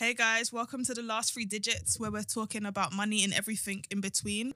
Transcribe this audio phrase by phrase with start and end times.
[0.00, 3.84] Hey guys, welcome to the last three digits where we're talking about money and everything
[3.90, 4.54] in between.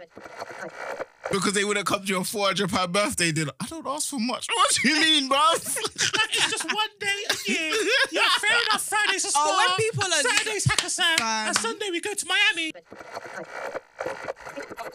[1.31, 3.53] Because they would have come to your 400 pound birthday dinner.
[3.61, 4.47] I don't ask for much.
[4.49, 5.77] What do you mean, bruv?
[6.33, 7.73] It's just one day a year.
[8.11, 8.85] Yeah, fair enough.
[8.85, 9.43] Friday's a spa.
[9.45, 11.21] Oh, when people are- Saturday's Hakkasan.
[11.21, 12.73] And Sunday we go to Miami.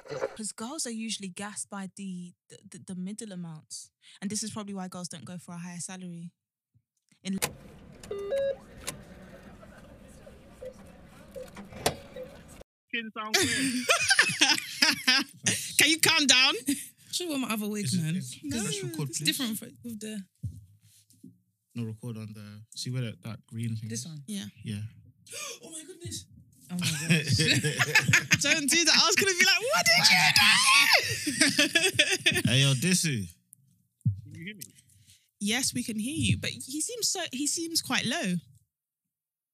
[0.10, 3.92] Because girls are usually gassed by the, the, the, the middle amounts.
[4.20, 6.32] And this is probably why girls don't go for a higher salary.
[7.24, 7.40] In
[12.90, 13.72] Skin sound clear.
[15.78, 16.54] Can you calm down?
[17.12, 18.16] Should wear my other wig, Is it- man.
[18.16, 18.58] is- can I
[18.90, 19.26] record, it's please?
[19.26, 20.24] different for, with the
[21.76, 22.62] No, record on the.
[22.76, 24.08] See where that, that green thing this is?
[24.08, 24.24] one.
[24.28, 24.46] Yeah.
[24.64, 24.82] Yeah.
[25.64, 26.26] Oh my goodness.
[26.72, 27.38] Oh my gosh.
[28.42, 28.96] Don't do that.
[28.96, 30.18] I was going to be like, what did you
[32.44, 32.50] do?
[32.50, 33.28] hey, yo, Dissy.
[34.24, 34.64] Can you hear me?
[35.40, 38.36] yes, we can hear you, but he seems so he seems quite low.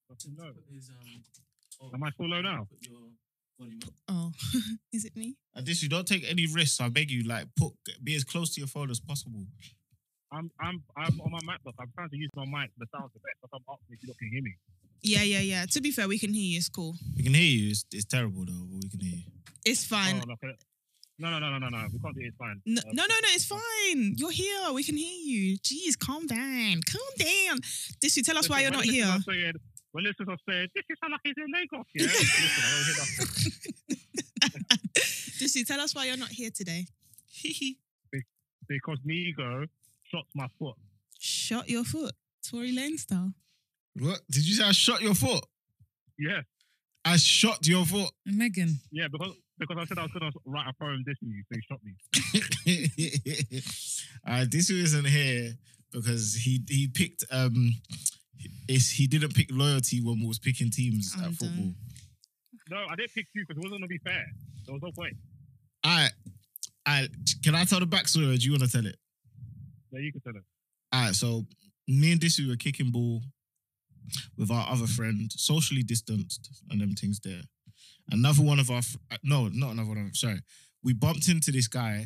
[0.09, 0.51] Fucking low.
[1.93, 2.67] Am I still low now?
[4.09, 4.31] Oh,
[4.93, 5.37] is it me?
[5.53, 6.79] And Dissy, don't take any risks.
[6.81, 7.23] I beg you.
[7.23, 9.45] Like, put be as close to your phone as possible.
[10.31, 11.73] I'm I'm I'm on my MacBook.
[11.79, 12.71] I'm trying to use my mic.
[12.77, 13.37] The sound's the best.
[13.41, 14.55] But I'm up if you don't can hear me.
[15.01, 15.65] Yeah, yeah, yeah.
[15.67, 16.57] To be fair, we can hear you.
[16.57, 16.95] It's cool.
[17.15, 17.69] We can hear you.
[17.69, 19.23] It's, it's terrible, though, but we can hear you.
[19.63, 20.21] It's fine.
[20.27, 20.53] Oh, okay.
[21.19, 21.87] No, no, no, no, no, no.
[21.93, 22.27] We can't do it.
[22.27, 22.59] It's fine.
[22.65, 24.15] No, Uh, no, no, no, it's fine.
[24.17, 24.73] You're here.
[24.73, 25.57] We can hear you.
[25.59, 26.81] Jeez, calm down.
[26.91, 27.59] Calm down.
[28.03, 29.05] Dissy, tell us listen, why you're not here.
[29.05, 29.19] are
[29.95, 32.05] saying- When listeners are saying, this is how like he's in Lagos, yeah?
[32.11, 32.95] Listen, I don't hear
[33.89, 34.45] that.
[35.39, 36.85] Dissy, tell us why you're not here today.
[38.67, 39.65] Because Nego
[40.11, 40.73] shot my foot.
[41.19, 42.13] Shot your foot.
[42.49, 43.31] Tory Lanez style.
[43.99, 44.21] What?
[44.31, 45.45] Did you say I shot your foot?
[46.17, 46.41] Yeah,
[47.05, 48.09] I shot your foot.
[48.25, 48.79] Megan.
[48.91, 51.55] yeah, because because I said I was going to write a poem this you, so
[51.55, 51.93] he shot me.
[54.27, 55.53] uh, this isn't here
[55.91, 57.71] because he he picked um
[58.67, 61.57] is he didn't pick loyalty when we was picking teams I'm at football.
[61.57, 61.75] done.
[62.69, 64.25] No, I didn't pick you because it wasn't going to be fair.
[64.65, 65.15] There was no point.
[65.85, 66.11] Alright,
[66.87, 67.09] alright.
[67.43, 68.97] Can I tell the backstory or do you want to tell it?
[69.91, 70.43] Yeah, you can tell it.
[70.95, 71.45] Alright, so
[71.87, 73.21] me and Disu were kicking ball
[74.37, 77.41] with our other friend, socially distanced and them things there.
[78.11, 79.97] Another one of our fr- uh, no, not another one.
[79.97, 80.39] Of, sorry,
[80.83, 82.05] we bumped into this guy.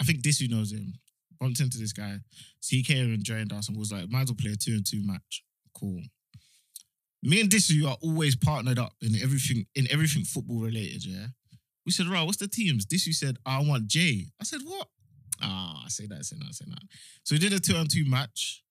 [0.00, 0.94] I think Disu knows him.
[1.40, 2.18] Bumped into this guy.
[2.60, 4.72] So he came and joined us and was like, "Might as well play a two
[4.72, 5.42] and two match."
[5.74, 6.02] Cool.
[7.22, 11.04] Me and Disu are always partnered up in everything in everything football related.
[11.04, 11.26] Yeah.
[11.86, 14.88] We said, "Right, what's the teams?" Disu said, "I want Jay." I said, "What?"
[15.42, 16.82] Ah, I say that, I say that, I say that.
[17.24, 18.62] So we did a two on two match.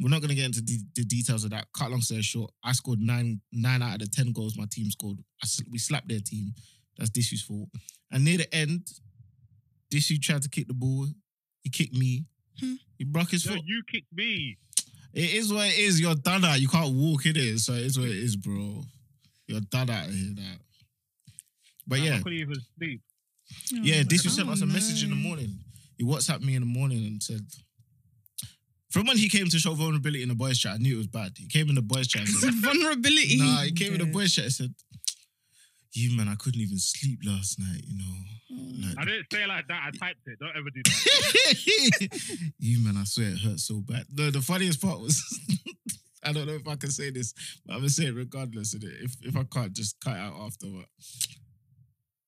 [0.00, 1.66] We're not gonna get into de- the details of that.
[1.72, 4.90] Cut long story short, I scored nine nine out of the ten goals my team
[4.90, 5.18] scored.
[5.42, 6.54] I s- we slapped their team.
[6.96, 7.68] That's Disu's fault.
[8.10, 8.88] And near the end,
[9.92, 11.08] Disu tried to kick the ball.
[11.62, 12.26] He kicked me.
[12.60, 12.74] Hmm.
[12.96, 13.64] He broke his No, foot.
[13.66, 14.58] you kicked me.
[15.14, 16.00] It is what it is.
[16.00, 16.60] You're done out.
[16.60, 17.58] You can't walk in it.
[17.60, 18.82] So it is what it is, bro.
[19.46, 20.54] You're done out of here now.
[21.86, 23.00] But Like, yeah, I couldn't even sleep.
[23.72, 25.58] yeah, Disu Oh, sent us a message in the morning.
[25.96, 27.40] He WhatsApped me in the morning and said,
[28.90, 31.06] from when he came to show vulnerability in the boys chat, I knew it was
[31.08, 31.32] bad.
[31.36, 32.22] He came in the boys chat.
[32.22, 33.38] And said, Vulnerability.
[33.38, 34.74] nah, he came in the boys chat and said,
[35.92, 38.14] you man, I couldn't even sleep last night, you know.
[38.52, 38.88] Mm.
[38.88, 39.82] Like, I didn't say it like that.
[39.86, 40.38] I typed it.
[40.38, 42.52] Don't ever do that.
[42.58, 44.06] you man, I swear it hurt so bad.
[44.12, 45.22] No, the funniest part was
[46.24, 47.32] I don't know if I can say this,
[47.64, 48.74] but I'm gonna say it regardless.
[48.74, 48.92] Of it.
[49.00, 50.66] If if I can't, just cut it out after.
[50.66, 50.86] But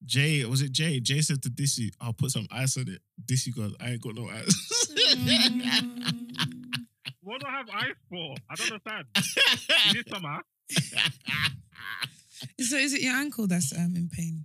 [0.04, 1.00] Jay, was it Jay?
[1.00, 4.14] Jay said to Dissy, "I'll put some ice on it." Dissy goes, "I ain't got
[4.14, 6.06] no ice." Mm.
[7.22, 8.34] what do I have ice for?
[8.48, 9.06] I don't understand.
[9.16, 10.40] Is it summer?
[12.60, 14.44] So is it your ankle that's um in pain?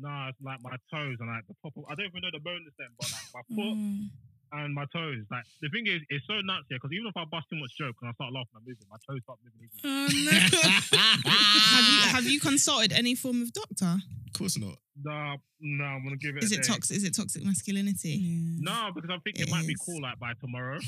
[0.00, 2.40] Nah, it's like my toes and like the top of, I don't even know the
[2.40, 4.08] bone is them, but like my foot Mm.
[4.52, 5.24] and my toes.
[5.30, 7.76] Like the thing is, it's so nuts here because even if I bust too much
[7.76, 9.68] joke and I start laughing and moving, my toes start moving.
[9.84, 10.30] Oh no.
[11.30, 13.96] have you have you consulted any form of doctor?
[14.26, 14.76] of course not.
[15.04, 16.44] Nah, nah, I'm gonna give it.
[16.44, 16.68] Is a it day.
[16.72, 16.96] toxic?
[16.96, 18.10] Is it toxic masculinity?
[18.16, 18.58] Yeah.
[18.60, 20.78] No, because I'm thinking It it, might be cool like by tomorrow.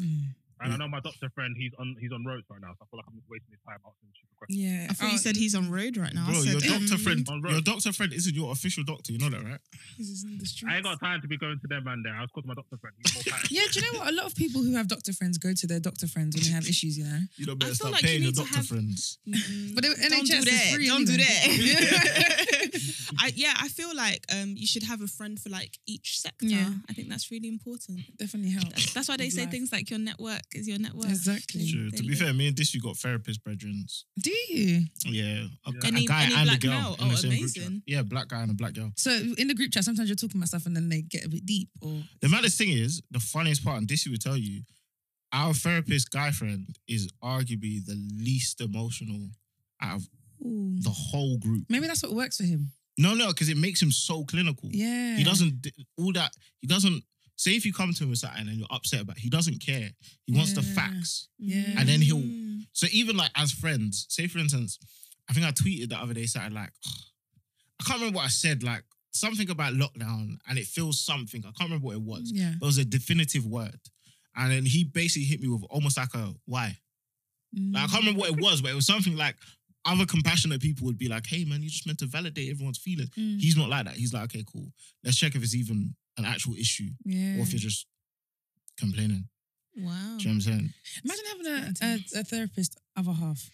[0.00, 0.34] Mm.
[0.60, 2.86] And I know my doctor friend, he's on he's on roads right now, so I
[2.90, 4.58] feel like I'm just wasting his time asking stupid questions.
[4.58, 4.86] Yeah.
[4.90, 6.26] I thought you said he's on road right now.
[6.26, 7.52] I Bro, said, your doctor um, friend, on road.
[7.52, 9.12] your doctor friend isn't your official doctor.
[9.12, 9.60] You know that, right?
[9.96, 10.72] he's in the streets.
[10.72, 12.14] I ain't got time to be going to them man there.
[12.14, 12.94] I was called my doctor friend.
[12.98, 13.50] He's more packed.
[13.50, 14.08] Yeah, do you know what?
[14.08, 16.50] A lot of people who have doctor friends go to their doctor friends when they
[16.50, 17.20] have issues, you know.
[17.36, 19.18] You don't better feel start like you paying your need to doctor have- friends.
[19.74, 20.74] But the don't NHS do is that.
[20.74, 21.26] free Don't do anyway.
[21.78, 22.46] that.
[23.18, 26.46] I, yeah, I feel like um, you should have a friend for like each sector.
[26.46, 26.70] Yeah.
[26.88, 28.00] I think that's really important.
[28.16, 28.68] Definitely helps.
[28.70, 29.50] That's, that's why they say life.
[29.50, 31.08] things like your network is your network.
[31.10, 31.70] Exactly.
[31.70, 31.90] True.
[31.90, 33.84] To be fair, me and Disu got therapist brethren.
[34.20, 34.84] Do you?
[35.06, 35.98] Yeah, a, Yeah.
[35.98, 36.96] a guy any and black a girl male?
[37.00, 37.62] in the Oh, same group chat.
[37.64, 37.82] amazing.
[37.86, 38.90] Yeah, black guy and a black girl.
[38.96, 41.28] So in the group chat, sometimes you're talking about stuff and then they get a
[41.28, 41.68] bit deep.
[41.80, 44.62] Or The maddest thing is, the funniest part, and Disu would tell you,
[45.32, 49.28] our therapist guy friend is arguably the least emotional
[49.80, 50.08] out of
[50.44, 50.76] Ooh.
[50.80, 51.64] the whole group.
[51.68, 52.70] Maybe that's what works for him.
[52.96, 54.68] No, no, because it makes him so clinical.
[54.72, 55.16] Yeah.
[55.16, 56.32] He doesn't d- all that.
[56.60, 57.04] He doesn't
[57.36, 59.16] say if you come to him with something and you're upset about.
[59.16, 59.90] It, he doesn't care.
[60.26, 60.74] He wants the Yeah.
[60.74, 61.28] facts.
[61.38, 61.74] Yeah.
[61.78, 62.66] And then he'll- Mm.
[62.72, 64.78] So even like as friends, say for instance,
[65.28, 66.72] I think I tweeted the other day something like,
[67.80, 68.82] I can't remember what I said, like
[69.12, 71.40] something about lockdown, and it feels something.
[71.42, 72.32] I can't remember what it was.
[72.34, 72.54] Yeah.
[72.58, 73.78] But it was a definitive word,
[74.36, 76.76] and then he basically hit me with almost like a why.
[77.54, 79.36] Like, I can't remember what it was, but it was something like
[79.92, 83.10] other compassionate people would be like, "Hey man, you just meant to validate everyone's feelings."
[83.18, 83.40] Mm.
[83.40, 83.94] He's not like that.
[83.96, 84.72] He's like, "Okay, cool.
[85.04, 87.36] Let's check if it's even an actual issue Yeah.
[87.38, 87.86] or if you're just
[88.78, 89.28] complaining."
[89.76, 89.92] Wow.
[89.92, 90.72] Do you know what I'm saying?
[91.04, 91.86] Imagine having a,
[92.16, 93.48] a, a therapist other half.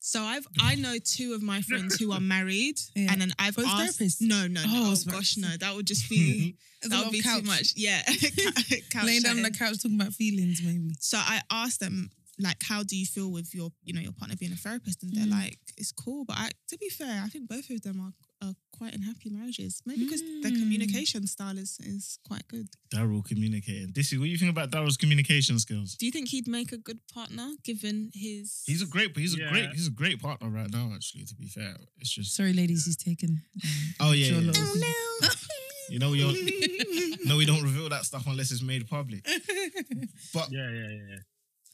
[0.00, 3.12] So I've I know two of my friends who are married, Yeah.
[3.12, 3.98] and then I've Both asked.
[4.00, 4.20] therapists?
[4.20, 4.68] No, no, no.
[4.68, 5.48] Oh, Oh, gosh, no.
[5.58, 7.42] That would just be There's that would be couch.
[7.42, 7.72] too much.
[7.76, 8.02] Yeah,
[8.90, 10.92] couch Laying down on the couch talking about feelings, maybe.
[11.00, 14.36] So I asked them like, how do you feel with your you know your partner
[14.36, 15.02] being a therapist?
[15.02, 15.30] And they're Mm.
[15.42, 18.12] like, it's cool, but I, to be fair, I think both of them are,
[18.46, 19.80] are quite in happy marriages.
[19.86, 20.60] Maybe because their Mm.
[20.60, 22.68] communication style is is quite good.
[22.94, 23.92] Daryl communicating.
[23.92, 25.94] This is what do you think about Daryl's communication skills?
[25.96, 28.62] Do you think he'd make a good partner given his?
[28.66, 30.92] He's a great, he's a great, he's a great partner right now.
[30.94, 33.30] Actually, to be fair, it's just Sorry, ladies, he's taken.
[33.64, 34.52] um, oh yeah, yeah.
[34.54, 34.74] Oh
[35.22, 35.28] no.
[35.88, 36.36] you know we don't,
[37.26, 39.24] no, we don't reveal that stuff unless it's made public.
[40.34, 41.18] But Yeah, yeah, yeah.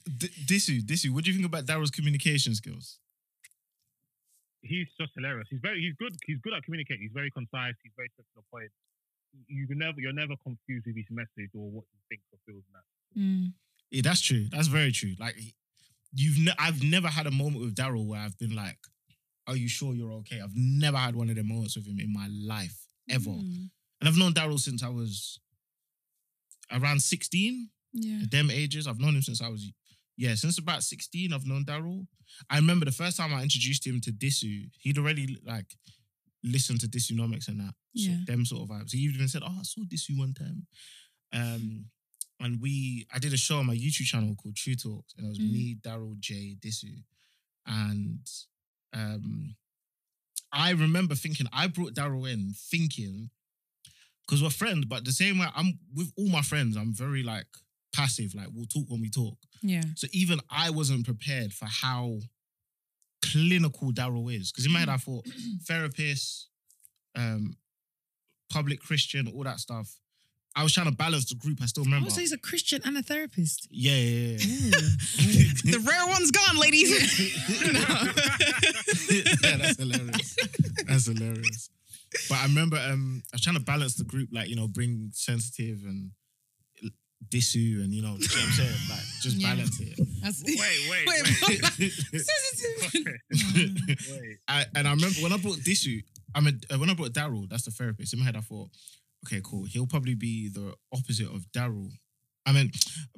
[0.06, 0.12] Yeah.
[0.18, 2.98] D- Disu, Disu, what do you think about Daryl's communication skills?
[4.62, 5.48] He's just hilarious.
[5.50, 6.14] He's very, he's good.
[6.24, 7.02] He's good at communicating.
[7.02, 7.74] He's very concise.
[7.82, 8.70] He's very straight to the point.
[9.48, 12.62] You can never, you're never confused with his message or what he thinks or feels.
[12.68, 13.20] And that.
[13.20, 13.52] Mm.
[13.90, 14.46] Yeah, that's true.
[14.50, 15.14] That's very true.
[15.18, 15.36] Like
[16.14, 18.78] you've, ne- I've never had a moment with Daryl where I've been like,
[19.46, 22.12] "Are you sure you're okay?" I've never had one of them moments with him in
[22.12, 23.30] my life ever.
[23.30, 23.70] Mm.
[24.00, 25.40] And I've known Daryl since I was
[26.70, 27.70] around sixteen.
[27.94, 28.20] Yeah.
[28.30, 28.86] them ages.
[28.86, 29.70] I've known him since I was
[30.16, 32.06] yeah, since about 16, I've known Daryl.
[32.50, 35.74] I remember the first time I introduced him to Disu, he'd already like
[36.44, 37.74] listened to Disunomics and that.
[37.96, 38.18] So Yeah.
[38.26, 38.92] them sort of vibes.
[38.92, 40.66] He even said, Oh, I saw Disu one time.
[41.32, 41.86] Um
[42.40, 45.28] and we I did a show on my YouTube channel called True Talks, and it
[45.28, 45.52] was Mm.
[45.52, 47.02] me, Daryl, Jay, Disu.
[47.66, 48.26] And
[48.92, 49.56] um
[50.52, 53.30] I remember thinking, I brought Daryl in thinking,
[54.26, 57.46] because we're friends, but the same way I'm with all my friends, I'm very like
[57.92, 59.36] passive, like we'll talk when we talk.
[59.62, 59.82] Yeah.
[59.96, 62.18] So even I wasn't prepared for how
[63.22, 64.52] clinical Daryl is.
[64.52, 65.26] Because in my head, I thought
[65.66, 66.48] therapist,
[67.16, 67.56] um,
[68.50, 69.96] public Christian, all that stuff.
[70.54, 71.60] I was trying to balance the group.
[71.62, 72.08] I still remember.
[72.08, 73.68] Oh, so he's a Christian and a therapist.
[73.70, 74.36] yeah, yeah, yeah.
[75.64, 76.90] the rare one's gone, ladies.
[79.42, 80.36] yeah, that's hilarious.
[80.86, 81.70] That's hilarious.
[82.28, 85.10] But I remember um, I was trying to balance the group, like, you know, bring
[85.14, 86.10] sensitive and
[87.30, 88.76] Disu and, you know, you know what I'm saying?
[88.90, 89.54] Like, just Yeah.
[89.54, 89.98] balance it.
[90.22, 91.92] That's, Wait, wait, Wait, wait.
[92.22, 93.18] sensitive.
[94.20, 94.38] wait.
[94.48, 96.02] I, and I remember when I brought Disu,
[96.34, 98.12] I mean, uh, when I brought Daryl, that's the therapist.
[98.12, 98.68] In my head, I thought,
[99.26, 99.64] okay, cool.
[99.64, 101.90] He'll probably be the opposite of Daryl.
[102.46, 102.70] I mean,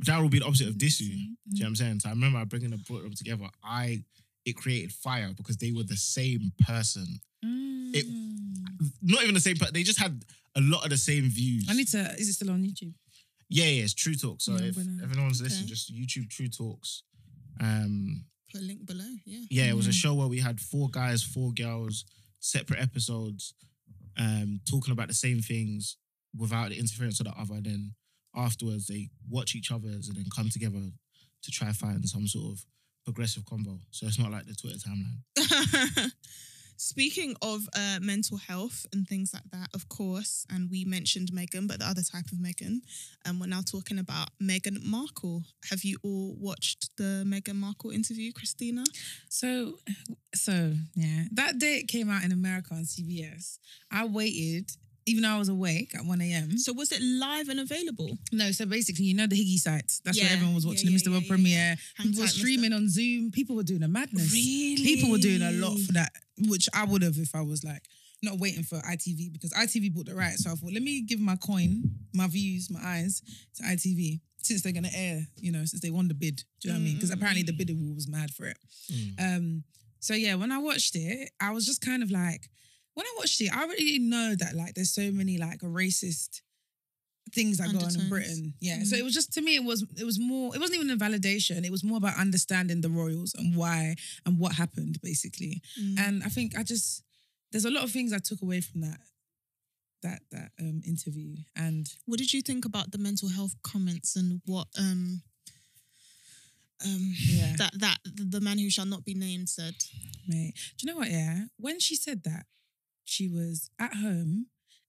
[0.04, 0.98] Daryl will be the opposite of Disu.
[0.98, 2.00] Do you know what I'm saying?
[2.00, 3.44] So I remember bringing the brought them together.
[3.62, 4.04] I
[4.44, 7.06] it created fire because they were the same person.
[7.42, 8.90] It- Mm.
[9.02, 10.24] Not even the same, but they just had
[10.56, 11.66] a lot of the same views.
[11.70, 11.98] I need to.
[12.18, 12.92] Is it still on YouTube?
[13.48, 14.40] Yeah, yeah, it's True Talk.
[14.40, 15.70] So Yeah, I'm if, gonna- anyone's listening, Okay.
[15.70, 17.02] just YouTube True Talks.
[17.60, 19.04] Um, Put a link below.
[19.24, 19.40] Yeah.
[19.50, 22.04] yeah, it was a show where we had four guys, four girls,
[22.40, 23.54] separate episodes,
[24.16, 25.96] um, talking about the same things
[26.36, 27.60] without the interference of the other.
[27.60, 27.94] Then
[28.34, 30.90] afterwards, they watch each other's and then come together
[31.42, 32.64] to try find some sort of
[33.04, 33.78] progressive combo.
[33.90, 36.12] So it's not like the Twitter timeline.
[36.76, 41.68] Speaking of uh, mental health and things like that, of course, and we mentioned Meghan,
[41.68, 42.80] but the other type of Meghan,
[43.24, 45.42] and we're now talking about Meghan Markle.
[45.70, 48.84] Have you all watched the Meghan Markle interview, Christina?
[49.28, 49.78] So,
[50.34, 53.58] so yeah, that day it came out in America on CBS.
[53.90, 54.72] I waited,
[55.06, 56.56] even though I was awake at one a.m.
[56.58, 58.18] So was it live and available?
[58.32, 60.00] No, so basically, you know the Higgy sites.
[60.04, 61.06] That's Yeah, where everyone was watching yeah, the Mr.
[61.06, 61.76] yeah, World yeah, premiere.
[61.96, 62.38] Hang People were tight, Mr.
[62.38, 63.30] streaming on Zoom.
[63.30, 64.32] People were doing a madness.
[64.32, 64.82] Really?
[64.84, 66.12] People were doing a lot for that,
[66.48, 67.82] which I would have if I was like
[68.22, 70.44] not waiting for ITV because ITV bought the rights.
[70.44, 71.82] So I thought, let me give my coin,
[72.14, 73.20] my views, my eyes
[73.56, 76.36] to ITV since they're gonna air, you know, since they won the bid.
[76.60, 76.94] Do you know what I mean?
[76.96, 78.58] Because Mm, mm, apparently the bidding war was mad for it.
[79.18, 79.64] Um,
[80.00, 82.48] so yeah, when I watched it, I was just kind of like,
[82.94, 86.40] when I watched it, I already know that like there's so many like racist
[87.32, 88.54] things that go on in Britain.
[88.60, 88.82] Yeah.
[88.84, 89.00] So Mm.
[89.00, 91.64] it was just to me, it was it was more, it wasn't even a validation.
[91.64, 95.62] It was more about understanding the royals and why and what happened, basically.
[95.80, 95.98] Mm.
[95.98, 97.02] And I think I just
[97.50, 99.00] there's a lot of things I took away from that
[100.02, 101.34] that that um interview.
[101.56, 105.22] And What did you think about the mental health comments and what um
[106.84, 107.54] um, Yeah.
[107.56, 109.74] that that the man who shall not be named said.
[110.28, 111.10] Mate, do you know what?
[111.10, 112.46] Yeah, when she said that,
[113.04, 114.46] she was at home,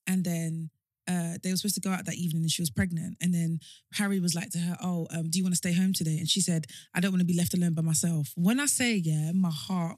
[0.08, 0.70] and then
[1.08, 3.18] uh, they were supposed to go out that evening, and she was pregnant.
[3.22, 3.60] And then
[3.94, 6.28] Harry was like to her, "Oh, um, do you want to stay home today?" And
[6.28, 9.32] she said, "I don't want to be left alone by myself." When I say yeah,
[9.34, 9.98] my heart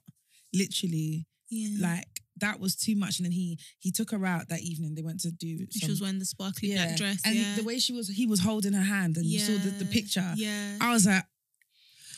[0.53, 3.19] literally Yeah, like that was too much.
[3.19, 4.95] And then he he took her out that evening.
[4.95, 5.67] They went to do.
[5.71, 7.21] she was wearing the sparkly yeah, black dress.
[7.25, 7.55] and yeah.
[7.55, 10.33] the way she was, he was holding her hand, and you saw the, the picture.
[10.35, 10.77] Yeah.
[10.81, 11.23] I was like,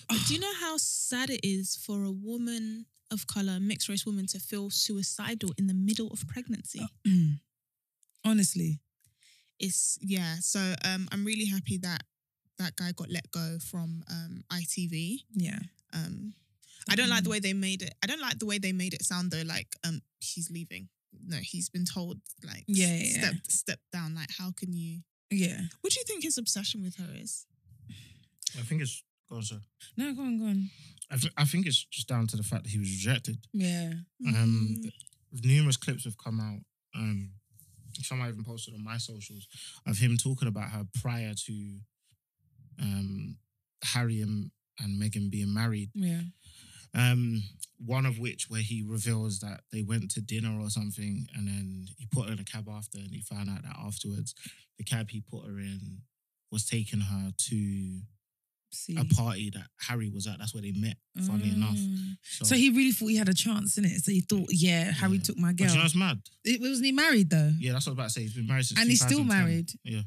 [0.08, 4.06] But do you know how sad it is for a woman of color, mixed race
[4.06, 6.86] woman, to feel suicidal in the middle of pregnancy?
[7.08, 7.40] mm.
[8.26, 8.80] honestly,
[9.60, 10.36] It's yeah.
[10.42, 12.04] So um, I'm really happy that
[12.58, 15.20] that guy got let go from um ITV.
[15.34, 15.60] yeah.
[15.94, 16.34] Um,
[16.90, 17.94] I don't like the way they made it.
[18.04, 19.44] I don't like the way they made it sound though.
[19.46, 20.90] Like um, he's leaving.
[21.26, 23.18] No, he's been told like Yeah, yeah, yeah.
[23.20, 24.16] step step down.
[24.16, 25.02] Like how can you?
[25.32, 25.62] Yeah.
[25.82, 27.46] What do you think his obsession with her is?
[28.58, 29.04] I think it's.
[29.30, 29.60] Go on, sir.
[29.98, 30.70] No, go on, go on.
[31.12, 33.38] I, th- I think it's just down to the fact that he was rejected.
[33.54, 33.92] Yeah.
[34.28, 34.92] Um, Mm,
[35.44, 36.60] numerous clips have come out.
[37.00, 37.32] Um,
[38.02, 39.48] some I even posted on my socials
[39.88, 41.80] of him talking about her prior to
[42.82, 43.38] um,
[43.84, 45.90] Harry and, and Meghan being married.
[45.94, 46.22] Yeah.
[46.96, 47.44] Um,
[47.86, 51.88] one of which where he reveals that they went to dinner or something, and then
[51.98, 54.34] he put her in a cab after, and he found out that afterwards
[54.80, 56.02] the cab he put her in
[56.52, 58.02] was taking her to
[58.72, 58.96] See.
[58.98, 60.38] a party that Harry was at.
[60.40, 60.98] That's where they met.
[61.26, 61.76] Funny enough.
[61.76, 62.18] Mm.
[62.24, 64.02] So, So he really thought he had a chance in it.
[64.04, 65.24] So he thought, yeah, Harry Yeah.
[65.24, 65.68] took my girl.
[65.68, 66.20] do you know mad?
[66.44, 67.52] it, wasn't he married though?
[67.60, 68.22] Yeah, that's what I was about to say.
[68.22, 69.72] He's been married since And he's still married.
[69.84, 70.02] Yeah.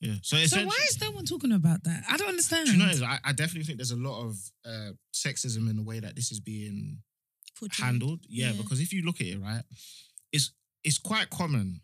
[0.00, 0.14] Yeah.
[0.22, 2.04] So, So why is no one talking about that?
[2.08, 2.66] I don't understand.
[2.66, 3.02] do you know, what it is?
[3.02, 6.30] I, I definitely think there's a lot of uh, sexism in the way that this
[6.30, 6.98] is being
[7.58, 7.84] portrayed.
[7.84, 8.20] handled.
[8.28, 8.62] Yeah, Yeah.
[8.62, 9.62] because if you look at it, right,
[10.32, 10.52] it's
[10.84, 11.80] it's quite common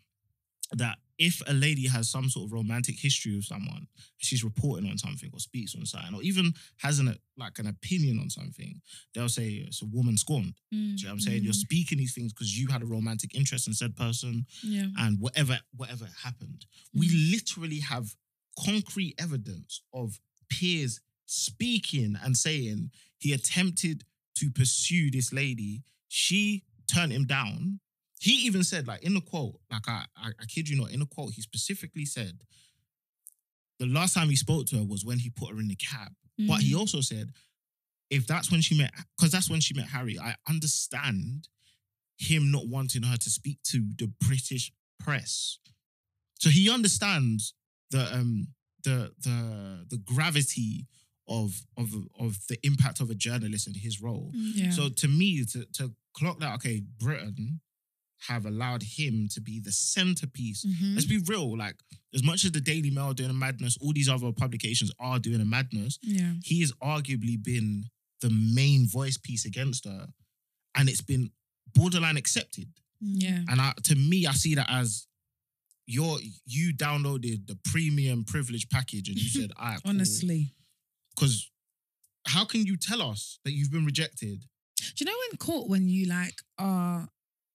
[0.71, 4.97] that if a lady has some sort of romantic history with someone, she's reporting on
[4.97, 8.81] something or speaks on something, or even has an like an opinion on something,
[9.13, 10.53] they'll say it's a woman scorned.
[10.73, 11.43] Mm, Do you know what I'm saying?
[11.43, 14.87] You're mm, speaking these things because you had a romantic interest in said person, yeah.
[14.97, 18.15] and whatever whatever happened, we literally have
[18.65, 20.19] concrete evidence of
[20.49, 24.03] Piers speaking and saying he attempted
[24.35, 25.83] to pursue this lady.
[26.07, 27.79] She turned him down.
[28.19, 30.99] He even said, like in the quote, like I, I, I kid you not, in
[31.01, 32.39] the quote, he specifically said
[33.79, 36.13] the last time he spoke to her was when he put her in the cab.
[36.47, 36.79] But he Mm.
[36.79, 37.29] also said,
[38.09, 41.47] if that's when she met, because that's when she met Harry, I understand
[42.17, 45.59] him not wanting her to speak to the British press.
[46.39, 47.53] So he understands
[47.91, 48.47] the um
[48.83, 50.87] the the the gravity
[51.27, 54.31] of of of the impact of a journalist and his role.
[54.35, 54.51] Mm.
[54.55, 54.69] yeah.
[54.71, 57.61] So to me, to to clock that, okay, Britain
[58.27, 60.65] have allowed him to be the centerpiece.
[60.65, 60.93] Mhm.
[60.95, 61.75] Let's be real, like
[62.13, 65.41] as much as the Daily Mail doing a madness, all these other publications are doing
[65.41, 66.33] a madness yeah.
[66.43, 67.89] he has arguably been
[68.21, 70.07] the main voice piece against her,
[70.75, 71.31] and it's been
[71.73, 72.69] borderline accepted.
[73.01, 73.43] Yeah.
[73.49, 75.07] And I, to me, I see that as
[75.87, 80.53] your you downloaded the premium privilege package and you said, "I Honestly.
[81.13, 81.51] because
[82.27, 84.45] how can you tell us that you've been rejected?"
[84.77, 87.07] Do you know in court when you like are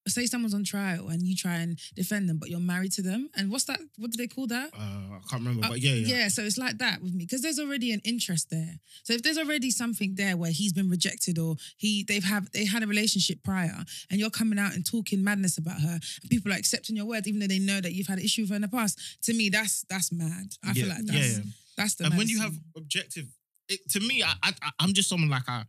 [0.08, 3.28] say someone's on trial and you try and defend them, but you're married to them?
[3.36, 3.80] And what's that?
[3.98, 4.70] What do they call that?
[4.74, 4.78] Uh,
[5.16, 7.42] I can't remember, Uh, but yeah, yeah, Yeah, so it's like that with me because
[7.42, 8.80] there's already an interest there.
[9.04, 12.64] So if there's already something there where he's been rejected or he they've have they
[12.64, 16.50] had a relationship prior and you're coming out and talking madness about her and people
[16.52, 18.56] are accepting your words even though they know that you've had an issue with her
[18.56, 18.98] in the past.
[19.24, 20.54] To me, that's that's mad.
[20.64, 21.44] I feel like that's yeah.
[21.76, 23.26] that's the And when you have objective,
[23.68, 25.64] it, to me, I, I, I- I'm just someone like I,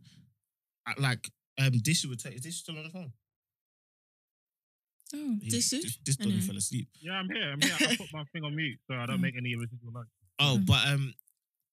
[0.88, 2.36] I like um, this would take.
[2.36, 3.12] Is this still on the phone?
[5.16, 5.38] Oh.
[5.42, 5.82] He- Disu?
[5.82, 6.42] This, this I doggy know.
[6.44, 6.88] fell asleep.
[7.02, 7.52] Yeah, I'm here.
[7.52, 7.76] I'm here.
[7.80, 9.22] I put my thing on mute so I don't Mm.
[9.22, 10.06] make any residual noise.
[10.40, 10.66] Oh, Mm.
[10.66, 11.14] but um,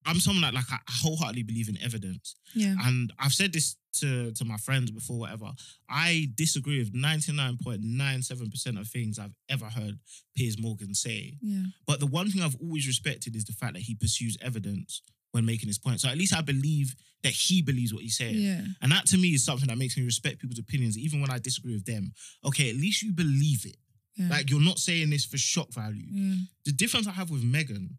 [0.06, 2.74] I'm someone that like I wholeheartedly believe in evidence, yeah.
[2.84, 5.18] and I've said this to to my friends before.
[5.18, 5.52] Whatever,
[5.88, 9.98] I disagree with 99.97 percent of things I've ever heard
[10.36, 11.34] Piers Morgan say.
[11.42, 11.64] Yeah.
[11.86, 15.44] But the one thing I've always respected is the fact that he pursues evidence when
[15.44, 16.00] making his point.
[16.00, 18.36] So at least I believe that he believes what he's saying.
[18.36, 18.62] Yeah.
[18.80, 21.38] And that to me is something that makes me respect people's opinions, even when I
[21.38, 22.12] disagree with them.
[22.44, 23.76] Okay, at least you believe it.
[24.16, 24.28] Yeah.
[24.30, 26.34] Like you're not saying this for shock value yeah.
[26.64, 27.90] the difference I have with Meghan,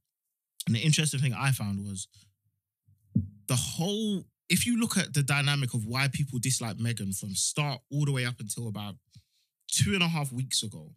[0.67, 2.07] and the interesting thing I found was
[3.47, 4.25] the whole.
[4.49, 8.11] If you look at the dynamic of why people dislike Meghan from start all the
[8.11, 8.95] way up until about
[9.71, 10.91] two and a half weeks ago,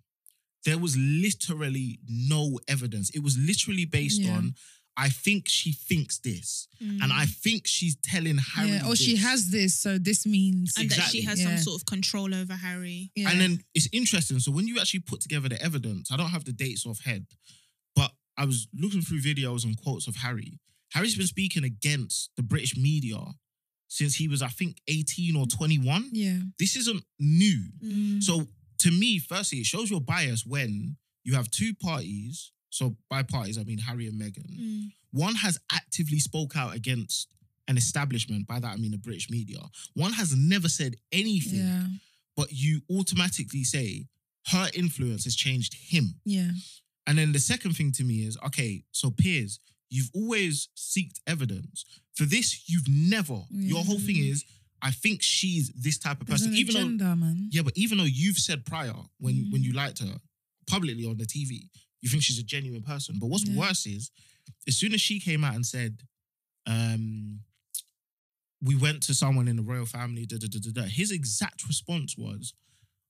[0.64, 3.10] there was literally no evidence.
[3.10, 4.36] It was literally based Yeah.
[4.36, 4.54] on,
[4.96, 7.02] I think she thinks this, Mm.
[7.02, 8.70] and I think she's telling Harry.
[8.72, 8.86] yeah.
[8.86, 11.56] Or she has this, so this means and that she has Yeah.
[11.56, 13.10] some sort of control over Harry.
[13.16, 13.30] yeah.
[13.30, 14.38] And then it's interesting.
[14.40, 17.26] So when you actually put together the evidence, I don't have the dates off head,
[17.96, 20.58] but I was looking through videos and quotes of Harry.
[20.90, 23.18] Harry's been speaking against the British media
[23.88, 26.10] since he was, I think, 18 or 21.
[26.12, 26.40] Yeah.
[26.58, 27.62] This isn't new.
[27.82, 28.22] Mm.
[28.22, 32.52] So to me, firstly, it shows your bias when you have two parties.
[32.72, 34.48] So by parties, I mean Harry and Meghan.
[34.58, 34.92] Mm.
[35.12, 37.28] One has actively spoke out against
[37.68, 38.46] an establishment.
[38.46, 39.58] By that I mean the British media.
[39.94, 41.86] One has never said anything, Yeah.
[42.34, 44.08] but you automatically say
[44.48, 46.14] her influence has changed him.
[46.24, 46.50] Yeah.
[47.06, 49.58] And then the second thing to me is, okay, so Piers,
[49.90, 51.84] you've always seeked evidence.
[52.14, 53.42] For this, you've never.
[53.50, 54.44] Your whole thing is,
[54.80, 56.56] I think she's this type of There's person.
[56.56, 57.48] Even though man.
[57.52, 59.52] yeah, but even though you've said prior when Mm.
[59.52, 60.20] when you liked her
[60.66, 61.68] publicly on the TV,
[62.02, 63.18] you think she's a genuine person.
[63.18, 63.56] But what's Yeah.
[63.56, 64.10] worse is,
[64.68, 66.06] as soon as she came out and said,
[66.66, 67.40] um,
[68.60, 71.66] "We went to someone in the royal family," da, da, da, da, da, his exact
[71.66, 72.54] response was,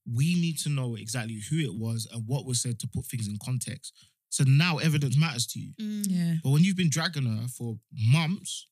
[0.04, 3.26] "We need to know exactly who it was and what was said to put things
[3.28, 3.92] in context."
[4.30, 5.72] So now evidence matters to you.
[5.78, 6.06] Mm.
[6.08, 6.34] Yeah.
[6.42, 8.66] But when you've been dragging her for months,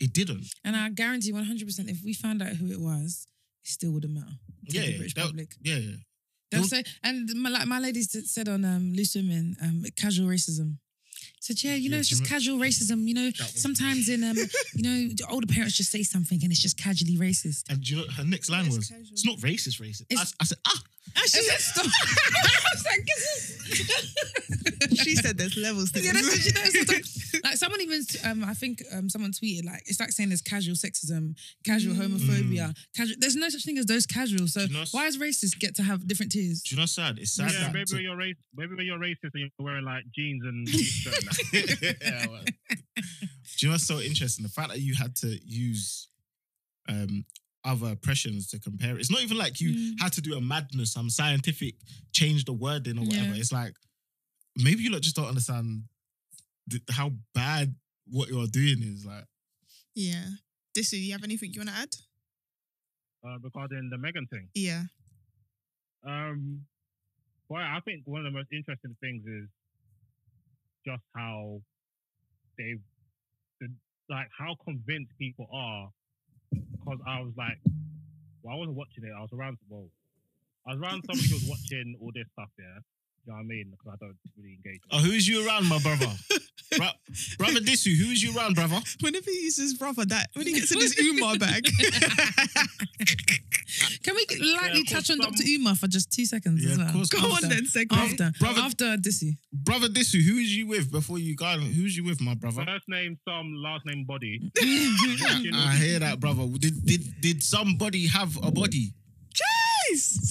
[0.00, 0.46] it didn't.
[0.64, 3.26] And I guarantee 100% if we found out who it was,
[3.64, 4.36] it still wouldn't matter.
[4.68, 5.56] to Yeah, the British that- public.
[5.62, 5.96] Yeah, yeah.
[6.50, 10.28] They'll They'll- say, and my, like my lady said on um, Loose Women, um, casual
[10.28, 10.78] racism.
[11.40, 13.06] Said, yeah, you know, it's just casual racism.
[13.06, 14.34] You know, sometimes in, um,
[14.74, 17.64] you know, the older parents just say something and it's just casually racist.
[17.68, 19.08] And you know, her next line It's was, casual.
[19.12, 20.82] "It's not racist, racist." I, I said, "Ah,
[21.16, 21.86] Actually, And then stop.
[21.86, 26.22] I was like, "Guess she said there's levels to Yeah, this.
[26.22, 26.72] that's what she knows.
[26.86, 30.40] Sometimes- like someone even, um, I think um, someone tweeted like it's like saying there's
[30.42, 32.16] casual sexism, casual Mm.
[32.16, 33.16] homophobia, casual.
[33.18, 34.46] There's no such thing as those casual.
[34.48, 36.62] So you know- why does racists get to have different tiers?
[36.62, 37.18] Do you know what's sad?
[37.18, 39.50] It's sad yeah, that maybe to- when you're race, maybe when you're racist and you're
[39.58, 41.96] wearing like jeans and t-shirt and that.
[42.02, 42.44] Yeah, well.
[42.96, 43.02] Do
[43.58, 44.42] you know what's so interesting?
[44.42, 46.08] The fact that you had to use
[46.88, 47.24] um,
[47.64, 48.98] other oppressions to compare.
[48.98, 50.00] It's not even like you Mm.
[50.00, 51.76] had to do a madness, some scientific
[52.12, 53.34] change the wording or whatever.
[53.34, 53.40] Yeah.
[53.40, 53.74] It's like
[54.56, 55.84] maybe you just don't understand
[56.70, 57.74] th- how bad
[58.06, 59.04] what you're doing is.
[59.06, 59.26] Like,
[59.94, 60.28] Yeah.
[60.76, 61.94] Disu, do you have anything you want to add?
[63.26, 64.50] uh, regarding the Meghan thing.
[64.54, 64.84] Yeah.
[66.02, 66.66] Um,
[67.48, 69.48] well, I think one of the most interesting things is
[70.84, 71.62] just how
[72.58, 72.74] they,
[73.60, 73.68] the,
[74.10, 75.90] like, how convinced people are.
[76.84, 77.58] Because I was like,
[78.42, 79.12] well, I wasn't watching it.
[79.16, 79.86] I was around, well,
[80.66, 82.48] I was around somebody who was watching all this stuff.
[82.58, 82.64] Yeah,
[83.24, 83.70] you know what I mean?
[83.70, 84.80] Because I don't really engage.
[84.90, 86.10] oh, who is you around, my brother?
[86.76, 86.88] Bro-
[87.38, 88.80] brother Disu, who is you around, brother?
[89.00, 91.64] Whenever he uses brother, that when he gets in his Umar bag.
[94.04, 95.44] Can we lightly of touch on some- Dr.
[95.48, 96.92] Umar for just two seconds Yeah, as of well?
[96.92, 97.08] course.
[97.08, 97.92] Go After- on then, segue.
[97.96, 99.38] After, Brother- after Dissy.
[99.52, 101.46] Brother Disu, who is you with before you go?
[101.46, 101.62] on?
[101.62, 102.64] Who's you with, my brother?
[102.66, 104.52] First name some, last name body.
[104.60, 106.46] I, I hear that, brother.
[106.58, 108.92] Did did did somebody have a body?
[109.90, 110.30] Yes.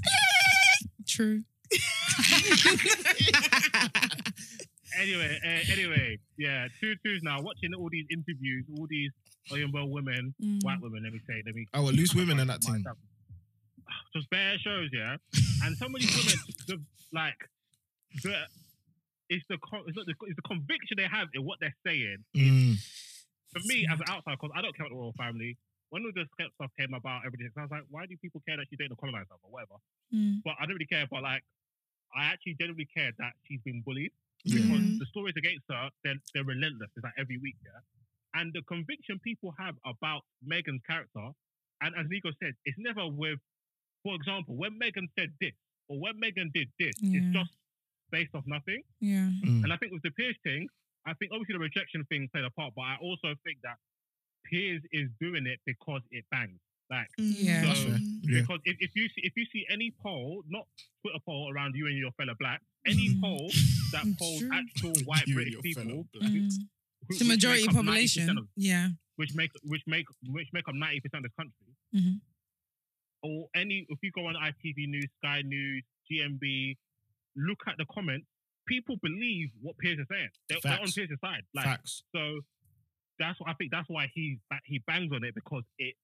[1.08, 1.44] True.
[5.00, 7.42] anyway, uh, anyway, yeah, two twos now.
[7.42, 9.12] Watching all these interviews, all these
[9.48, 10.64] young women, Mm.
[10.64, 11.04] white women.
[11.04, 11.66] Let me say, let me.
[11.74, 12.84] Oh, well, loose women in that thing.
[14.15, 15.17] Just bare shows, yeah.
[15.63, 16.78] And some of these women, the,
[17.13, 17.38] like,
[18.22, 18.36] the
[19.30, 19.56] it's the
[19.88, 22.17] it's, not the it's the conviction they have in what they're saying.
[22.36, 22.76] Mm.
[23.54, 25.58] For me, as an outsider, because I don't care about the royal family.
[25.89, 28.65] When all this stuff came about, everything, I was like, why do people care that
[28.69, 29.78] she's dating a colonizer or whatever?
[30.13, 30.41] Mm.
[30.43, 31.06] But I don't really care.
[31.10, 31.43] But like,
[32.17, 34.12] I actually genuinely care that she's been bullied
[34.43, 34.98] because Mhm.
[35.00, 36.89] the stories against her, they're, they're relentless.
[36.98, 37.80] It's like every week, yeah.
[38.34, 41.30] And the conviction people have about Meghan's character,
[41.82, 43.39] and as Nego said, it's never with,
[44.04, 45.54] for example, when Meghan said this
[45.89, 47.20] or when Meghan did this, Yeah.
[47.22, 47.52] it's just
[48.12, 48.84] based off nothing.
[49.00, 49.30] Yeah.
[49.44, 49.63] Mm.
[49.63, 50.68] And I think with the Piers thing,
[51.06, 53.78] I think obviously the rejection thing played a part, but I also think that
[54.46, 56.60] Piers is doing it because it bangs.
[56.92, 57.66] Like Yeah.
[57.66, 57.98] That's fair.
[57.98, 58.42] Yeah.
[58.42, 60.68] because if, if you see if you see any poll, not
[61.02, 63.22] Twitter poll around you and your fellow black, any Mm.
[63.22, 63.48] poll
[63.94, 64.50] that It's polls true.
[64.54, 66.32] actual white You British people, fellow black.
[66.32, 66.52] Mm.
[67.10, 68.38] who- The majority of population.
[68.38, 68.89] of- Yeah.
[69.16, 72.22] which make which make which make up ninety percent of the country, Mhm.
[73.24, 76.78] Or any if you go on ITV News, Sky News, GMB,
[77.36, 78.26] look at the comments.
[78.68, 80.30] People believe what Piers is saying.
[80.50, 80.92] They're, they're on.
[80.92, 81.44] Piers' side.
[81.54, 82.04] Like Facts.
[82.16, 82.40] so,
[83.20, 83.72] that's what I think.
[83.72, 85.96] That's why he that he bangs on it because it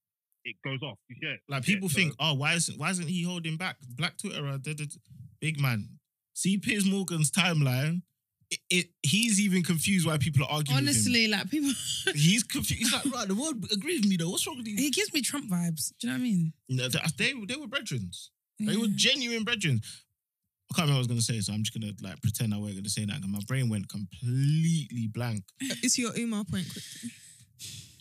[0.44, 0.98] it goes off.
[1.08, 1.40] It?
[1.48, 4.46] Like Yeah, people so- think, oh, why isn't why isn't he holding back Black Twitter?
[4.46, 4.58] uh.
[5.40, 5.88] Big man,
[6.34, 8.02] see Piers Morgan's timeline.
[8.50, 10.80] It, it he's even confused why people are arguing.
[10.82, 11.70] with Honestly, like people,
[12.14, 12.82] he's confused.
[12.82, 14.30] He's like, right, the world agrees with me though.
[14.30, 14.78] What's wrong with these?
[14.78, 15.92] he gives me Trump vibes.
[16.00, 16.52] Do you know what I mean?
[16.68, 18.10] No, they, they they were brethren.
[18.58, 19.80] They were genuine brethren.
[20.70, 22.58] I can't remember what I was gonna say, so I'm just gonna like pretend I
[22.58, 25.44] wasn't gonna say that because my brain went completely blank.
[25.60, 27.10] It's your Umar point quickly.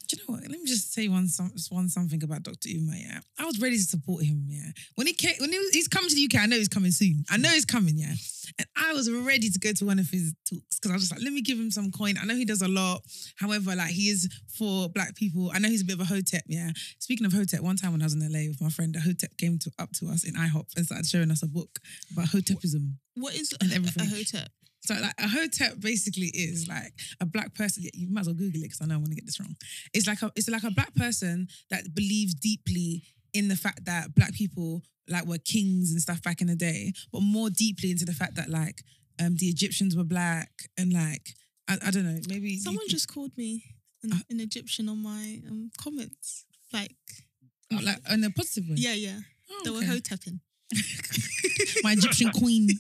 [0.10, 0.50] Do you know what?
[0.50, 2.68] Let me just say one some, one something about Dr.
[2.70, 2.96] Umar.
[2.96, 4.44] Yeah, I was ready to support him.
[4.48, 6.68] Yeah, when he came, when he was, he's coming to the UK, I know he's
[6.68, 7.24] coming soon.
[7.30, 7.96] I know he's coming.
[7.96, 8.14] Yeah,
[8.58, 11.12] And I was ready to go to one of his talks because I was just
[11.14, 12.16] like, let me give him some coin.
[12.20, 13.04] I know he does a lot.
[13.36, 15.52] However, like he is for black people.
[15.54, 16.72] I know he's a bit of a hotep, yeah.
[16.98, 19.38] Speaking of hotep, one time when I was in LA with my friend, a hotep
[19.38, 21.78] came to up to us in IHOP and started showing us a book
[22.12, 22.94] about hotepism.
[23.14, 24.08] What is And everything.
[24.08, 24.50] a hotep?
[24.90, 27.84] So like a hotep basically is like a black person.
[27.94, 29.56] You might as well Google it because I know I'm gonna get this wrong.
[29.94, 34.16] It's like a it's like a black person that believes deeply in the fact that
[34.16, 38.06] black people like were kings and stuff back in the day, but more deeply into
[38.06, 38.82] the fact that like
[39.20, 41.26] um the Egyptians were black and like
[41.68, 43.64] I, I don't know maybe Someone could- just called me
[44.04, 46.46] an, Uh, an Egyptian on my um, comments.
[46.74, 46.96] Like,
[47.74, 48.76] oh, like in a positive way.
[48.78, 49.20] yeah, yeah.
[49.52, 49.88] Oh, They were okay.
[50.00, 50.40] hotepping.
[51.84, 52.68] my Egyptian queen.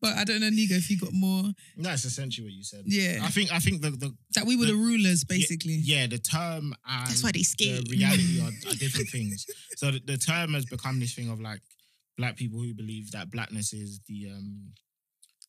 [0.00, 1.44] but I don't know, Nego, if you got more.
[1.76, 2.82] That's essentially what you said.
[2.86, 5.74] Yeah, I think I think the, the that we were the, rulers basically.
[5.82, 7.90] yeah the term and That's why they the scared.
[7.90, 9.46] reality are, are different things.
[9.76, 11.60] So the, the term has become this thing of like
[12.18, 14.72] black people who believe that blackness is the um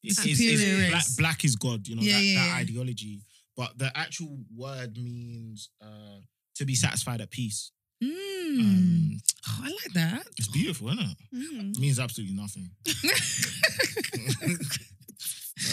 [0.03, 1.15] is, is- is Superior black, race.
[1.15, 2.55] black is God, you know, Yeah, that, yeah, that yeah.
[2.55, 3.21] ideology.
[3.55, 6.19] But the actual word means uh
[6.55, 7.71] to be satisfied at peace.
[8.03, 8.59] Mm.
[8.59, 10.23] Um, oh, I like that.
[10.37, 11.17] it's beautiful, isn't it?
[11.35, 11.71] Mm.
[11.75, 12.69] It means absolutely nothing.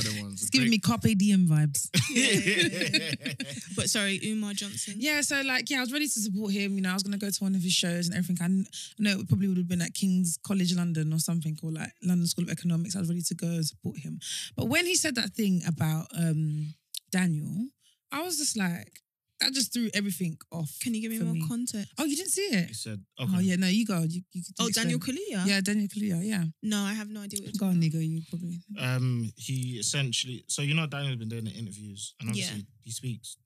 [0.01, 0.41] Other ones.
[0.41, 1.91] It's giving me Carpe Diem vibes.
[3.77, 4.95] But sorry, Umar Johnson.
[4.97, 6.77] Yeah, so like, yeah, I was ready to support him.
[6.77, 8.39] You know, I was gonna go to one of his shows and everything.
[8.41, 8.67] I, kn-
[8.99, 11.91] I know it probably would have been at King's College London or something, or like
[12.03, 12.97] London School of Economics.
[12.97, 14.19] I was ready to go and support him.
[14.57, 16.73] But when he said that thing about um
[17.13, 17.67] Daniel,
[18.11, 19.01] I was just like,
[19.45, 20.77] that just threw everything off.
[20.81, 21.45] Can you give me for more me.
[21.49, 21.93] context?
[21.99, 22.69] Oh, you didn't see it?
[22.69, 23.33] he said, okay.
[23.37, 24.01] Oh yeah, no, you go.
[24.03, 24.87] You, you Oh, explain.
[24.87, 25.47] Daniel Kaluuya?
[25.47, 26.21] Yeah, Daniel Kaluuya.
[26.27, 27.99] Yeah, No, I have no idea what you're go on, Nego.
[27.99, 28.61] You probably.
[28.79, 32.45] Um, he essentially, so you know, Daniel's been doing the interviews, and Yeah.
[32.45, 33.37] obviously he speaks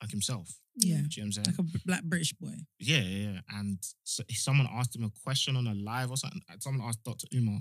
[0.00, 0.52] like himself.
[0.76, 1.46] Yeah, Do you know what I'm saying?
[1.58, 2.54] like a black British boy.
[2.78, 3.40] Yeah, yeah, yeah.
[3.58, 6.40] And so, someone asked him a question on a live or something.
[6.60, 7.26] Someone asked Dr.
[7.34, 7.60] Umar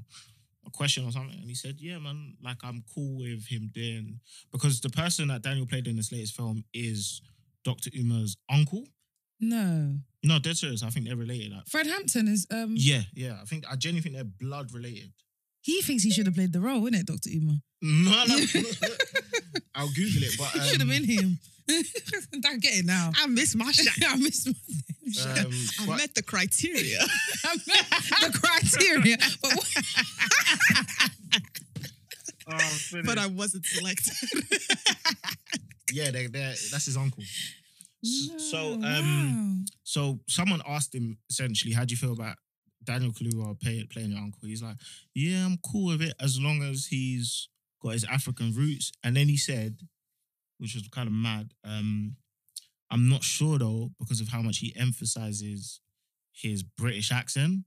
[0.66, 4.20] a question or something, and he said, "Yeah, man, like I'm cool with him doing
[4.52, 7.22] because the person that Daniel played in this latest film is
[7.64, 7.90] Dr.
[7.98, 8.86] Umar's uncle.
[9.40, 10.84] No, No, dead serious.
[10.84, 11.52] I think they're related.
[11.52, 12.46] Like, Fred Hampton is.
[12.52, 13.40] um yeah, yeah.
[13.42, 15.12] I think I genuinely think they're blood related.
[15.62, 17.56] He thinks he should have played the role, isn't it, Doctor Umar?
[17.82, 18.36] No, no.
[19.76, 21.40] I'll Google it, but It should have um, been him.
[21.70, 23.12] I get it now.
[23.18, 23.94] I missed my shot.
[24.08, 24.54] I missed my
[25.12, 25.46] shot.
[25.46, 27.00] um, I but- met the criteria.
[27.46, 27.86] I met
[28.32, 29.18] the criteria.
[29.42, 29.84] But what-
[32.54, 34.14] Oh, but I wasn't selected.
[35.94, 37.24] Yeah, they they that's his uncle.
[38.04, 39.66] S- So, No, um, wow.
[39.84, 42.38] So someone asked him essentially, how do you feel about
[42.84, 44.42] Daniel Kaluuya play, playing your uncle?
[44.48, 44.78] He's like,
[45.14, 47.50] yeah, I'm cool with it as long as he's
[47.82, 48.92] got his African roots.
[49.04, 49.78] And then he said,
[50.58, 52.16] which was kind of mad, um,
[52.92, 55.80] I'm not sure though because of how much he emphasizes
[56.34, 57.66] his British accent.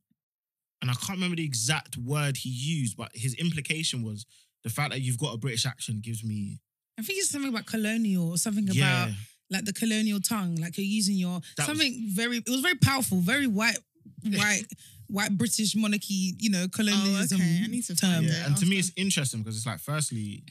[0.81, 4.27] And I can't remember the exact word he used, but his implication was
[4.65, 6.61] the fact that you've got a British accent gives me
[6.99, 9.05] I think it's something about colonial or something yeah.
[9.05, 9.15] about
[9.51, 12.39] like the colonial tongue, like you're using your That was- something very.
[12.39, 13.79] It was very powerful, very white,
[14.25, 14.65] white,
[15.09, 16.35] white British monarchy.
[16.39, 17.63] You know, colonialism okay.
[17.65, 18.11] I need to term.
[18.11, 20.45] find Yeah, and to me, it's interesting because it's like, firstly,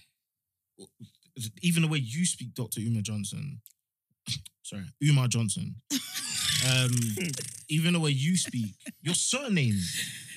[1.61, 3.61] even the way you speak, Doctor Uma Johnson,
[4.63, 5.75] sorry, Umar Johnson,
[6.69, 6.91] um,
[7.69, 9.79] even the way you speak, your surname,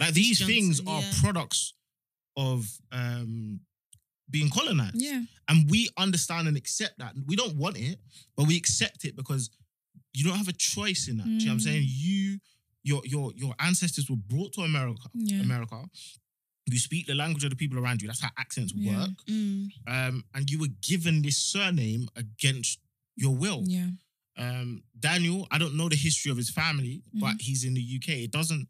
[0.01, 1.13] like these Johnson, things are yeah.
[1.21, 1.75] products
[2.37, 3.61] of um,
[4.31, 7.15] being colonized, Yeah, and we understand and accept that.
[7.27, 7.99] We don't want it,
[8.37, 9.51] but we accept it because
[10.13, 11.25] you don't have a choice in that.
[11.25, 11.63] Do you know what I'm Mm.
[11.63, 11.85] saying?
[11.87, 12.39] You,
[12.83, 15.09] your, your, your ancestors were brought to America.
[15.15, 15.41] yeah.
[15.41, 15.85] America.
[16.69, 18.09] You speak the language of the people around you.
[18.09, 18.99] That's how accents Yeah.
[18.99, 19.11] work.
[19.29, 19.69] Mm.
[19.87, 22.81] Um, and you were given this surname against
[23.15, 23.63] your will.
[23.67, 23.91] Yeah.
[24.39, 27.21] Um, Daniel, I don't know the history of his family, Mm-hmm.
[27.21, 28.25] but he's in the UK.
[28.25, 28.69] It doesn't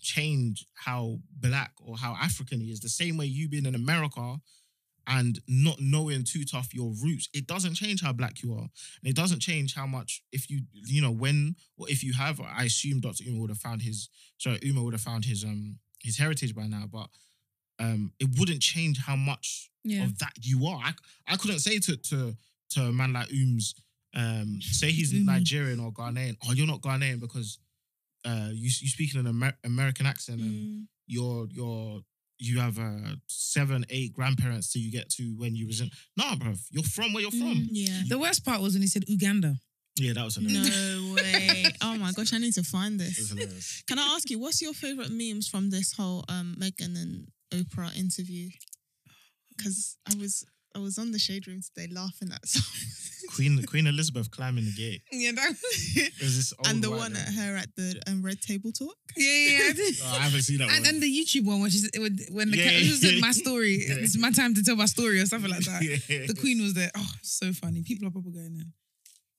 [0.00, 2.80] change how black or how African he is.
[2.80, 4.36] The same way you being in America
[5.06, 8.68] and not knowing too tough your roots, it doesn't change how black you are.
[9.00, 12.40] And it doesn't change how much if you you know when or if you have.
[12.40, 13.24] I assume Dr.
[13.24, 16.66] Uma would have found his sorry Uma would have found his um his heritage by
[16.66, 17.08] now, but
[17.78, 20.04] um it wouldn't change how much Yeah.
[20.04, 20.80] of that you are.
[20.84, 20.92] I,
[21.26, 22.36] I couldn't say to to
[22.70, 23.74] to a man like Ooms,
[24.14, 25.24] um, say he's Umi.
[25.24, 26.36] Nigerian or Ghanaian.
[26.46, 27.58] Oh, you're not Ghanaian because
[28.24, 30.86] uh, you you speak in an Amer- American accent and Mm.
[31.06, 32.00] you're you're
[32.42, 35.90] you have uh, seven eight grandparents till you get to when you was in.
[36.16, 37.54] Nah, bruv, you're from where you're from.
[37.54, 37.68] Mm.
[37.70, 38.02] Yeah.
[38.08, 39.54] The worst part was when he said Uganda.
[39.96, 40.74] Yeah, that was hilarious.
[40.74, 41.64] No way.
[41.82, 43.82] Oh my gosh, I need to find this.
[43.86, 47.96] Can I ask you, what's your favorite memes from this whole um Meghan and Oprah
[47.96, 48.48] interview?
[49.56, 52.62] Because I was I was on the shade room today laughing at some.
[53.34, 55.02] Queen Queen Elizabeth climbing the gate.
[55.10, 55.54] Yeah, that,
[56.20, 57.20] There's this old and the one lady.
[57.26, 58.94] at her at the um, Red Table Talk.
[59.16, 59.72] yeah, yeah.
[59.74, 59.90] yeah.
[60.04, 60.94] Oh, I haven't seen that And, one.
[60.94, 63.30] and the YouTube one, which is when when the Yeah, cat, was yeah, like my
[63.32, 63.84] story.
[63.88, 63.94] Yeah.
[64.00, 65.82] It's my time to tell my story or something like that.
[65.82, 66.26] Yeah.
[66.26, 66.90] The Queen was there.
[66.96, 67.82] Oh, so funny.
[67.82, 68.72] People are probably going in.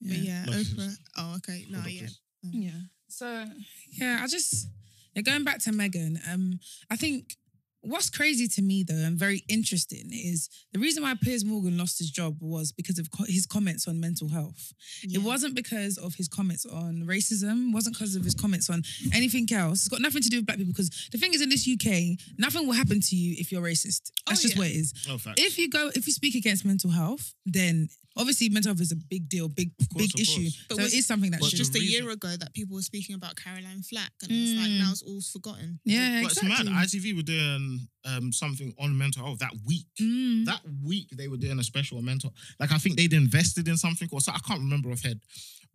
[0.02, 0.94] But yeah, Oprah.
[1.18, 1.64] Oh, okay.
[1.70, 2.08] No, yeah.
[2.42, 2.70] Yeah.
[3.08, 3.44] So
[3.92, 4.66] yeah, I just
[5.14, 6.18] yeah, going back to Meghan.
[6.32, 6.58] Um,
[6.90, 7.36] I think
[7.84, 11.98] what's crazy to me though and very interesting is the reason why Piers Morgan lost
[11.98, 14.72] his job was because of co- his comments on mental health.
[15.02, 15.20] Yeah.
[15.20, 17.72] It wasn't because of his comments on racism.
[17.72, 18.82] wasn't because of his comments on
[19.14, 19.80] anything else.
[19.80, 20.72] It's got nothing to do with black people.
[20.72, 24.10] Because the thing is, in this UK, nothing will happen to you if you're racist.
[24.26, 24.58] That's Oh, just yeah.
[24.60, 24.92] what it is.
[25.22, 25.38] Fact.
[25.38, 28.96] If you go, if you speak against mental health, then obviously mental health is a
[28.96, 30.50] big deal, big course, big issue.
[30.68, 32.74] But so was- it is something that but should just a year ago that people
[32.76, 34.78] were speaking about Caroline Flack, and it's like Mm.
[34.78, 35.80] now it's all forgotten.
[35.84, 36.50] yeah, but exactly.
[36.52, 36.84] it's mad.
[36.86, 39.86] ITV were doing um, something on mental health that week.
[40.00, 40.44] Mm.
[40.44, 42.34] That week they were doing a special on mental.
[42.60, 44.32] Like I think they'd invested in something or so.
[44.32, 45.20] I can't remember offhand.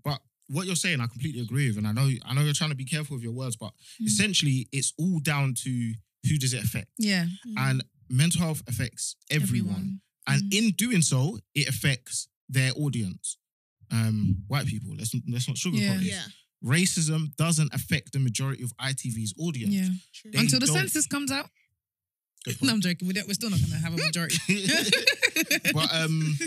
[0.04, 2.70] But what you're saying, I completely agree with, and I know I know you're trying
[2.70, 4.06] to be careful with your words, but Mm.
[4.08, 5.94] essentially it's all down to
[6.28, 10.02] who does it affect, Yeah, and mental health affects everyone.
[10.30, 10.54] And Mm.
[10.58, 13.38] in doing so, it affects their audience.
[13.92, 14.96] Um, white people.
[14.96, 15.98] Let's let's not sugarcoat Yeah.
[15.98, 16.08] this.
[16.08, 16.26] Yeah,
[16.64, 19.74] Racism doesn't affect the majority of ITV's audience.
[19.74, 19.90] yeah.
[20.14, 20.32] true.
[20.36, 21.50] Until the don't- census comes out.
[22.62, 22.72] No.
[22.72, 23.06] I'm joking.
[23.08, 24.38] We don't, we're still not going to have a majority.
[25.74, 26.38] but um,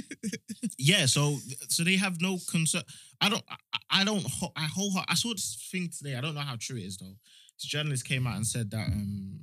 [0.79, 1.05] yeah.
[1.07, 2.83] So so they have no concern.
[3.21, 3.45] I don't.
[3.49, 4.25] I, I don't.
[4.57, 4.91] I whole.
[5.07, 6.17] I saw this thing today.
[6.17, 7.15] I don't know how true it is though.
[7.59, 9.41] This journalist came out and said that um,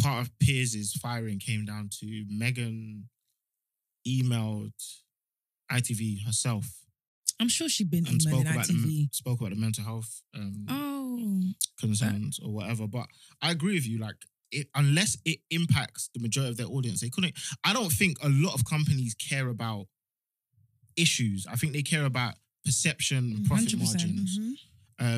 [0.00, 3.02] part of Piers' firing came down to Meghan
[4.06, 4.72] emailed
[5.70, 6.82] ITV herself
[7.42, 11.42] I'm sure she'd been and spoke about the, spoke about the mental health um, Oh,
[11.80, 12.86] concerns or whatever.
[12.86, 13.06] But
[13.42, 13.98] I agree with you.
[13.98, 14.14] Like,
[14.52, 17.34] it, unless it impacts the majority of their audience, they couldn't.
[17.64, 19.86] I don't think a lot of companies care about
[20.96, 21.46] issues.
[21.50, 22.34] I think they care about
[22.64, 23.78] perception and profit 100%.
[23.82, 24.38] margins.
[24.38, 24.54] Mhm.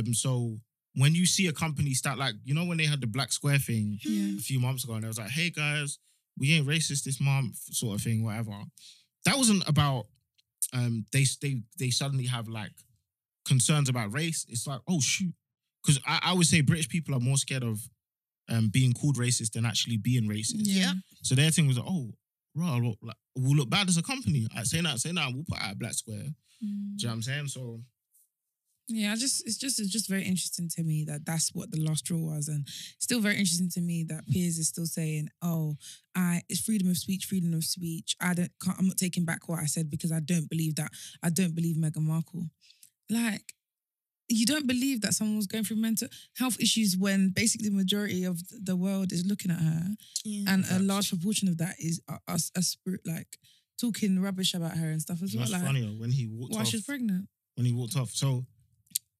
[0.08, 0.60] Um, so
[0.94, 3.58] when you see a company start like, you know, when they had the Black Square
[3.58, 4.38] thing yeah.
[4.38, 5.98] a few months ago, and they was like, "Hey guys,
[6.38, 8.52] we ain't racist this month," sort of thing, whatever.
[9.24, 10.06] That wasn't about.
[10.72, 12.72] Um, they they they suddenly have like
[13.44, 14.46] concerns about race.
[14.48, 15.32] It's like, oh shoot,
[15.82, 17.80] because I, I would say British people are more scared of
[18.48, 20.62] um being called racist than actually being racist.
[20.64, 20.92] Yeah.
[21.22, 22.10] So their thing was like, oh,
[22.54, 24.46] right, look, like, we'll look bad as a company.
[24.54, 26.16] I say that, say that, we'll put out a black square.
[26.18, 27.48] Do you know what I'm saying?
[27.48, 27.80] So
[28.86, 31.80] Yeah, I just it's just it's just very interesting to me that that's what the
[31.80, 32.68] last straw was, and
[32.98, 35.76] still very interesting to me that Piers is still saying, "Oh,
[36.14, 38.14] I it's freedom of speech, freedom of speech.
[38.20, 40.90] I don't, can't, I'm not taking back what I said because I don't believe that.
[41.22, 42.50] I don't believe Meghan Markle.
[43.08, 43.54] Like,
[44.28, 48.24] you don't believe that someone was going through mental health issues when basically the majority
[48.24, 49.88] of the world is looking at her,
[50.26, 50.52] Yeah.
[50.52, 53.38] and a large proportion of that is uh, us, us like
[53.80, 55.40] talking rubbish about her and stuff as well.
[55.46, 56.68] that's Like, funnier when he walked why off.
[56.68, 57.28] she's pregnant?
[57.56, 58.10] When he walked off.
[58.10, 58.46] So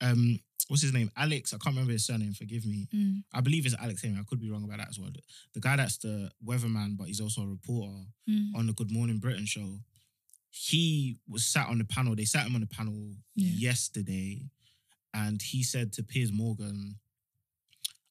[0.00, 1.11] um what's his name?
[1.16, 2.88] Alex, I can't remember his surname, forgive me.
[2.94, 3.22] Mm.
[3.35, 4.02] I believe it's Alex.
[4.04, 5.11] I could be wrong about that as well.
[5.12, 5.20] The,
[5.52, 7.92] the guy that's the weatherman, but he's also a reporter
[8.28, 8.54] Mm.
[8.57, 9.78] on the Good Morning Britain show.
[10.50, 12.14] He was sat on the panel.
[12.16, 13.50] They sat him on the panel Yeah.
[13.70, 14.48] yesterday,
[15.12, 16.96] and he said to Piers Morgan,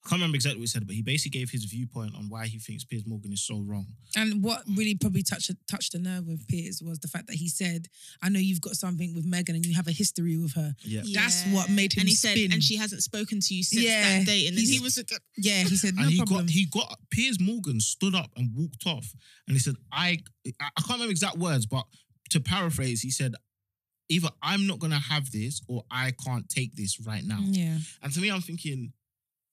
[0.06, 2.48] I can't remember exactly what he said, but he basically gave his viewpoint on why
[2.48, 3.88] he thinks Piers Morgan is so wrong.
[4.18, 7.48] And what really probably touched touched the nerve with Piers was the fact that he
[7.48, 7.88] said,
[8.22, 11.04] "I know you've got something with Meghan and you have a history with her." Yeah.
[11.14, 12.36] That's what made him And he spin.
[12.38, 14.48] said, and she hasn't spoken to you since Yeah, that date.
[14.48, 16.66] And then he's- he was like, Yeah, he said, "No and he problem." got he
[16.66, 19.16] got Piers Morgan stood up and walked off,
[19.48, 21.86] and he said, "I I I can't remember exact words, but
[22.32, 23.36] to paraphrase, he said."
[24.10, 27.40] Either I'm not gonna have this or I can't take this right now.
[27.42, 28.92] yeah, And to me, I'm thinking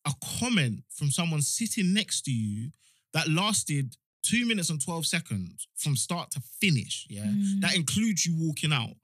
[0.07, 2.71] a comment from someone sitting next to you
[3.13, 7.07] that lasted two minutes and 12 seconds from start to finish.
[7.09, 7.25] Yeah.
[7.25, 7.61] Mm.
[7.61, 8.97] That includes you walking out,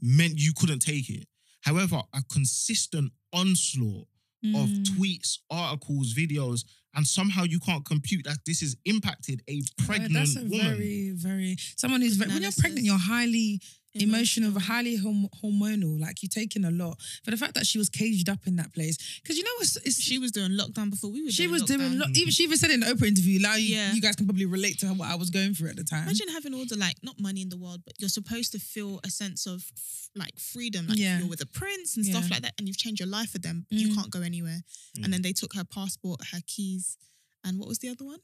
[0.00, 1.26] meant you couldn't take it.
[1.62, 4.06] However, a consistent onslaught
[4.54, 4.84] of Mm.
[4.86, 10.14] tweets, articles, videos, and somehow you can't compute that this has impacted a Well, pregnant
[10.14, 10.58] That's a woman.
[10.76, 13.60] very, very someone who's very, when you're pregnant, you're highly
[13.94, 14.60] emotional, Emotional.
[14.74, 16.00] highly horm- hormonal.
[16.00, 16.98] Like you're taking a lot.
[17.24, 19.76] For the fact that she was caged up in that place, because you know what's
[19.78, 21.30] it's, she was doing lockdown before we were.
[21.30, 21.98] she doing was doing lockdown.
[22.00, 23.40] lo- even she even said in the Oprah interview.
[23.42, 23.92] Like you, Yeah.
[23.92, 26.04] you guys can probably relate to what I was going through at the time.
[26.04, 29.00] Imagine having all the like not money in the world, but you're supposed to feel
[29.04, 31.18] a sense of f- like freedom, like Yeah.
[31.18, 33.66] you're with a prince and stuff like that, and you've changed your life for them.
[33.70, 33.94] You Mm.
[33.96, 34.62] can't go anywhere,
[34.98, 35.04] Mm.
[35.04, 36.96] and then they took her passport, her keys,
[37.44, 38.18] and what was the other one?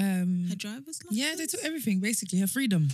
[0.00, 1.12] um, Her driver's license.
[1.18, 2.38] yeah, they took everything basically.
[2.38, 2.88] Her freedom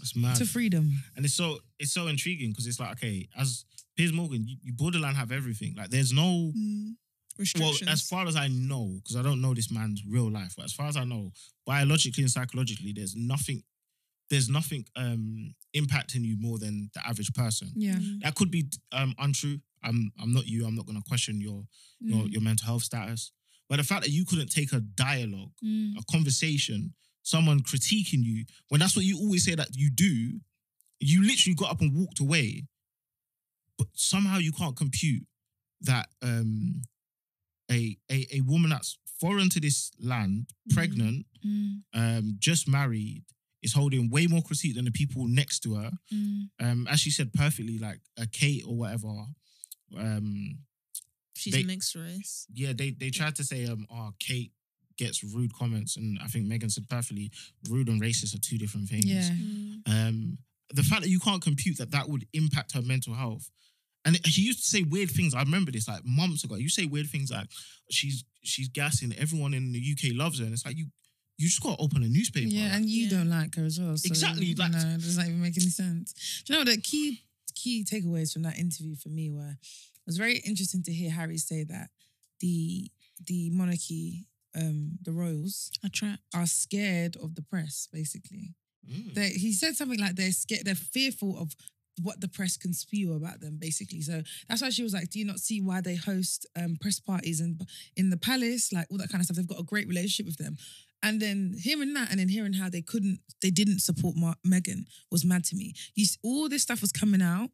[0.00, 0.36] It's mad.
[0.36, 0.92] to freedom.
[1.16, 3.64] And it's so it's so intriguing because it's like, okay, as
[3.96, 5.74] Piers Morgan, you, you borderline have everything.
[5.76, 6.94] Like there's no Mm.
[7.58, 10.66] Well, as far as I know, because I don't know this man's real life, but
[10.66, 11.32] as far as I know,
[11.66, 13.62] biologically and psychologically, there's nothing.
[14.30, 17.68] there's nothing um impacting you more than the average person.
[17.74, 17.98] Yeah.
[18.22, 19.58] That could be um untrue.
[19.82, 20.64] I'm I'm not you.
[20.64, 21.64] I'm not gonna question your
[22.00, 22.32] your Mm.
[22.32, 23.32] your mental health status.
[23.68, 25.98] But the fact that you couldn't take a dialogue, Mm.
[25.98, 30.38] a conversation, someone critiquing you, when that's what you always say that you do,
[31.00, 32.62] you literally got up and walked away.
[33.76, 35.26] But somehow you can't compute
[35.80, 36.82] that um
[37.70, 41.82] a a, a woman that's foreign to this land, pregnant, Mm.
[41.92, 43.22] um, just married,
[43.62, 45.90] is holding way more critique than the people next to her.
[46.12, 46.48] Mm.
[46.58, 49.08] Um, as she said perfectly, like a Kate or whatever.
[49.96, 50.58] Um,
[51.36, 52.46] She's They- mixed race.
[52.54, 54.52] yeah, they they tried to say, um, oh, Kate
[54.96, 57.30] gets rude comments, and I think Meghan said perfectly,
[57.68, 59.04] rude and racist are two different things.
[59.06, 59.30] Yeah.
[59.86, 60.38] Um,
[60.72, 63.50] the fact that you can't compute that that would impact her mental health.
[64.06, 65.34] And he used to say weird things.
[65.34, 66.56] I remember this like months ago.
[66.56, 67.48] You say weird things like
[67.90, 69.14] she's she's gassing.
[69.18, 70.86] Everyone in the UK loves her, and it's like you
[71.38, 72.48] you just got to open a newspaper.
[72.48, 73.10] Yeah, and you Yeah.
[73.10, 73.96] don't like her as well.
[73.96, 76.42] So, Exactly, You like- know, it doesn't even make any sense.
[76.44, 77.22] Do you know the key
[77.54, 81.38] key takeaways from that interview for me were it was very interesting to hear Harry
[81.38, 81.88] say that
[82.40, 82.90] the
[83.26, 86.20] the monarchy, um, the royals, A trap.
[86.34, 88.54] are scared of the press, basically.
[88.90, 89.14] Mm.
[89.14, 91.54] They, he said something like they're scared, they're fearful of
[92.02, 94.00] what the press can spew about them, basically.
[94.00, 96.98] So that's why she was like, "Do you not see why they host um, press
[97.00, 97.58] parties in
[97.96, 99.36] in the palace, like all that kind of stuff?
[99.36, 100.56] They've got a great relationship with them."
[101.04, 104.86] And then hearing that, and then hearing how they couldn't, they didn't support Mar- Meghan
[105.10, 105.74] was mad to me.
[105.94, 107.50] You, s- all this stuff was coming out.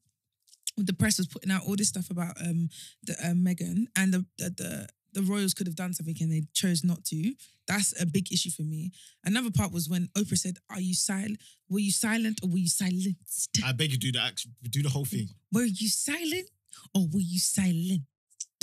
[0.76, 2.68] The press was putting out all this stuff about um
[3.02, 6.42] the um, Meghan, and the, the the the royals could have done something and they
[6.54, 7.34] chose not to.
[7.66, 8.92] That's a big issue for me.
[9.24, 11.38] Another part was when Oprah said, "Are you silent?
[11.68, 13.58] Were you silent or were you silenced?
[13.64, 15.28] I beg you, do the act, do the whole thing.
[15.52, 16.48] Were you silent
[16.94, 18.02] or were you silent?"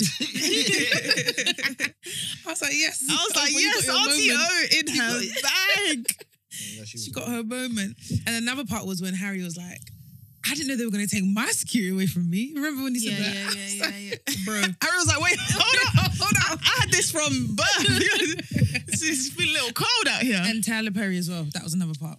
[0.00, 0.04] I
[2.46, 4.50] was like, "Yes." I was oh, like, Oprah, you got yes, your Auntie moment.
[4.50, 5.42] O in You her got-
[5.96, 6.26] bag.
[6.86, 7.96] She got her moment.
[8.26, 9.80] And another part was when Harry was like,
[10.50, 12.94] "I didn't know they were going to take my security away from me." Remember when
[12.94, 13.34] he Yeah, said that?
[13.34, 14.44] yeah, I yeah, yeah, like, yeah.
[14.44, 16.58] Bro, Harry was like, wait, hold on, hold on.
[16.62, 17.66] I had this from birth.
[18.88, 20.40] it's been a little cold out here.
[20.42, 21.44] and Tyler Perry as well.
[21.54, 22.18] That was another part.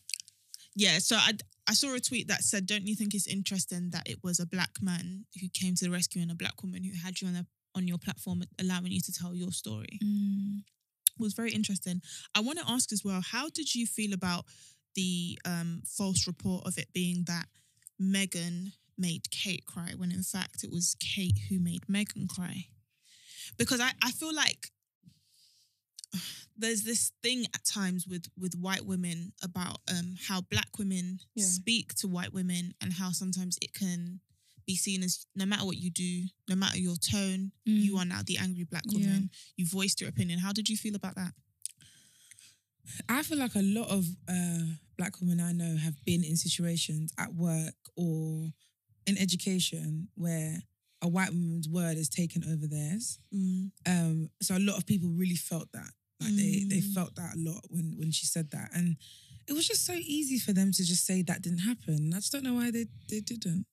[0.75, 1.33] Yeah, so I
[1.67, 4.45] I saw a tweet that said, "Don't you think it's interesting that it was a
[4.45, 7.35] black man who came to the rescue and a black woman who had you on
[7.35, 12.01] a, on your platform, allowing you to tell your story?" It was very interesting.
[12.33, 14.45] I want to ask as well, how did you feel about
[14.95, 17.45] the um, false report of it being that
[18.01, 22.67] Meghan made Kate cry when in fact it was Kate who made Meghan cry?
[23.57, 24.71] Because I, I feel like
[26.57, 31.45] there's this thing at times with with white women about um how black women Yeah.
[31.45, 34.19] speak to white women and how sometimes it can
[34.65, 38.21] be seen as no matter what you do, no matter your tone, you are now
[38.23, 38.91] the angry black Mm.
[38.93, 38.99] Yeah.
[39.07, 39.29] woman.
[39.55, 40.39] You voiced your opinion.
[40.39, 41.33] How did you feel about that?
[43.07, 44.65] I feel like a lot of uh,
[44.97, 48.49] black women I know have been in situations at work or
[49.07, 50.61] in education where
[51.01, 53.19] a white woman's word is taken over theirs.
[53.85, 55.91] Um, so a lot of people really felt that.
[56.21, 56.93] Like they they Mm.
[56.93, 58.97] felt that a lot when when she said that, and
[59.47, 62.11] it was just so easy for them to just say that didn't happen.
[62.13, 63.65] I just don't know why they they didn't.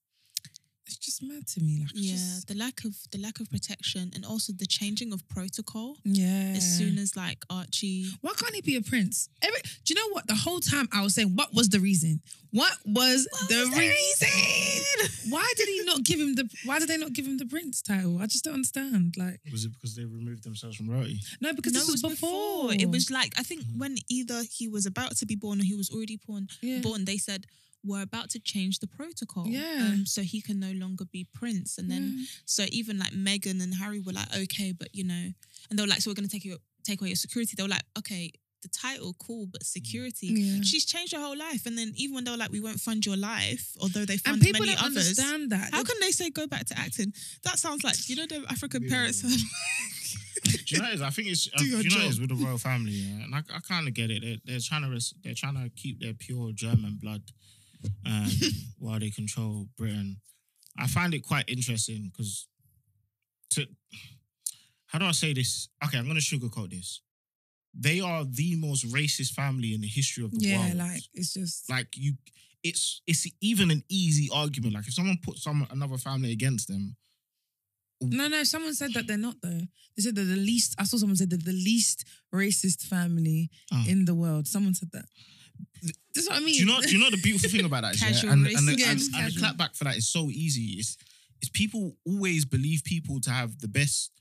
[0.87, 1.81] It's just mad to me.
[1.81, 5.27] Like Yeah, just- the lack of the lack of protection and also the changing of
[5.27, 6.53] protocol yeah.
[6.55, 8.07] as soon as like Archie.
[8.21, 9.29] Why can't he be a prince?
[9.41, 10.27] Every, do you know what?
[10.27, 12.21] The whole time I was saying, what was the reason?
[12.51, 15.29] What was, the, reason?
[15.29, 16.49] Why did he not give him the?
[16.63, 18.19] Why did they not give him the prince title?
[18.21, 19.15] I just don't understand.
[19.17, 21.19] Like, Was it because they removed themselves from royalty?
[21.41, 22.73] no, because no, this it was was before.
[22.73, 23.79] It was like I think hmm.
[23.79, 26.47] when either he was about to be born or he was already born.
[26.61, 26.79] yeah.
[26.79, 27.45] Born, they said
[27.87, 29.47] we're about to change the protocol.
[29.47, 29.91] Yeah.
[29.93, 31.77] um, so he can no longer be prince.
[31.77, 32.25] And then Yeah.
[32.45, 35.25] so even like Meghan and Harry were like, okay, but you know,
[35.69, 37.53] and they were like, so we're gonna take you take away your security.
[37.55, 38.31] They were like, okay,
[38.63, 40.27] the title cool, but security.
[40.27, 40.61] Yeah.
[40.63, 41.65] She's changed her whole life.
[41.67, 44.21] And then even when they were like, we won't fund your life, although they and
[44.21, 44.97] fund people many don't others.
[45.19, 45.69] understand that.
[45.73, 47.13] How can they say go back to acting?
[47.43, 48.89] That sounds like you know the African Yeah.
[48.89, 49.23] parents.
[49.23, 49.27] Are
[50.43, 51.01] Do you know what it is?
[51.01, 52.57] I think it's uh, Do do your you know what it is with the royal
[52.57, 53.23] family, yeah?
[53.25, 54.21] and I, I kind of get it.
[54.23, 57.23] They're, they're trying to res- they're trying to keep their pure German blood
[58.05, 58.29] um,
[58.79, 60.17] while they control Britain.
[60.79, 62.47] I find it quite interesting because
[63.51, 63.65] to
[64.87, 65.69] how do I say this?
[65.83, 67.01] Okay, I'm going to sugarcoat this.
[67.73, 70.75] They are the most racist family in the history of the yeah, world.
[70.75, 72.13] like it's just like you,
[72.63, 74.73] it's it's even an easy argument.
[74.75, 76.95] Like if someone puts some another family against them,
[78.01, 78.43] no, no.
[78.43, 79.61] Someone said that they're not though.
[79.95, 80.75] They said they're the least.
[80.79, 83.83] I saw someone say they're the least racist family Oh.
[83.87, 84.47] in the world.
[84.47, 85.05] Someone said that.
[86.13, 86.53] That's what I mean.
[86.55, 86.81] Do you know?
[86.81, 87.95] Do you know the beautiful thing about that?
[87.95, 88.07] Is, yeah?
[88.09, 89.39] Casual And, and, the, and, and the casual.
[89.41, 90.77] clap back for that is so easy.
[90.79, 90.97] It's,
[91.41, 94.11] it's people always believe people to have the best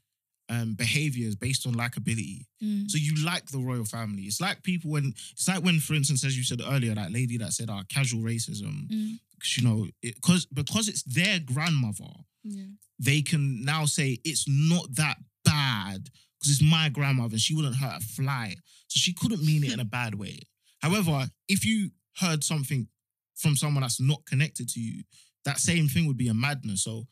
[0.48, 2.46] um, behaviors based on likability.
[2.62, 2.88] Mm.
[2.90, 4.22] So you like the royal family.
[4.24, 7.38] It's like people when it's like when, for instance, as you said earlier, that lady
[7.38, 9.18] that said, "Ah, casual racism." Mm.
[9.34, 12.10] Because you know, because because it's their grandmother,
[12.44, 12.64] Yeah.
[12.98, 17.76] they can now say it's not that bad because it's my grandmother and she wouldn't
[17.76, 18.54] hurt a fly.
[18.88, 20.38] So she couldn't mean it in a bad way.
[20.86, 22.86] However, if you heard something
[23.34, 25.02] from someone that's not connected to you,
[25.44, 26.84] that same thing would be a madness.
[26.84, 27.06] So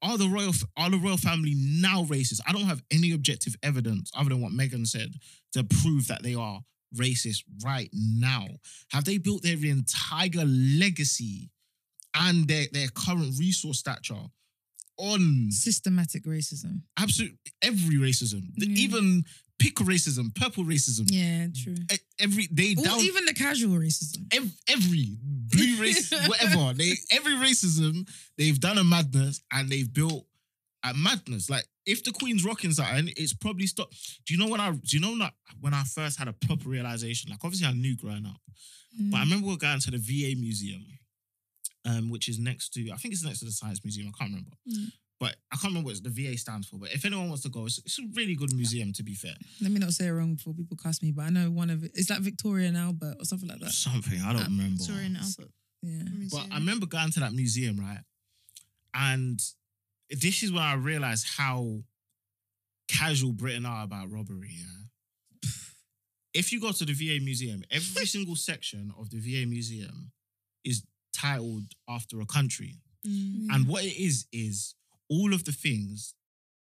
[0.00, 2.40] are the royal are the royal family now racist?
[2.46, 5.12] I don't have any objective evidence other than what Meghan said
[5.54, 6.60] to prove that they are
[6.96, 8.46] racist right now.
[8.92, 11.50] Have they built their entire legacy
[12.14, 14.26] and their, their current resource stature
[15.00, 16.82] on Systematic racism.
[16.98, 19.24] Absolutely every racism, even
[19.60, 21.76] pick racism, purple racism, Yeah, true.
[21.92, 24.26] e- every they Or down even the casual racism.
[24.32, 28.08] every, every blue race, whatever they every racism
[28.38, 30.26] they've done a madness and they've built
[30.82, 31.48] a madness.
[31.50, 33.94] Like if the Queen's rocking something, it's probably stopped.
[34.26, 36.68] Do you know when I do you know that when I first had a proper
[36.68, 37.30] realization?
[37.30, 38.40] Like obviously I knew growing up,
[39.10, 40.84] but I remember we were going to the VA museum,
[41.84, 44.08] um, which is next to I think it's next to the Science Museum.
[44.08, 44.56] I can't remember.
[44.68, 44.92] Mm.
[45.20, 46.76] But I can't remember what the VA stands for.
[46.78, 48.92] But if anyone wants to go, it's, it's a really good museum.
[48.94, 51.28] To be fair, Let me not say it wrong before people cast me, but I
[51.30, 51.90] know one of it.
[51.94, 53.70] It's like Victoria and Albert or something like that.
[53.72, 54.82] something I don't Um, remember.
[54.82, 55.52] Sorry, and Albert.
[55.82, 56.02] Yeah.
[56.32, 58.00] But I remember going to that museum, right?
[58.94, 59.38] And
[60.10, 61.84] this is where I realized how
[62.88, 64.50] casual Britain are about robbery.
[64.56, 65.48] Yeah.
[66.32, 70.12] If you go to the VA museum, every single section of the VA museum
[70.64, 72.76] is titled after a country.
[73.06, 73.46] Mm.
[73.50, 74.74] And what it is, is
[75.10, 76.14] all of the things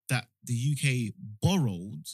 [0.09, 2.07] that the UK borrowed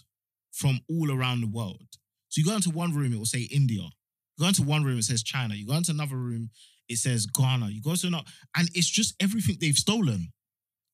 [0.51, 1.88] from all around the world.
[2.29, 3.81] So you go into one room, it will say India.
[3.81, 5.53] You go into one room, it says China.
[5.53, 6.49] You go into another room,
[6.89, 7.69] it says Ghana.
[7.69, 8.25] You go to another,
[8.57, 10.34] and it's just everything they've stolen.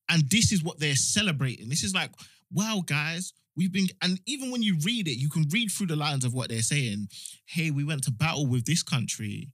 [0.10, 1.70] And this is what they're celebrating.
[1.70, 2.12] This is like,
[2.52, 5.96] wow, guys, we've been, and even when you read it, you can read through the
[5.96, 7.08] lines of what they're saying.
[7.46, 9.50] Hey, we went to battle with this country,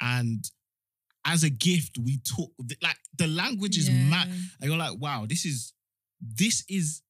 [0.00, 0.44] and
[1.24, 2.50] as a gift, we took
[2.82, 4.08] like the language is Yeah.
[4.10, 4.28] mad.
[4.60, 5.72] And you're like, wow, this is
[6.20, 7.02] this is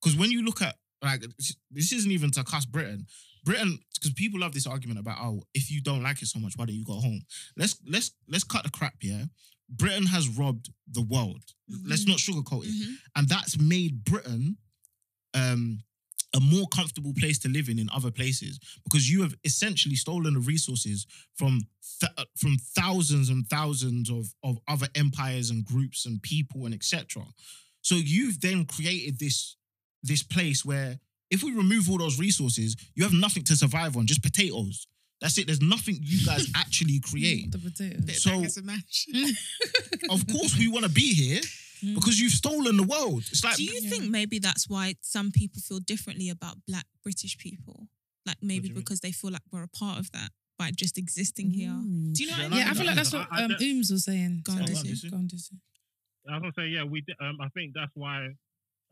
[0.00, 1.22] because when you look at like
[1.70, 3.06] this isn't even to cuss Britain.
[3.44, 6.54] Britain, because people love this argument about oh, if you don't like it so much,
[6.56, 7.20] why don't you go home?
[7.56, 9.28] Let's let's let's cut the crap here.
[9.68, 11.42] Britain has robbed the world.
[11.68, 12.96] Let's not sugarcoat it, Mhm.
[13.16, 14.56] and that's made Britain
[15.34, 15.82] um
[16.34, 20.34] a more comfortable place to live in in other places because you have essentially stolen
[20.34, 21.06] the resources
[21.36, 21.60] from
[22.00, 26.74] th- uh, from thousands and thousands of of other empires and groups and people and
[26.74, 27.22] etc.
[27.82, 29.56] So you've then created this
[30.02, 30.98] this place where
[31.30, 34.86] if we remove all those resources, you have nothing to survive on, just potatoes.
[35.20, 35.46] That's it.
[35.46, 37.50] There's nothing you guys actually create.
[37.52, 38.02] The potato.
[38.02, 39.06] Bit So- back a match.
[40.10, 41.40] Of course, we want to be here
[41.94, 43.24] because you've stolen the world.
[43.30, 43.90] It's like Do you Yeah.
[43.90, 47.88] think maybe that's why some people feel differently about Black British people?
[48.26, 48.82] Like maybe do mean?
[48.82, 51.76] because they feel like we're a part of that by just existing here.
[52.12, 53.44] Do you know Yeah, what no, I Yeah, I feel like that's what I- I
[53.44, 54.40] um, Ooms was saying.
[54.44, 55.10] Go on, Dizzy.
[55.10, 55.56] Go on, Dizzy.
[56.28, 57.02] I was gonna say, yeah, we.
[57.02, 58.28] Did, um, I think that's why.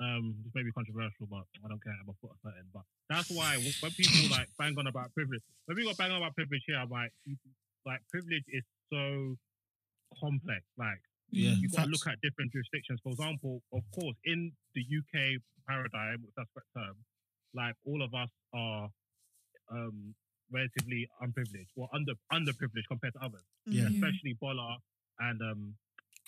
[0.00, 1.92] Um, this may be controversial, but I don't care.
[1.94, 5.42] I'm a foot certain, but that's why w- when people like bang on about privilege,
[5.66, 7.36] when we people bang on about privilege here, I'm like, you-
[7.86, 9.36] like privilege is so
[10.18, 10.62] complex.
[10.76, 11.00] Like
[11.32, 13.00] yeah, you got to look at different jurisdictions.
[13.02, 16.96] For example, of course, in the UK paradigm, which that's the term,
[17.54, 18.88] like all of us are
[19.70, 20.14] um,
[20.50, 23.82] relatively unprivileged or under underprivileged compared to others, Yeah.
[23.82, 23.88] Yeah.
[23.88, 24.76] especially Bola
[25.20, 25.74] and um,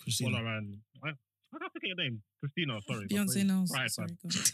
[0.01, 0.37] Christina.
[0.39, 2.79] Bola and I, I can't forget your name, Christina.
[2.87, 3.71] Sorry, Beyonce knows.
[3.71, 4.17] Right, Sorry, fam.
[4.23, 4.45] go on.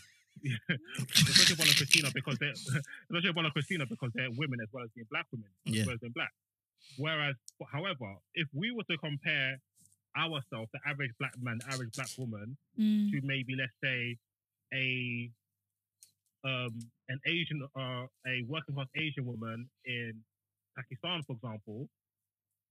[1.14, 2.52] especially Bola and Christina because they're
[3.10, 5.82] especially Bola and Christina because they're women as well as being black women Yeah.
[5.82, 6.32] as well as being black.
[6.98, 7.36] Whereas,
[7.72, 9.60] however, if we were to compare
[10.18, 13.12] ourselves, the average black man, the average black woman, Mm.
[13.12, 14.18] to maybe let's say
[14.74, 15.32] a
[16.44, 16.74] um
[17.10, 20.14] an Asian uh a working class Asian woman in
[20.76, 21.88] Pakistan, for example,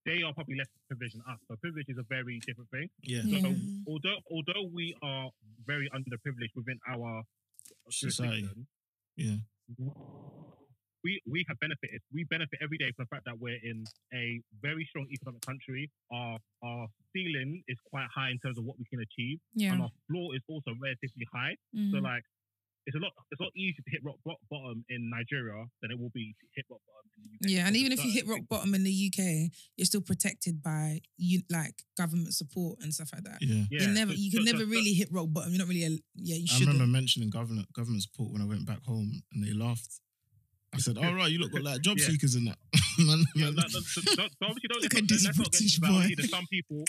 [0.05, 1.39] they are probably less privileged than us.
[1.47, 2.89] So privilege is a very different thing.
[3.03, 3.41] Yeah, Yeah.
[3.41, 3.55] So
[3.87, 5.29] although although we are
[5.65, 7.23] very underprivileged within our
[7.89, 8.47] Society.
[9.15, 9.35] yeah,
[11.03, 12.01] we we have benefited.
[12.13, 15.89] We benefit every day from the fact that we're in a very strong economic country.
[16.11, 19.73] Our our ceiling is quite high in terms of what we can achieve, Yeah.
[19.73, 21.55] and our floor is also relatively high.
[21.73, 22.03] So Mm.
[22.03, 22.23] like,
[22.87, 24.17] it's a lot it's a lot easier to hit rock
[24.49, 27.51] bottom in Nigeria than it will be to hit rock bottom in the UK.
[27.55, 31.01] Yeah, and even if you hit rock bottom in the UK, you're still protected by
[31.17, 33.39] you like government support and stuff like that.
[33.41, 33.65] yeah.
[33.71, 35.51] yeah, you never, so- you can so- never so- really hit rock bottom.
[35.51, 36.67] You're not really, a, yeah, you I should.
[36.67, 39.99] remember mentioning government government support when I went back home, and they laughed.
[40.73, 42.07] I said, "All right, you look got like job Yeah.
[42.07, 42.57] seekers in that."
[42.99, 43.55] man, Yeah, man.
[43.55, 45.75] that, that, so, so, so obviously don't, Look let's at this let's not get British
[45.75, 45.87] to that.
[45.91, 46.13] Boy.
[46.17, 46.83] There's some people,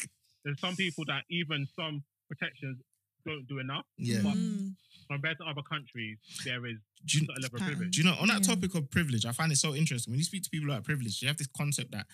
[0.44, 2.78] there's some people that even some protections
[3.26, 3.84] don't do enough.
[3.98, 4.22] Yeah.
[4.22, 4.74] But Mm.
[5.10, 7.94] compared to other countries, there is Do you, a level of privilege.
[7.96, 8.54] do you know on that Yeah.
[8.54, 9.26] topic of privilege?
[9.26, 11.20] I find it so interesting when you speak to people about privilege.
[11.22, 12.06] You have this concept that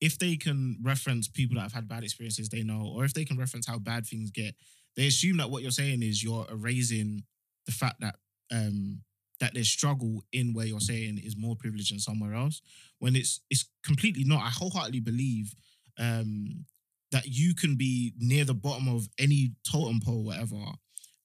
[0.00, 3.24] if they can reference people that have had bad experiences, they know, or if they
[3.26, 4.54] can reference how bad things get,
[4.96, 7.24] they assume that what you're saying is you're erasing
[7.66, 8.16] the fact that
[8.50, 9.02] um
[9.40, 12.62] that there's struggle in where you're saying is more privileged than somewhere else.
[12.98, 14.42] When it's it's completely not.
[14.42, 15.54] I wholeheartedly believe
[15.98, 16.64] um
[17.12, 20.56] that you can be near the bottom of any totem pole, whatever,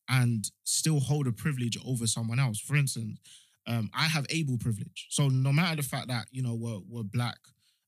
[0.10, 2.60] and still hold a privilege over someone else.
[2.60, 3.20] For instance,
[3.68, 5.08] um, I have able privilege.
[5.10, 7.38] So no matter the fact that, you know, we're, we're black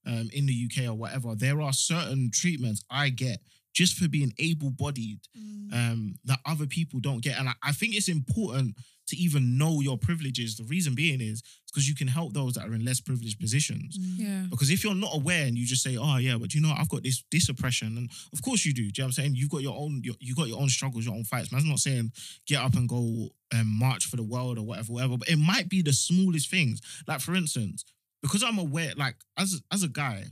[0.06, 3.40] um, in the UK or whatever, there are certain treatments I get
[3.74, 5.74] just for being able-bodied Mm.
[5.74, 7.40] um, that other people don't get.
[7.40, 8.76] And I, I think it's important
[9.08, 10.58] to even know your privileges.
[10.58, 13.98] The reason being is because you can help those that are in less privileged positions.
[13.98, 14.14] Mm.
[14.18, 14.44] Yeah.
[14.50, 16.90] Because if you're not aware and you just say, "Oh yeah," but you know, I've
[16.90, 18.82] got this this oppression, and of course you do.
[18.82, 19.36] Do you know what I'm saying?
[19.36, 21.52] You've got your own, your, you got your own struggles, your own fights.
[21.52, 22.12] Man's not saying
[22.46, 25.18] get up and go and march for the world or whatever, whatever.
[25.18, 26.82] But it might be the smallest things.
[27.08, 27.86] Like for instance,
[28.22, 30.26] because I'm aware, like as as a guy,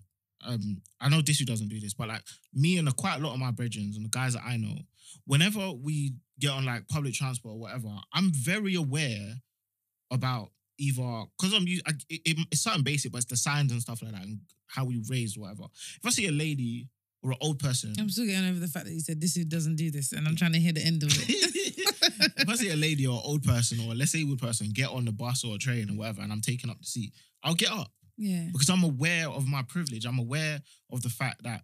[0.46, 2.22] um, I know Disu doesn't do this, but like
[2.54, 4.76] me and a, quite a lot of my brethren and the guys that I know,
[5.26, 9.34] whenever we get on like public transport or whatever, I'm very aware
[10.12, 13.82] about either because I'm I, it, it- it's something basic, but it's the signs and
[13.82, 15.64] stuff like that and how we raised whatever.
[15.98, 16.88] If I see a lady
[17.24, 19.76] or an old person, I'm still getting over the fact that you said Disu doesn't
[19.78, 21.30] do this, and I'm trying to hear the end of it.
[22.38, 24.90] if I see a lady or an old person or let's say able person get
[24.90, 27.14] on the bus or a train or whatever, and I'm taking up the seat,
[27.44, 28.48] I'll get up yeah.
[28.52, 30.06] because I'm aware of my privilege.
[30.06, 30.62] I'm aware
[30.92, 31.62] of the fact that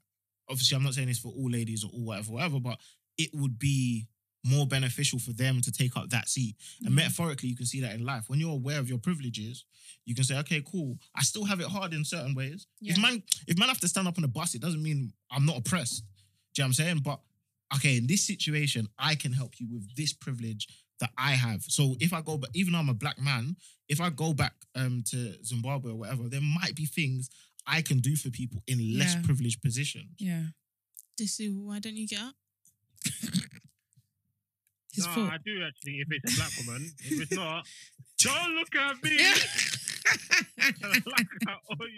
[0.50, 2.78] obviously I'm not saying this for all ladies or all whatever, whatever, but
[3.18, 4.08] it would be
[4.44, 6.56] more beneficial for them to take up that seat.
[6.86, 8.24] And metaphorically, you can see that in life.
[8.28, 9.66] When you're aware of your privileges,
[10.06, 10.98] you can say, okay, cool.
[11.16, 12.66] I still have it hard in certain ways.
[12.82, 15.46] If man, if man have to stand up on a bus, it doesn't mean I'm
[15.46, 16.04] not oppressed.
[16.54, 16.98] Do you know what I'm saying?
[17.04, 17.20] But
[17.76, 20.68] okay, in this situation, I can help you with this privilege
[21.00, 21.64] that I have.
[21.64, 23.56] So if I go back, even though I'm a black man,
[23.88, 27.30] if I go back um, to Zimbabwe or whatever, there might be things
[27.68, 29.22] I can do for people in less Yeah.
[29.24, 30.10] privileged positions.
[30.18, 30.44] Yeah.
[31.20, 32.36] Disu, why don't you get up?
[34.94, 35.30] His no, fault.
[35.32, 36.00] I do actually.
[36.02, 37.66] If it's a black woman, if it's not,
[38.20, 39.18] don't look at me.
[40.58, 41.56] Like I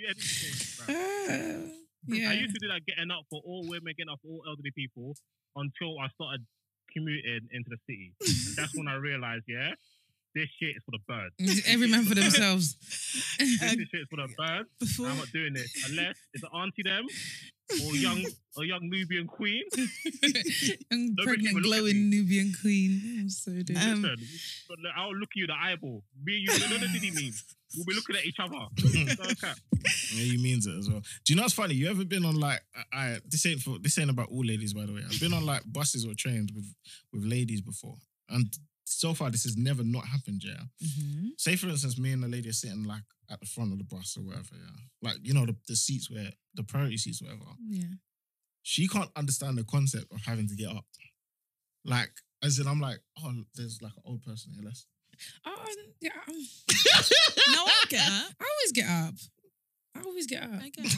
[0.10, 0.86] anything.
[0.88, 1.68] Uh,
[2.08, 2.30] yeah.
[2.30, 4.72] I used to do that getting up for all women, getting up for all elderly
[4.76, 5.16] people
[5.56, 6.46] until I started
[6.92, 8.14] commuting into the city.
[8.20, 9.72] And that's when I realized, yeah,
[10.36, 11.62] this shit is for the birds.
[11.68, 12.76] Every man for themselves.
[13.40, 14.70] This Um, shit is for the birds.
[14.80, 17.06] Before I'm not doing this unless it's an auntie them
[17.86, 18.24] or young
[18.58, 19.64] or young Nubian queen.
[20.92, 23.02] Young, Don't pregnant, even look at glowing Nubian queen.
[23.22, 23.78] I'm so dead.
[23.78, 24.18] Um, Listen,
[24.70, 26.04] but I'll look you the eyeball.
[26.24, 27.34] Me and you, you know the diddy meme.
[27.76, 28.54] We'll be looking at each other.
[28.78, 29.54] So, okay.
[30.14, 31.02] Yeah, he means it as well.
[31.26, 31.74] Do you know what's funny?
[31.74, 32.62] You ever been on like
[32.94, 35.02] I, I this ain't for this ain't about all ladies by the way.
[35.10, 36.72] I've been on like buses or trains with
[37.12, 37.96] with ladies before,
[38.30, 38.46] and
[39.00, 40.44] so far this has never not happened.
[40.44, 40.64] Yeah.
[40.84, 41.30] Mhm.
[41.38, 43.84] Say for instance, me and the lady are sitting like at the front of the
[43.86, 44.56] bus or whatever.
[44.56, 44.82] Yeah.
[45.02, 47.46] Like you know the, the seats where the priority seats, whatever.
[47.68, 47.86] Yeah.
[48.64, 50.86] She can't understand the concept of having to get up.
[51.86, 52.12] Like
[52.44, 54.64] as in, I'm like, oh, there's like an old person here.
[54.66, 54.86] Let's.
[55.46, 55.66] Oh,
[56.02, 56.10] yeah.
[56.28, 56.36] um,
[57.54, 58.32] no, I get up.
[58.42, 59.14] I always get up.
[59.96, 60.50] I always get up.
[60.62, 60.92] I get up.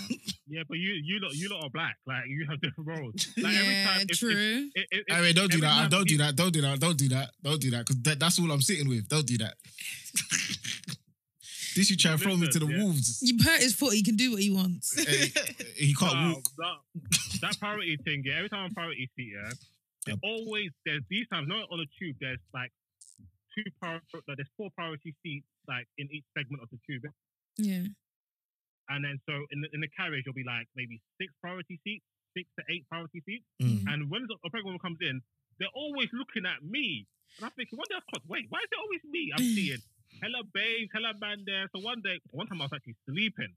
[0.48, 1.98] Yeah, but you you lot you lot are black.
[2.08, 3.28] Like you have different roles.
[3.38, 4.70] Like yeah, if- if- true.
[4.76, 5.68] if- if- I mean, don't do that.
[5.68, 6.36] time Don't do that.
[6.36, 6.80] Don't do that.
[6.80, 7.32] Don't do that.
[7.44, 7.80] Don't do that.
[7.86, 9.08] Because that, that's all I'm sitting with.
[9.10, 9.56] Don't do that.
[11.76, 12.84] this you try and throw me to the Listen, yeah.
[12.86, 13.20] wolves.
[13.22, 13.94] You hurt his foot.
[13.94, 14.98] He can do what he wants.
[14.98, 15.28] Eh,
[15.76, 16.44] he can't Nah, walk.
[16.58, 18.36] That, that priority thing, yeah.
[18.38, 19.52] Every time I'm priority seat, yeah,
[20.06, 21.48] there always there's these times.
[21.50, 22.16] Not on the tube.
[22.22, 22.72] There's like
[23.56, 27.04] two prior, like, there's four priority seats like in each segment of the tube,
[27.58, 27.88] Yeah.
[28.90, 32.06] And then so in the in the carriage you'll be like maybe six priority seats,
[32.38, 33.84] six to eight priority seats, Mm.
[33.88, 35.22] and when a pregnant woman comes in,
[35.60, 37.08] they're always looking at me,
[37.38, 39.32] and I'm thinking, one day I've caught, wait, why is it always me?
[39.36, 39.82] I'm seeing.
[40.22, 40.92] Hello, babes.
[40.94, 41.44] Hello, man.
[41.46, 41.68] There.
[41.76, 43.52] So one day, one time I was actually sleeping.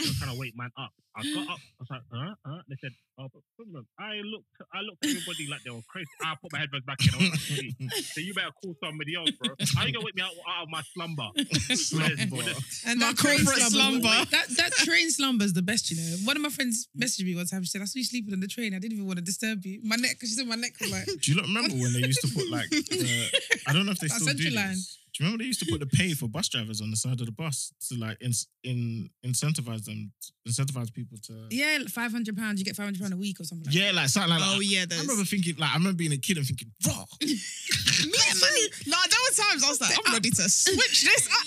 [0.00, 0.92] I was trying to wake man up.
[1.16, 1.58] I got up.
[1.58, 2.62] I was like, uh, huh?
[2.68, 3.84] They said, oh, but problem.
[3.98, 6.06] I looked, I looked at everybody like they were crazy.
[6.22, 7.10] I put my headphones back in.
[7.14, 9.50] I was like, "Hey, so you better call somebody else, bro.
[9.74, 11.26] How you gonna wake me out, out of my slumber?
[11.74, 12.36] Slumber.
[12.36, 14.24] With And My that corporate slumber, slumber.
[14.30, 16.16] that that train slumber is the best, you know.
[16.22, 17.64] One of my friends messaged me one time.
[17.64, 18.70] She said, "I saw you sleeping on the train.
[18.74, 19.80] I didn't even want to disturb you.
[19.82, 22.06] My neck, because she said my neck was like." Do you not remember when they
[22.06, 23.30] used to put like the,
[23.66, 24.78] I don't know if they That still do line.
[24.78, 24.98] this.
[25.18, 27.18] Do you remember they used to put the pay for bus drivers on the side
[27.18, 28.30] of the bus to like in,
[28.62, 30.12] in incentivize them,
[30.48, 32.60] incentivize people to Yeah, five hundred pounds.
[32.60, 33.66] You get five hundred pounds a week or something.
[33.66, 34.56] Like yeah, like something like Oh that.
[34.58, 35.00] Oh yeah, I there's.
[35.02, 37.04] remember thinking like I remember being a kid and thinking, raw.
[37.20, 38.68] Me too.
[38.86, 41.26] No, there were times I was like, I'm ready to switch this.
[41.26, 41.44] up.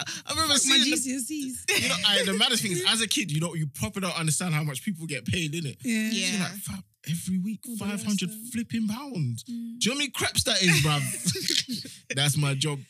[0.00, 3.00] I'm, I'm remember Fuck my seeing the, you know, I, the maddest thing is, as
[3.00, 5.76] a kid, you know, you proper don't understand how much people get paid in it.
[5.82, 6.10] Yeah.
[6.10, 6.30] So Yeah.
[6.32, 9.44] you're like, fam, every week, All five hundred flipping pounds.
[9.44, 9.46] Mm.
[9.46, 12.04] Do you know how many creps that is, bruv?
[12.16, 12.80] That's my job.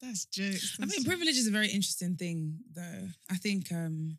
[0.00, 0.78] That's jokes.
[0.82, 3.08] I think privilege is a very interesting thing, though.
[3.30, 4.18] I think, um,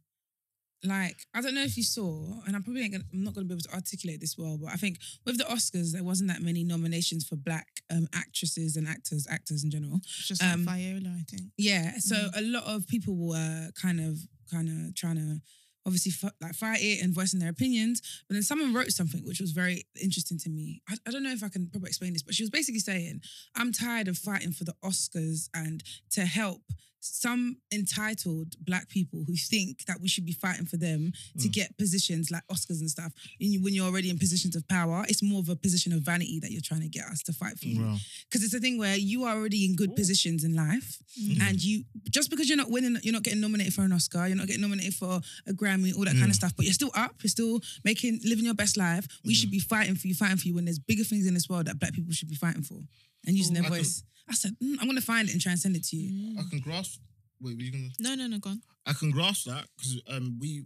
[0.84, 3.50] like, I don't know if you saw, and I'm probably gonna, I'm not going to
[3.50, 6.42] be able to articulate this well, but I think with the Oscars, there wasn't that
[6.42, 10.02] many nominations for black um, actresses and actors, actors in general.
[10.04, 11.52] just um, like Viola, I think.
[11.58, 14.20] Yeah, so a lot of people were kind of,
[14.52, 15.42] kind of trying to
[15.86, 18.24] obviously f- like fight it and voicing their opinions.
[18.28, 20.82] But then someone wrote something which was very interesting to me.
[20.90, 23.22] I, I don't know if I can probably explain this, but she was basically saying,
[23.56, 26.62] "I'm tired of fighting for the Oscars and to help."
[27.06, 31.52] Some entitled black people who think that we should be fighting for them to Mm.
[31.52, 33.12] get positions like Oscars and stuff.
[33.42, 36.02] And you, when you're already in positions of power, it's more of a position of
[36.04, 37.98] vanity that you're trying to get us to fight for you Bro.
[38.30, 40.98] because it's a thing where you are already in good positions in life
[41.42, 44.36] and you just because you're not winning you're not getting nominated for an oscar you're
[44.38, 47.16] not getting nominated for a grammy all that kind of stuff but you're still up
[47.22, 50.48] you're still making living your best life we should be fighting for you fighting for
[50.48, 52.80] you when there's bigger things in this world that black people should be fighting for
[53.26, 55.52] and using their I can- voice i said mm, i'm gonna find it and try
[55.52, 57.00] and send it to you I can grasp.
[57.42, 57.90] Wait, were you gonna?
[58.00, 58.62] No, no, no, go on.
[58.86, 60.64] I can grasp that because um, we,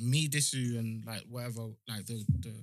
[0.00, 2.54] me, Disu, and like whatever, like the the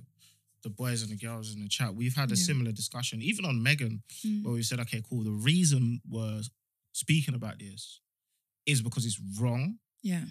[0.64, 2.42] the boys and the girls in the chat, we've had a Yeah.
[2.50, 4.42] similar discussion, even on Meghan, Mm.
[4.44, 5.22] where we said, okay, cool.
[5.22, 6.42] The reason we're
[6.92, 8.00] speaking about this
[8.66, 9.78] is because it's wrong.
[10.02, 10.24] yeah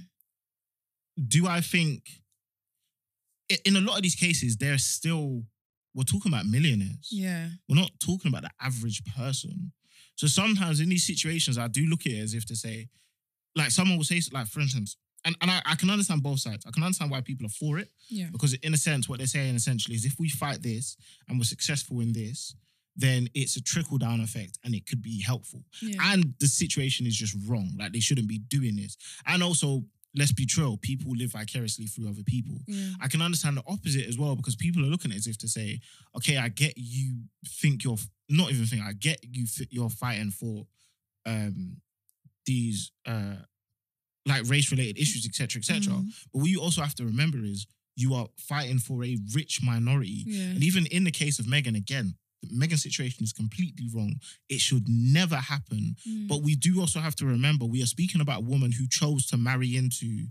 [1.30, 2.10] Do I think
[3.52, 5.46] i- in a lot of these cases, there's still
[5.96, 7.08] we're talking about millionaires.
[7.12, 9.72] yeah We're not talking about the average person.
[10.16, 12.90] So sometimes in these situations, I do look at it as if to say,
[13.56, 16.66] like someone will say, like for instance, and, and I, I can understand both sides.
[16.68, 19.28] I can understand why people are for it yeah because in a sense, what they're
[19.28, 20.98] saying essentially is if we fight this
[21.28, 22.56] and we're successful in this,
[22.96, 25.64] then it's a trickle down effect and it could be helpful.
[25.82, 27.72] yeah And the situation is just wrong.
[27.80, 28.98] Like they shouldn't be doing this.
[29.26, 29.84] And also,
[30.16, 32.56] let's be true, people live vicariously through other people.
[32.68, 35.28] yeah I can understand the opposite as well because people are looking at it as
[35.28, 35.80] if to say,
[36.16, 37.98] okay, I get you think you're
[38.30, 40.66] not even think I get you you're fighting for
[41.26, 41.78] um
[42.46, 43.36] these uh
[44.26, 45.94] like race related issues, etc., etc.
[45.94, 46.06] Mm.
[46.32, 50.24] But what you also have to remember is you are fighting for a rich minority.
[50.26, 52.16] yeah And even in the case of Meghan, again,
[52.52, 54.16] Meghan's situation is completely wrong.
[54.50, 55.96] It should never happen.
[56.08, 56.28] Mm.
[56.28, 59.26] But we do also have to remember we are speaking about a woman who chose
[59.28, 60.28] to marry into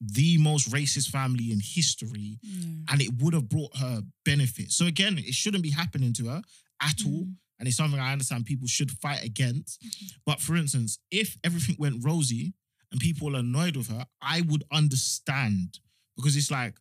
[0.00, 2.92] the most racist family in history, yeah.
[2.92, 4.70] and it would have brought her benefit.
[4.70, 6.42] So again, it shouldn't be happening to her
[6.80, 7.24] at all.
[7.24, 7.34] Mm.
[7.58, 9.84] And it's something I understand people should fight against.
[10.24, 12.54] But for instance, if everything went rosy
[12.92, 15.80] and people are annoyed with her, I would understand
[16.16, 16.74] because it's like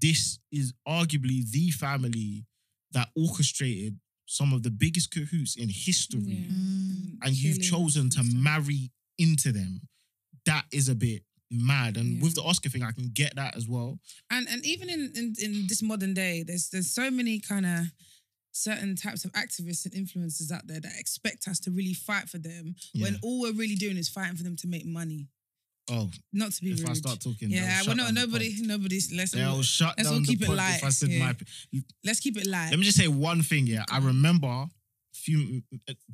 [0.00, 2.46] this is arguably the family
[2.92, 6.48] that orchestrated some of the biggest cahoots in history Yeah.
[6.52, 7.18] Mm.
[7.22, 8.32] and you've chosen to stuff.
[8.34, 9.88] marry into them,
[10.44, 11.96] that is a bit mad.
[11.96, 12.22] And Yeah.
[12.22, 13.98] with the Oscar thing, I can get that as well.
[14.30, 17.86] and and even in, in in this modern day, there's there's so many kind of
[18.52, 22.38] certain types of activists and influencers out there that expect us to really fight for
[22.38, 25.28] them when all we're really doing is fighting for them to make money.
[25.90, 26.90] Oh, not to be if rude.
[26.90, 29.12] I start talking, yeah, well, no, nobody, nobody's.
[29.12, 30.76] Let's they'll shut let's all keep it light.
[30.76, 31.32] If I said yeah.
[31.72, 32.70] my, let's keep it light.
[32.70, 33.66] Let me just say one thing.
[33.66, 34.66] Yeah, I remember.
[35.14, 35.62] Few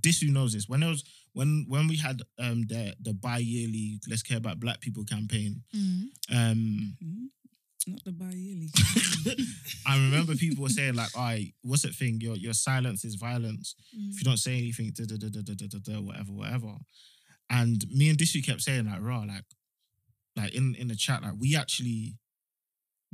[0.02, 1.04] this who knows this when it was
[1.34, 6.04] when when we had um the the bi-yearly let's care about black people campaign Mm.
[6.32, 7.28] um mm.
[7.86, 8.70] Not the bi-yearly.
[9.86, 12.18] I remember people were saying like, "I what's that thing?
[12.20, 13.74] Your your silence is violence.
[13.94, 14.10] Mm.
[14.10, 14.24] If you mm.
[14.24, 16.74] don't say anything, da da da da da da da, whatever, whatever."
[17.50, 19.44] And me and Disu kept saying like, "Raw, like
[20.36, 22.16] like in in the chat, like we actually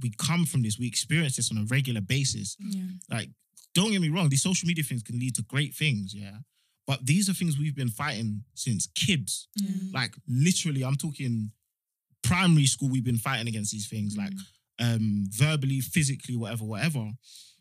[0.03, 2.57] we come from this, we experience this on a regular basis.
[2.59, 2.83] yeah.
[3.11, 3.29] Like,
[3.75, 6.39] don't get me wrong, these social media things can lead to great things, yeah.
[6.87, 9.47] But these are things we've been fighting since kids.
[9.63, 9.95] Mm.
[9.95, 11.53] Like literally, I'm talking
[12.23, 12.89] primary school.
[12.89, 14.33] We've been fighting against these things, like
[14.81, 17.11] um, verbally, physically, whatever, whatever.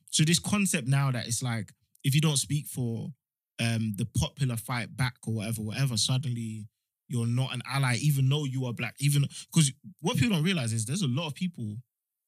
[0.09, 1.71] So this concept now that it's like
[2.03, 3.09] if you don't speak for
[3.59, 6.65] um, the popular fight back or whatever, whatever, suddenly
[7.09, 8.95] you're not an ally, even though you are black.
[8.99, 11.75] Even because what people don't realize is there's a lot of people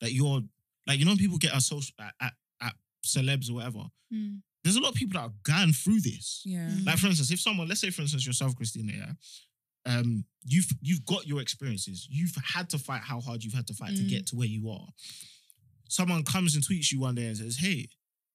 [0.02, 0.42] that you're
[0.88, 2.74] like, you know, people get at social at, at, at
[3.06, 3.84] celebs or whatever.
[4.14, 4.40] Mm.
[4.64, 6.42] There's a lot of people that are gone through this.
[6.46, 6.70] Yeah.
[6.86, 9.12] Like for instance, if someone, let's say for instance yourself, Christina, yeah,
[9.86, 12.08] um, you've you've got your experiences.
[12.10, 14.10] You've had to fight how hard you've had to fight to Mm.
[14.10, 14.88] get to where you are.
[15.90, 17.90] Someone comes and tweets you one day and says, "Hey,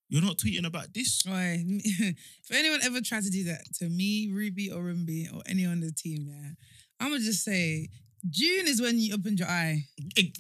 [0.09, 4.29] you're not tweeting about this." Oi, if anyone ever tried to do that to me,
[4.33, 6.51] Ruby or Rumbi or anyone on the team, yeah,
[7.01, 7.89] I'm gonna just say
[8.31, 9.85] June is when you opened your eye.
[10.17, 10.39] It-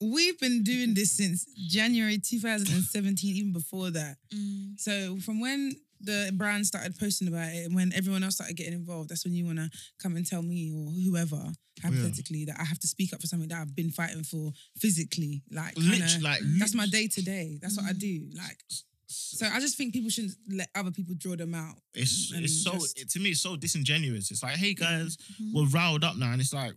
[0.00, 4.16] We've been doing this since January 2017, even before that.
[4.32, 4.78] Mm.
[4.78, 8.74] So from when the brand started posting about it, and when everyone else started getting
[8.74, 9.68] involved, that's when you want to
[10.00, 11.50] come and tell me or whoever,
[11.82, 15.42] hypothetically, that I have to speak up for something that I've been fighting for physically.
[15.50, 17.58] Like, kinda, Literally, like that's my day to day.
[17.60, 18.30] That's what I do.
[18.36, 18.60] Like,
[19.08, 21.76] so I just think people shouldn't let other people draw them out.
[21.94, 24.30] It's and it's so just- it, to me it's so disingenuous.
[24.30, 25.52] It's like, hey guys, Mhm.
[25.54, 26.74] we're riled up now, and it's like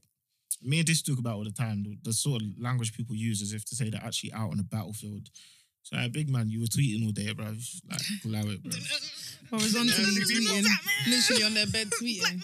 [0.61, 1.83] me and Disu talk about all the time.
[1.83, 4.57] The, the sort of language people use as if to say they're actually out on
[4.57, 5.29] the battlefield.
[5.83, 7.45] So, like, big man, you were tweeting all day, bro.
[7.45, 8.71] Like, allow it, bro.
[9.49, 11.09] Horizontally Yeah, tweeting, Black man.
[11.09, 12.41] literally on their bed tweeting.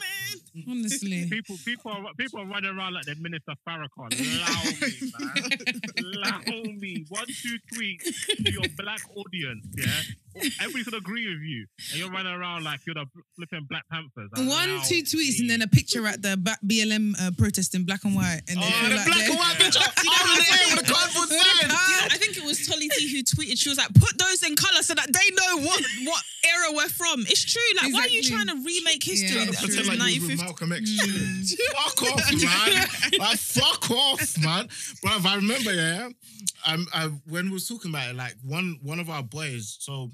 [0.68, 1.30] Honestly.
[1.30, 4.12] People, people, are, people are running around like the Minister Farrakhan.
[4.12, 6.44] Allow me, man.
[6.44, 7.06] Allow me.
[7.10, 10.02] One, two tweets to your black audience, yeah?
[10.62, 11.66] Everybody's gonna agree with you.
[11.92, 14.30] And you're running around like you're the flipping Black Panthers.
[14.36, 17.86] One, Allow two tweets, and then a picture at the ba- BLM uh, protest in
[17.86, 18.42] black and white.
[18.48, 19.80] And they Oh, the like black and white picture.
[19.98, 21.72] In the air with a cardboard sign.
[22.12, 23.58] I think it was Tolly T who tweeted.
[23.58, 26.90] She was like, "Put those in color so that they know what what era we're
[26.90, 27.62] from." It's true.
[27.82, 29.40] Like, why are you trying to remake history?
[29.40, 30.92] Yeah, that's Pretend like you was with Malcolm X.
[31.74, 32.88] fuck off, man.
[33.20, 34.68] like, fuck off, man.
[35.02, 36.10] Bro, I remember, yeah,
[36.66, 40.12] um, I, when we was talking about it, like one one of our boys, so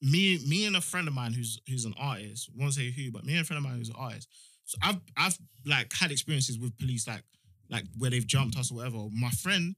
[0.00, 3.24] me, me and a friend of mine who's who's an artist, won't say who, but
[3.24, 4.28] me and a friend of mine who's an artist.
[4.64, 7.22] So I've I've like had experiences with police, like
[7.70, 8.98] like where they've jumped us or whatever.
[9.12, 9.76] My friend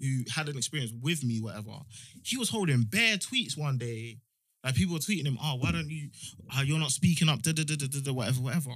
[0.00, 1.78] who had an experience with me, whatever,
[2.24, 4.18] he was holding bare tweets one day.
[4.64, 6.08] Like people were tweeting him, oh, why don't you,
[6.56, 8.70] uh, you're not speaking up, da da da da da, whatever, whatever.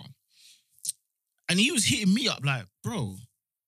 [1.49, 3.17] And he was hitting me up like, bro,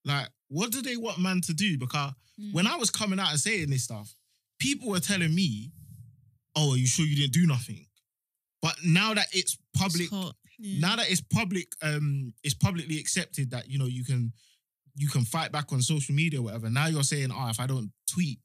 [0.04, 1.78] like, what do they want man to do?
[1.78, 2.12] Because
[2.52, 4.14] when I was coming out and saying this stuff,
[4.58, 5.70] people were telling me,
[6.58, 7.86] oh, are you sure you didn't do nothing?
[8.60, 10.32] But now that it's public, It's.
[10.58, 10.80] Yeah.
[10.80, 14.32] now that it's public, um, it's publicly accepted that you know you can
[14.96, 16.68] you can fight back on social media or whatever.
[16.68, 18.40] Now you're saying, oh, if I don't tweet,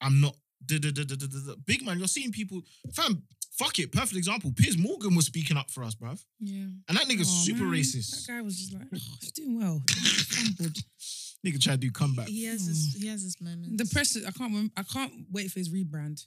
[0.00, 0.34] I'm not.
[0.64, 2.62] da, da, da, da, da, da, da." Big man, you're seeing people,
[2.94, 3.22] fam.
[3.58, 3.92] Fuck it.
[3.92, 4.50] Perfect example.
[4.56, 6.24] Piers Morgan was speaking up for us, bruv.
[6.40, 6.64] Yeah.
[6.88, 7.74] And that nigga's Oh, super man.
[7.80, 8.26] racist.
[8.26, 9.82] That guy was just like, oh, he's doing well.
[9.90, 10.78] Fumbled.
[11.46, 12.28] Nigga tried to do comeback.
[12.28, 13.76] He has his he has his moments.
[13.76, 16.24] The press, I can't I can't wait for his rebrand.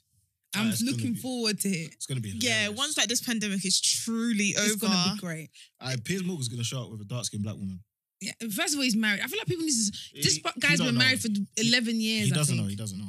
[0.54, 1.92] I'm it's gonna looking be- forward to it.
[1.92, 2.78] It's gonna be yeah, hilarious.
[2.78, 4.86] once like this pandemic is truly It's over.
[4.86, 5.50] gonna be great.
[5.80, 7.80] Uh, Piers Morgan's gonna show up with a dark skinned black woman.
[8.20, 8.32] Yeah.
[8.50, 9.20] First of all, he's married.
[9.22, 9.92] I feel like people need to.
[10.22, 11.00] This He- fu- he guy's don't been know.
[11.04, 11.28] married for
[11.58, 12.26] 11 years.
[12.28, 12.62] He I doesn't think.
[12.64, 12.68] know.
[12.70, 13.08] He doesn't know.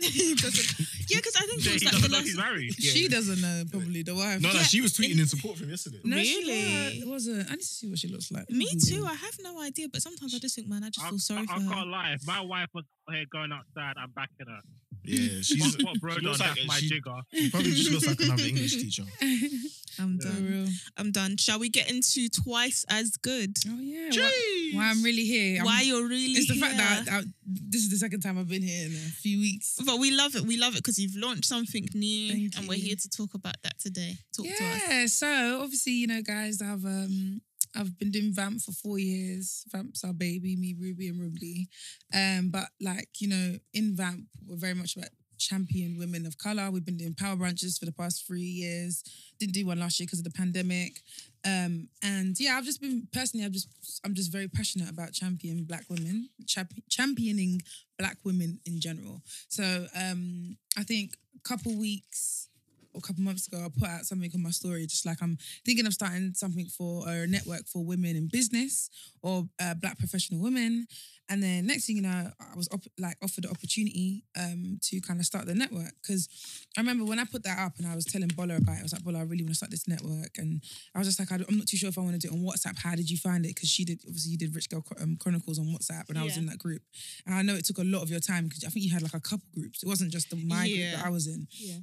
[0.00, 0.80] He doesn't-
[1.10, 2.46] yeah, because I think it was like doesn't the know he's last.
[2.50, 2.74] married.
[2.80, 4.40] She doesn't know, probably the wife.
[4.40, 6.00] No, no, Yeah, she was tweeting in support of him yesterday.
[6.04, 7.02] No, she Really?
[7.06, 7.46] wa- wasn't.
[7.48, 8.50] I need to see what she looks like.
[8.50, 9.06] Me Let too.
[9.06, 11.42] I have no idea, but sometimes I just think, man, I just I, feel sorry
[11.42, 11.70] I, for I her.
[11.70, 12.12] can't lie.
[12.14, 14.60] If my wife was here going outside, I'm backing her.
[15.04, 16.24] Yeah, she's What, what bro she done?
[16.26, 17.14] looks like That's my she, jigger.
[17.34, 19.02] she probably just looks like another English teacher.
[19.98, 20.46] I'm For done.
[20.48, 20.68] real.
[20.96, 21.36] I'm done.
[21.36, 23.56] Shall we get into twice as good?
[23.68, 24.08] Oh yeah.
[24.12, 25.56] Why, why I'm really here.
[25.56, 26.62] I'm- Why you're really It's the here.
[26.64, 29.38] fact that I, I, this is the second time I've been here in a few
[29.40, 29.78] weeks.
[29.84, 30.42] But we love it.
[30.46, 33.56] We love it because you've launched something new, Thank and we're here to talk about
[33.64, 34.16] that today.
[34.36, 34.82] Talk to us.
[34.88, 35.06] Yeah.
[35.06, 37.42] So obviously, you know, guys, I've um
[37.74, 39.64] I've been doing Vamp for four years.
[39.70, 41.66] Vamp's our baby, me, Ruby, and Rumbi.
[42.14, 45.08] Um, but like you know, in Vamp, we're very much about
[45.42, 46.70] champion women of color.
[46.70, 49.02] We've been doing power brunches for the past three years.
[49.38, 51.00] Didn't do one last year because of the pandemic.
[51.44, 53.68] Um, and yeah, I've just been personally, I've just
[54.04, 57.62] I'm just very passionate about championing black women, champ- championing
[57.98, 59.22] black women in general.
[59.48, 62.48] So um, I think a couple weeks
[62.96, 65.86] a couple months ago, I put out something on my story, just like I'm thinking
[65.86, 68.90] of starting something for a network for women in business
[69.22, 70.86] or uh, black professional women.
[71.28, 75.00] And then next thing you know, I was op- like offered the opportunity um, to
[75.00, 76.28] kind of start the network because
[76.76, 78.80] I remember when I put that up and I was telling Bola about it.
[78.80, 80.62] I was like, Bola, I really want to start this network, and
[80.94, 82.42] I was just like, I'm not too sure if I want to do it on
[82.44, 82.76] WhatsApp.
[82.82, 83.54] How did you find it?
[83.54, 86.34] Because she did obviously you did Rich Girl um, Chronicles on WhatsApp, and I was
[86.34, 86.40] Yeah.
[86.42, 86.82] in that group.
[87.24, 89.02] And I know it took a lot of your time because I think you had
[89.02, 89.82] like a couple groups.
[89.82, 91.46] It wasn't just the my group that I was in.
[91.52, 91.78] Yeah.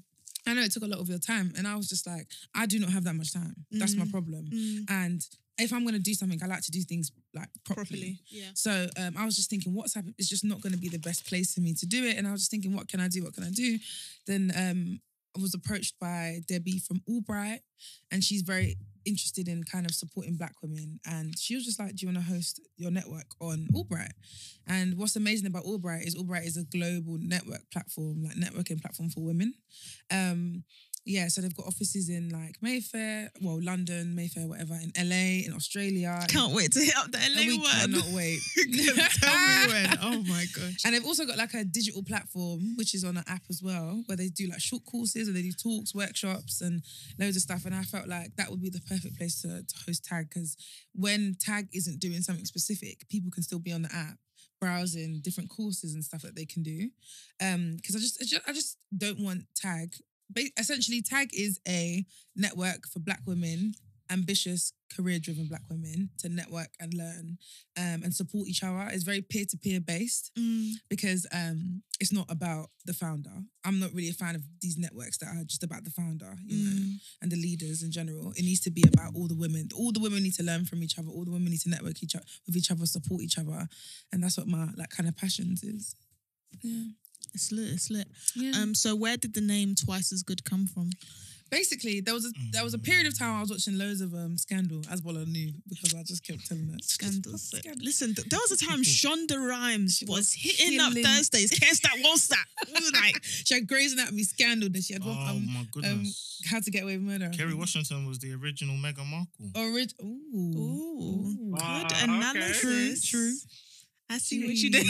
[0.47, 2.65] I know it took a lot of your time, and I was just like, I
[2.65, 3.55] do not have that much time.
[3.71, 4.11] That's my Mm.
[4.11, 4.45] problem.
[4.51, 5.27] Mm, And
[5.59, 7.85] if I'm gonna do something, I like to do things like properly.
[7.85, 8.19] properly.
[8.29, 8.51] Yeah.
[8.53, 10.97] So um, I was just thinking, what's WhatsApp is just not going to be the
[10.99, 12.17] best place for me to do it.
[12.17, 13.23] And I was just thinking, what can I do?
[13.23, 13.77] What can I do?
[14.25, 15.01] Then um,
[15.37, 17.59] I was approached by Debbie from AllBright,
[18.09, 20.99] and she's very interested in kind of supporting Black women.
[21.05, 24.13] And she was just like, "Do you want to host your network on AllBright?"
[24.67, 29.09] And what's amazing about AllBright is AllBright is a global network platform, like networking platform
[29.09, 29.53] for women.
[30.11, 30.63] Um,
[31.05, 35.53] yeah, so they've got offices in like Mayfair, well, London, Mayfair, whatever, in LA, in
[35.55, 36.19] Australia.
[36.29, 37.69] Can't wait to hit up the and LA we one.
[37.71, 38.39] cannot wait.
[39.21, 39.97] Tell me when.
[40.01, 40.85] Oh my gosh.
[40.85, 44.03] And they've also got like a digital platform, which is on an app as well,
[44.05, 46.81] where they do like short courses and they do talks, workshops, and
[47.17, 47.65] loads of stuff.
[47.65, 50.57] And I felt like that would be the perfect place to, to host Tag because
[50.93, 54.17] when Tag isn't doing something specific, people can still be on the app
[54.59, 56.89] browsing different courses and stuff that they can do.
[57.41, 59.93] Um, because I just, I just I just don't want Tag
[60.57, 62.05] essentially Tag is a
[62.35, 63.73] network for Black women,
[64.11, 67.37] ambitious, career-driven Black women to network and learn
[67.77, 68.89] um, and support each other.
[68.91, 70.71] It's very peer-to-peer based Mm.
[70.89, 73.29] because um, it's not about the founder.
[73.63, 76.57] I'm not really a fan of these networks that are just about the founder, you
[76.65, 76.93] know, Mm.
[77.21, 78.31] and the leaders in general.
[78.31, 79.69] It needs to be about all the women.
[79.75, 81.09] All the women need to learn from each other.
[81.09, 83.67] All the women need to network each other with each other, support each other,
[84.11, 85.93] and that's what my like kind of passions is.
[86.63, 86.85] Yeah,
[87.33, 87.69] It's lit.
[87.73, 88.07] It's lit.
[88.35, 88.51] yeah.
[88.61, 88.75] Um.
[88.75, 90.89] So where did the name Twice as Good come from?
[91.51, 94.13] Basically, there was a there was a period of time I was watching loads of
[94.13, 97.41] um Scandal, as well I knew because I just kept telling that Scandals.
[97.41, 97.81] Scandal.
[97.83, 101.49] Listen, th- there was a time Shonda Rhimes was hitting up Thursdays.
[101.49, 102.37] Can't stop, won't stop.
[102.93, 104.69] Like, She had Grey's Anatomy Scandal.
[104.69, 106.39] Then she had Oh one, um, my goodness.
[106.51, 107.31] How to Get Away with Murder.
[107.35, 109.49] Kerry Washington was the original Meghan Markle.
[109.55, 110.05] Orig- Ooh.
[110.55, 112.03] ooh, good Ah, okay.
[112.03, 112.61] analysis.
[112.61, 113.33] True, true.
[114.09, 114.87] I see what you did.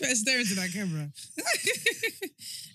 [0.00, 1.10] Better stare into that camera.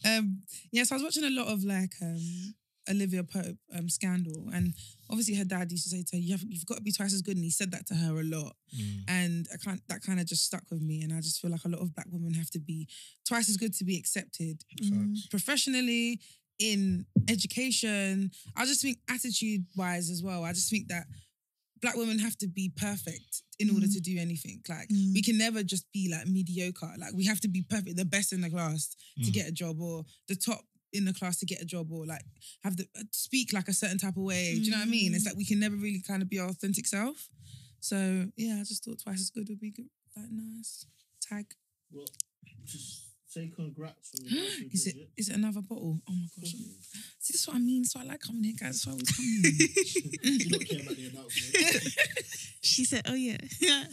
[0.17, 0.41] um,
[0.71, 2.53] yeah, so I was watching a lot of like um,
[2.89, 4.73] Olivia Pope um, scandal, and
[5.09, 7.13] obviously her dad used to say to her, "You have, you've got to be twice
[7.13, 9.03] as good," and he said that to her a lot, Mm.
[9.07, 11.63] and I can't, that kind of just stuck with me, and I just feel like
[11.65, 12.87] a lot of black women have to be
[13.27, 15.27] twice as good to be accepted Facts.
[15.27, 16.19] professionally
[16.59, 18.31] in education.
[18.55, 20.43] I just think attitude wise as well.
[20.43, 21.05] I just think that
[21.81, 23.93] black women have to be perfect in order Mm.
[23.93, 24.61] to do anything.
[24.67, 25.13] Like Mm.
[25.13, 26.93] we can never just be like mediocre.
[26.97, 29.33] Like we have to be perfect, the best in the class to Mm.
[29.33, 32.25] get a job, or the top in the class to get a job, or like
[32.63, 34.55] have the uh, speak like a certain type of way.
[34.55, 35.13] Do you know what I mean?
[35.13, 35.27] It's Mm.
[35.27, 37.29] like we can never really kind of be our authentic self.
[37.81, 39.89] So yeah, I just thought twice as good would be good.
[40.15, 40.85] Like nice
[41.21, 41.53] tag.
[41.91, 42.07] Well,
[42.65, 43.04] just
[43.35, 44.25] say congrats on
[44.71, 45.99] Is it is it another bottle?
[46.09, 46.51] Oh my gosh.
[47.19, 47.83] See, that's what I mean.
[47.83, 48.85] So I like coming here, guys.
[48.85, 49.43] Why I was coming.
[50.23, 51.83] You don't care about the announcement.
[52.61, 53.37] she said, "Oh yeah."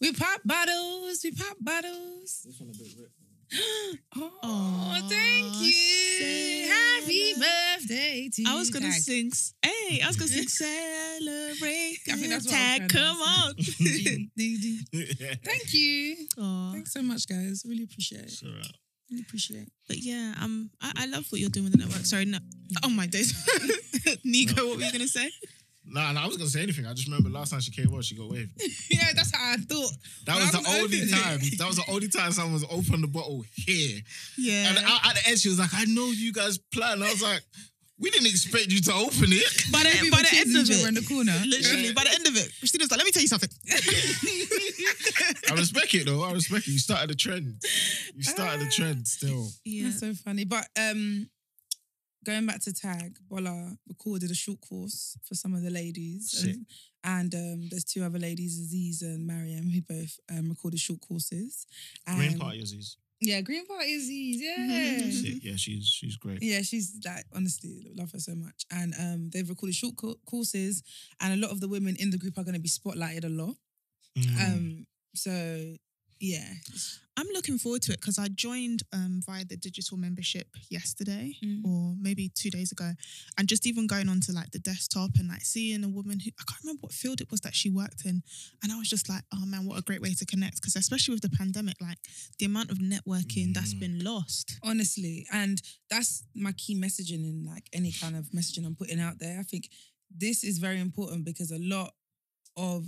[0.00, 1.20] we pop bottles.
[1.24, 2.46] We pop bottles.
[2.46, 3.29] This one a bit ripped.
[4.16, 6.68] Oh, Aw, thank you.
[6.68, 8.48] Happy birthday to you.
[8.50, 9.00] I was gonna Tag.
[9.02, 9.26] sing.
[9.32, 10.48] s- Hey, I was gonna sing
[11.18, 12.80] "Celebrate." I think that's what tag.
[12.80, 13.54] I was trying to Come on.
[15.44, 16.16] Thank you.
[16.38, 16.72] Aw.
[16.72, 17.62] Thanks so much, guys.
[17.66, 18.24] Really appreciate it.
[18.26, 18.66] It's all right.
[19.10, 19.72] Really appreciate it.
[19.88, 22.04] But yeah, um, I, I love what you're doing with the network.
[22.06, 22.38] Sorry, no.
[22.84, 23.32] Oh my days,
[24.24, 25.30] Nego, what were you gonna say?
[25.84, 26.86] Nah, nah, I was gonna say anything.
[26.86, 28.50] I just remember last time she came on, she got waved.
[28.90, 29.90] yeah, that's how I thought.
[30.26, 31.10] That When was I the only opening it.
[31.10, 31.40] time.
[31.58, 34.00] That was the only time someone was open the bottle here.
[34.38, 37.10] Yeah, And at, at the end, she was like, "I know you guys plan." I
[37.10, 37.42] was like,
[37.98, 40.66] "We didn't expect you to open it." by the, Maybe by the end and of
[40.66, 41.36] children it, in the corner.
[41.46, 43.50] literally, by the end of it, Christina's like, "Let me tell you something."
[45.50, 46.22] I respect it though.
[46.22, 46.72] I respect it.
[46.72, 47.56] You started the trend.
[48.14, 49.48] You started the trend still.
[49.64, 50.44] Yeah, That's so funny.
[50.44, 51.28] But um,
[52.24, 56.30] going back to tag, Bola recorded a short course for some of the ladies.
[56.30, 56.56] Sick.
[57.02, 61.00] And, and um, there's two other ladies, Aziz and Mariam, who both um, recorded short
[61.00, 61.66] courses.
[62.06, 62.96] Green And- Party Aziz.
[63.22, 64.40] Yeah, Green Party Aziz.
[64.40, 65.40] Yeah.
[65.42, 66.42] Yeah, she's she's great.
[66.42, 70.82] Yeah, she's like honestly love her so much, and um, they've recorded short co- courses,
[71.20, 73.28] and a lot of the women in the group are going to be spotlighted a
[73.28, 73.56] lot.
[74.18, 74.40] Mm.
[74.40, 75.30] Um, so
[76.20, 76.52] yeah,
[77.16, 81.64] I'm looking forward to it because I joined um, via the digital membership yesterday Mm.
[81.64, 82.92] or maybe two days ago,
[83.38, 86.44] and just even going onto like the desktop and like seeing a woman who I
[86.48, 88.22] can't remember what field it was that she worked in,
[88.62, 91.14] and I was just like, oh man, what a great way to connect because especially
[91.14, 91.98] with the pandemic, like
[92.38, 94.58] the amount of networking that's been lost.
[94.62, 95.60] honestly, and
[95.90, 99.38] that's my key messaging in like any kind of messaging I'm putting out there.
[99.40, 99.68] I think
[100.14, 101.92] this is very important because a lot
[102.56, 102.86] of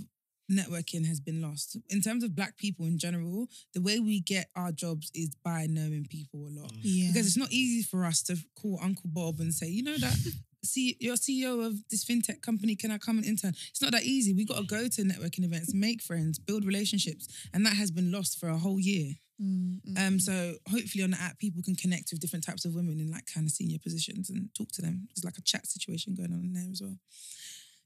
[0.51, 1.77] networking has been lost.
[1.89, 5.67] In terms of black people in general, the way we get our jobs is by
[5.69, 6.71] knowing people a lot.
[6.81, 9.97] Yeah, Because it's not easy for us to call Uncle Bob and say, you know
[9.97, 10.15] that
[10.63, 13.53] see you're CEO of this fintech company, can I come and intern?
[13.69, 14.33] It's not that easy.
[14.33, 17.27] We got to go to networking events, make friends, build relationships.
[17.53, 19.13] And that has been lost for a whole year.
[19.41, 20.21] Mm, mm, Um, mm.
[20.21, 23.25] so hopefully on the app, people can connect with different types of women in like
[23.25, 25.07] kind of senior positions and talk to them.
[25.09, 26.97] There's like a chat situation going on in there as well.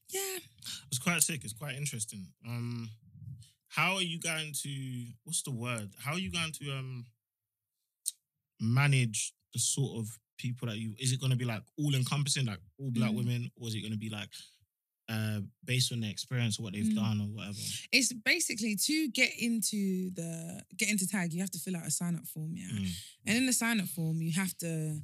[0.10, 0.40] Yeah.
[0.90, 1.44] It's quite sick.
[1.44, 2.28] It's quite interesting.
[2.48, 2.90] Um,
[3.68, 5.06] how are you going to?
[5.24, 5.90] What's the word?
[6.04, 7.06] How are you going to um
[8.60, 10.94] manage the sort of people that you?
[11.00, 13.16] Is it going to be like all encompassing, like all black Mm.
[13.18, 14.30] women, or is it going to be like
[15.10, 16.96] uh based on their experience or what they've Mm.
[16.96, 17.58] done or whatever?
[17.92, 21.92] It's basically to get into the get into tag, you have to fill out a
[21.92, 22.68] sign up form, yeah.
[22.72, 22.90] Mm.
[23.26, 25.02] And in the sign up form, you have to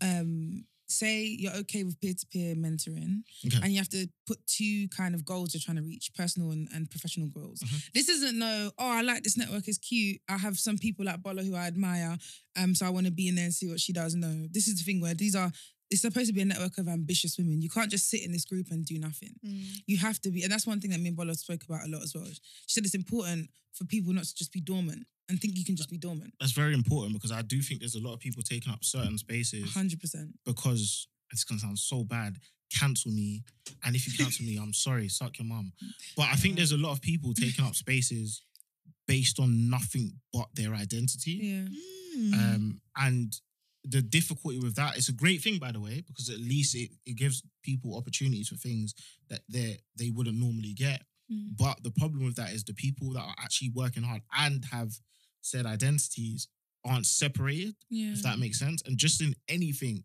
[0.00, 3.58] um say you're okay with peer to peer mentoring, Okay.
[3.62, 6.68] and you have to put two kind of goals you're trying to reach personal and,
[6.74, 7.60] and professional goals.
[7.60, 7.92] Mhm.
[7.94, 10.20] This isn't no, oh, I like this network, it's cute.
[10.28, 12.18] I have some people like Bola who I admire,
[12.56, 14.14] um, so I want to be in there and see what she does.
[14.14, 15.52] No, this is the thing where these are
[15.90, 17.62] it's supposed to be a network of ambitious women.
[17.62, 19.34] You can't just sit in this group and do nothing.
[19.46, 19.82] Mm.
[19.86, 21.90] You have to be, and that's one thing that me and Bola spoke about a
[21.90, 22.24] lot as well.
[22.24, 25.76] She said it's important for people not to just be dormant and think you can
[25.76, 26.34] just be dormant.
[26.40, 29.18] That's very important because I do think there's a lot of people taking up certain
[29.18, 30.34] spaces hundred percent.
[30.44, 32.38] because it's gonna sound so bad.
[32.78, 33.44] Cancel me,
[33.84, 35.08] and if you cancel me, I'm sorry.
[35.08, 35.72] Suck your mum.
[36.16, 38.42] But I think there's a lot of people taking up spaces
[39.06, 41.38] based on nothing but their identity.
[41.42, 42.18] Yeah.
[42.18, 42.34] Mm.
[42.34, 43.36] Um, and
[43.84, 46.90] the difficulty with that it's a great thing, by the way, because at least it,
[47.04, 48.94] it gives people opportunities for things
[49.28, 51.02] that they they wouldn't normally get.
[51.30, 51.56] Mm.
[51.56, 54.92] But the problem with that is the people that are actually working hard and have
[55.40, 56.48] said identities
[56.84, 58.12] aren't separated, Yeah.
[58.12, 58.82] if that makes sense.
[58.84, 60.04] And just in anything,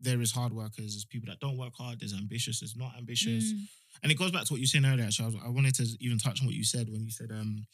[0.00, 3.52] there is hard workers, there's people that don't work hard, there's ambitious, there's not ambitious.
[3.52, 3.68] Mm.
[4.02, 5.04] And it goes back to what you saying earlier.
[5.04, 7.30] Actually, I, was, I wanted to even touch on what you said when you said,
[7.30, 7.66] um,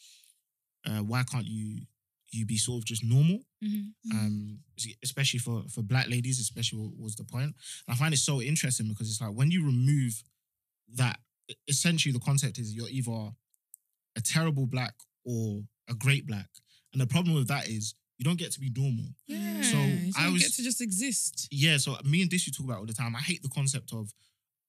[0.85, 1.81] uh, "Why can't you
[2.37, 3.93] you be sort of just normal?" Mhm.
[4.11, 4.59] um,
[5.03, 7.45] especially for for black ladies, especially wa- was the point.
[7.45, 7.55] And
[7.89, 10.23] I find it so interesting because it's like when you remove
[10.95, 11.19] that,
[11.67, 13.31] essentially the concept is you're either
[14.15, 14.93] a terrible black
[15.25, 16.49] or a great black,
[16.91, 19.05] and the problem with that is you don't get to be normal.
[19.27, 19.61] Yeah.
[19.63, 21.47] So you I was- get to just exist.
[21.51, 23.15] Yeah, so me and Disu talk about all the time.
[23.15, 24.13] I hate the concept of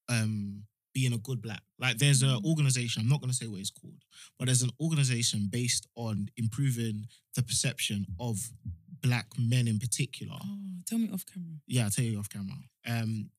[0.08, 0.64] um
[0.94, 1.62] being a good black.
[1.78, 4.02] Like there's an organization, I'm not gonna say what it's called,
[4.38, 8.38] but there's an organization based on improving the perception of
[9.02, 10.36] black men in particular.
[10.42, 11.58] Oh, tell me off camera.
[11.66, 12.56] Yeah, I'll tell you off camera.
[12.86, 13.30] Um,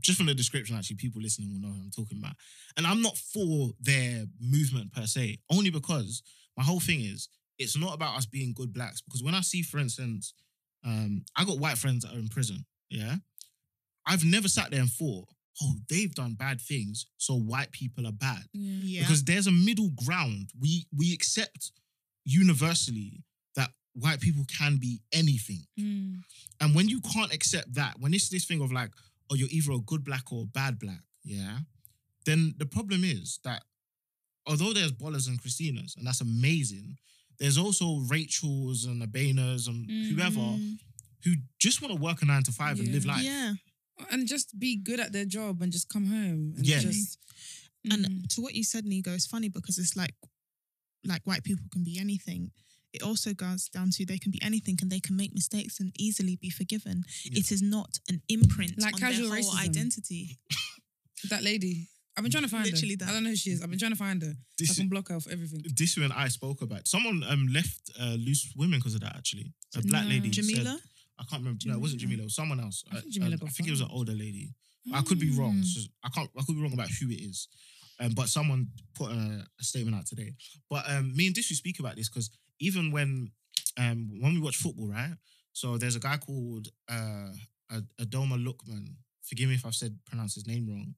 [0.00, 2.34] just from the description, actually, people listening will know who I'm talking about.
[2.76, 6.22] And I'm not for their movement per se, only because
[6.56, 7.28] my whole thing is
[7.58, 9.00] it's not about us being good blacks.
[9.00, 10.34] Because when I see, for instance,
[10.84, 12.64] um, I got white friends that are in prison.
[12.90, 13.16] Yeah,
[14.06, 15.28] I've never sat there and thought,
[15.62, 18.80] oh, they've done bad things, so white people are bad Yeah.
[18.82, 19.00] Yeah.
[19.02, 20.50] because there's a middle ground.
[20.60, 21.72] We we accept
[22.24, 23.22] universally
[23.54, 25.64] that white people can be anything.
[25.78, 26.20] Mm.
[26.60, 28.90] And when you can't accept that, when it's this thing of like,
[29.30, 31.58] oh, you're either a good black or a bad black, yeah,
[32.24, 33.62] then the problem is that
[34.46, 36.96] although there's Bolas and Christinas, and that's amazing,
[37.38, 40.78] there's also Rachel's and Abanas and whoever Mm.
[41.24, 43.22] who just want to work a nine to five and live life.
[43.24, 43.54] Yeah.
[44.10, 46.54] And just be good at their job and just come home.
[46.56, 46.80] And Yeah.
[46.80, 47.18] Just,
[47.88, 48.28] And Mm.
[48.34, 50.14] to what you said, Nego, it's funny because it's like,
[51.04, 52.50] like white people can be anything.
[52.92, 55.92] It also goes down to they can be anything and they can make mistakes and
[55.98, 57.04] easily be forgiven.
[57.24, 57.38] Yeah.
[57.40, 59.68] It is not an imprint Like on casual their whole racism.
[59.68, 60.38] identity.
[61.30, 61.86] that lady.
[62.16, 62.96] I've been trying to find Literally her.
[62.98, 63.08] that.
[63.10, 63.62] I don't know who she is.
[63.62, 64.30] I've been trying to find her.
[64.30, 65.62] I This, can block her off everything.
[65.76, 66.88] this and I spoke about.
[66.88, 69.14] Someone um left uh, loose women because of that.
[69.16, 70.10] Actually, a black No.
[70.10, 70.32] lady.
[70.32, 70.80] said- Jamila?
[71.18, 71.58] I can't remember.
[71.66, 72.16] No, it wasn't Jamila.
[72.16, 72.22] Jamila.
[72.22, 72.84] It was someone else.
[72.92, 74.54] I think Jamila I- got I think it was an older lady.
[74.94, 75.54] I could be wrong.
[75.54, 75.64] Mm.
[75.64, 76.30] So I can't.
[76.38, 77.48] I could be wrong about who it is.
[77.98, 80.34] Um, but someone put a, a statement out today.
[80.68, 83.30] But um, me and Disu we speak about this because even when
[83.78, 85.14] um when we watch football, right?
[85.52, 87.30] So there's a guy called uh
[88.00, 88.94] Adoma Lookman.
[89.22, 90.94] Forgive me if I've said pronounced his name wrong.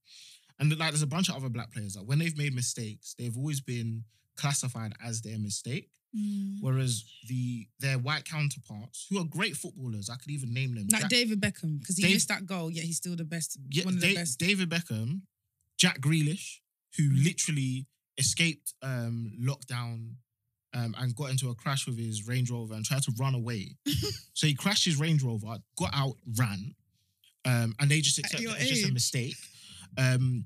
[0.59, 3.37] And like there's a bunch of other black players that when they've made mistakes, they've
[3.37, 4.05] always been
[4.37, 5.91] classified as their mistake.
[6.17, 6.57] Mm.
[6.61, 10.87] Whereas the their white counterparts, who are great footballers, I could even name them.
[10.91, 13.59] Like Jack- David Beckham, because he Dave- missed that goal, yet he's still the best.
[13.71, 14.39] yeah, one of the best.
[14.39, 15.23] David Beckham,
[15.77, 16.61] Jack Grealish,
[16.97, 17.87] who literally
[18.17, 20.15] escaped um, lockdown
[20.75, 23.77] um, and got into a crash with his Range Rover and tried to run away.
[24.35, 26.75] so he crashed his Range Rover, got out, ran,
[27.45, 29.37] um, and they just accepted your it as just a mistake.
[29.97, 30.45] Um,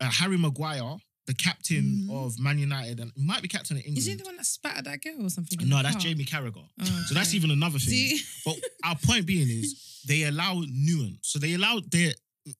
[0.00, 0.96] uh, Harry Maguire,
[1.26, 2.10] the captain Mhm.
[2.26, 3.98] of Man United, and might be captain of England.
[3.98, 5.68] Is he the one that spat at that girl or something?
[5.68, 5.96] no, that's?
[6.02, 6.66] Jamie Carragher.
[6.80, 8.18] Oh, So that's even another thing.
[8.44, 9.74] But our point being is
[10.06, 11.28] they allow nuance.
[11.28, 12.14] So they allow their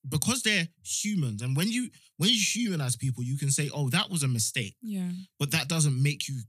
[0.08, 4.10] because they're humans, and when you when you humanize people, you can say, "Oh, that
[4.10, 5.12] was a mistake," Yeah.
[5.38, 6.42] but that doesn't make you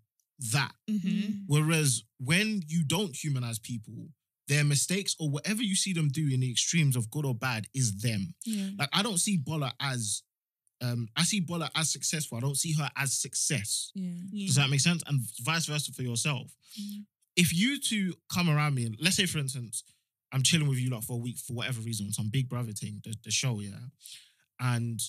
[0.51, 0.74] that.
[0.89, 1.43] Mhm.
[1.45, 4.09] Whereas when you don't humanize people,
[4.47, 7.68] their mistakes or whatever you see them do in the extremes of good or bad
[7.76, 8.34] is them.
[8.45, 8.72] Yeah.
[8.80, 10.24] Like I don't see Bola as,
[10.82, 12.38] um, I see Bola as successful.
[12.38, 13.91] I don't see her as success.
[13.95, 14.11] Yeah.
[14.32, 14.47] Yeah.
[14.47, 15.03] Does that make sense?
[15.07, 16.53] And vice versa for yourself.
[16.80, 17.05] Mm.
[17.36, 19.84] If you two come around me, and let's say for instance,
[20.32, 23.01] I'm chilling with you lot for a week for whatever reason, some Big Brother thing,
[23.03, 23.71] the, the show, yeah,
[24.59, 24.99] and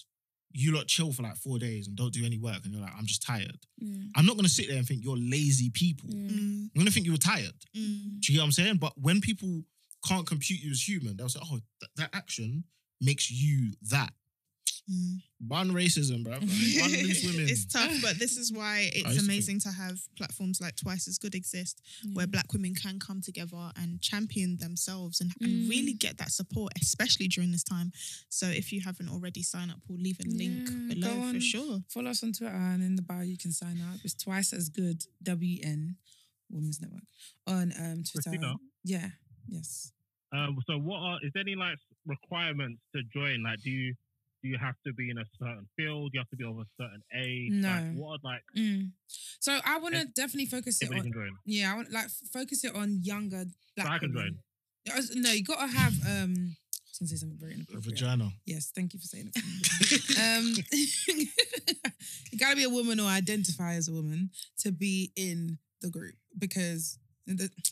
[0.53, 2.93] you lot chill for like four days and don't do any work, and you're like,
[2.97, 3.59] I'm just tired.
[3.79, 4.05] Yeah.
[4.17, 6.09] I'm not gonna sit there and think you're lazy people.
[6.11, 6.31] Yeah.
[6.31, 6.71] Mm.
[6.75, 7.55] I'm gonna think you were tired.
[7.77, 8.21] Mm.
[8.21, 8.77] Do you get what I'm saying?
[8.77, 9.63] But when people
[10.07, 12.65] can't compute you as human, they'll say, oh, th- that action
[13.01, 14.13] makes you that.
[14.91, 15.21] Mm.
[15.49, 16.33] One racism, bro.
[16.39, 17.47] One loose women.
[17.49, 21.07] it's tough, but this is why it's used to amazing to have platforms like Twice
[21.07, 21.83] as Good exist,
[22.15, 25.45] where black women can come together and champion themselves and, Mm.
[25.45, 27.93] and really get that support, especially during this time.
[28.31, 31.27] So if you haven't already signed up, we'll leave a link Yeah, below go for
[31.29, 31.41] on.
[31.41, 31.79] sure.
[31.89, 34.01] Follow us on Twitter and in the bio you can sign up.
[34.05, 35.97] It's twice as good WN
[36.51, 37.03] Women's Network
[37.47, 38.31] on um Twitter.
[38.31, 38.55] Christina?
[38.85, 39.11] Yeah.
[39.49, 39.93] Yes.
[40.33, 43.43] Um, so what are is there any like requirements to join?
[43.43, 43.95] Like, do you
[44.43, 46.13] do you have to be in a certain field?
[46.13, 47.53] Do you have to be of a certain age?
[47.53, 47.69] No.
[47.69, 48.91] Like, what are like Mm.
[49.41, 51.01] So I want to definitely focus it on.
[51.03, 51.37] can?
[51.45, 53.45] Yeah, I want like focus it on younger
[53.77, 54.39] black So women.
[54.87, 55.23] join.
[55.23, 55.93] No, you gotta have.
[56.07, 57.99] um I was gonna say something very A inappropriate.
[57.99, 58.31] vagina.
[58.47, 60.19] Yes, thank you for saying it.
[60.19, 60.55] um,
[62.33, 64.31] you gotta be a woman or identify as a woman
[64.61, 67.08] to be in the group because th-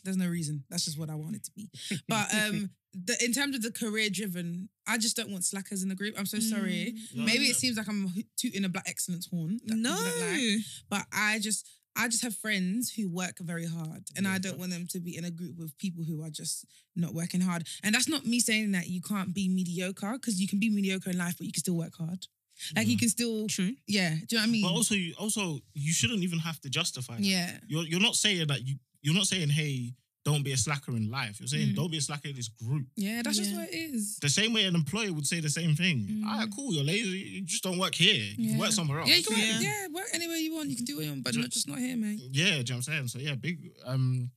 [0.05, 0.65] there's no reason.
[0.71, 1.71] That's just what I want it to be.
[2.09, 5.89] But um, the, in terms of the career driven, I just don't want slackers in
[5.89, 6.15] the group.
[6.19, 6.95] I'm so sorry.
[7.15, 7.51] No, Maybe yeah.
[7.51, 9.61] it seems like I'm tooting a black excellence horn.
[9.65, 9.91] No.
[9.91, 10.61] like.
[10.89, 14.71] But I just I just have friends who work very hard and I don't want
[14.71, 17.67] them to be in a group with people who are just not working hard.
[17.83, 21.11] And that's not me saying that you can't be mediocre because you can be mediocre
[21.11, 22.27] in life, but you can still work hard.
[22.75, 23.73] Like you can still, True.
[23.87, 24.11] yeah.
[24.11, 24.63] Do you know what I mean?
[24.63, 27.17] But also, you, also, you shouldn't even have to justify.
[27.17, 27.23] That.
[27.23, 27.51] yeah.
[27.67, 28.77] You're you're not saying that you
[29.07, 29.95] you're not saying hey
[30.25, 31.39] don't be a slacker in life.
[31.39, 31.77] You're saying Mm.
[31.77, 32.85] don't be a slacker in this group.
[32.97, 34.17] Yeah, that's just what it is.
[34.21, 35.99] The same way an employer would say the same thing.
[36.11, 36.25] Mm.
[36.27, 36.75] All right, cool.
[36.75, 37.19] You're lazy.
[37.37, 38.15] You just don't work here.
[38.15, 38.59] You can Yeah.
[38.59, 39.09] work somewhere else.
[39.09, 39.61] Yeah, you can work, Yeah.
[39.61, 39.87] yeah.
[39.99, 40.69] work anywhere you want.
[40.71, 42.19] You can do what you want, but Ju- not just not here, man.
[42.19, 43.09] Yeah, do you know what I'm saying?
[43.09, 44.33] So yeah, big um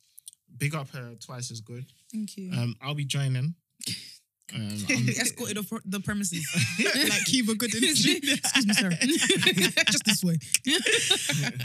[0.55, 1.85] big up her twice as good.
[2.11, 2.51] Thank you.
[2.53, 3.55] Um I'll be joining.
[4.53, 6.45] Um, I'm- Escorted off the premises.
[7.09, 7.83] like Cuba Gooding.
[7.83, 8.89] Excuse me, sir.
[9.91, 10.37] just this way.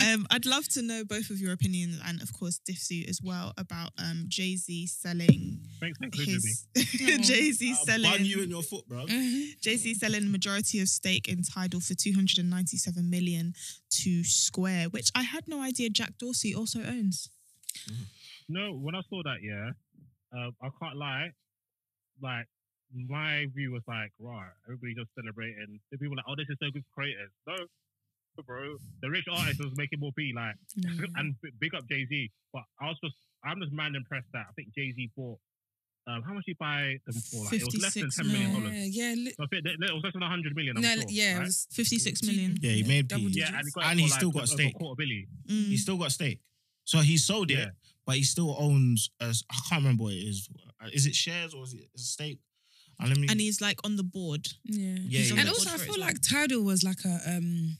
[0.07, 3.53] um, I'd love to know both of your opinions and, of course, Disu as well
[3.57, 6.53] about um, Jay Z selling Thanks for including me.
[6.75, 9.07] his Jay Z I'll bun selling you in your foot, bro.
[9.07, 13.55] Jay Z selling majority of stake in Tidal for 297 million
[13.91, 17.31] to Square, which I had no idea Jack Dorsey also owns.
[18.49, 19.71] No, when I saw that, yeah,
[20.37, 21.31] uh, I can't lie.
[22.23, 22.47] Like
[22.95, 25.81] my view was like, right, everybody just celebrating.
[25.91, 27.31] The people like, oh, this is so good for creators.
[27.47, 27.57] No,
[28.47, 30.33] bro, the rich artist was making more B.
[30.35, 30.55] Like,
[31.17, 32.31] and big up Jay Z.
[32.53, 35.39] But I was just, I'm just man impressed that I think Jay Z bought.
[36.07, 37.45] Um, how much did he buy them for?
[37.45, 38.63] Like, it was less than 56 ten million million.
[38.75, 38.97] dollars.
[38.97, 39.31] Yeah, yeah.
[39.39, 40.77] So I think that- that it was less than hundred million.
[40.77, 42.59] I'm no, sure, yeah, it was 56 million.
[42.61, 43.31] Yeah, he made double P.
[43.41, 44.75] yeah, and, he got it And for, he's like, still got over stake.
[44.75, 45.27] a quarter billion.
[45.49, 45.67] Mm.
[45.69, 46.41] He still got stake.
[46.85, 47.67] So he sold it, Yeah.
[48.05, 49.09] but he still owns.
[49.19, 50.51] A, I can't remember what it is.
[50.79, 52.41] Uh, Is it shares or is it a stake?
[53.01, 53.27] And let me.
[53.31, 54.47] and he's like on the board.
[54.65, 54.97] Yeah.
[55.09, 55.41] Yeah, yeah.
[55.41, 57.77] And also, I feel like Tidal was like a um,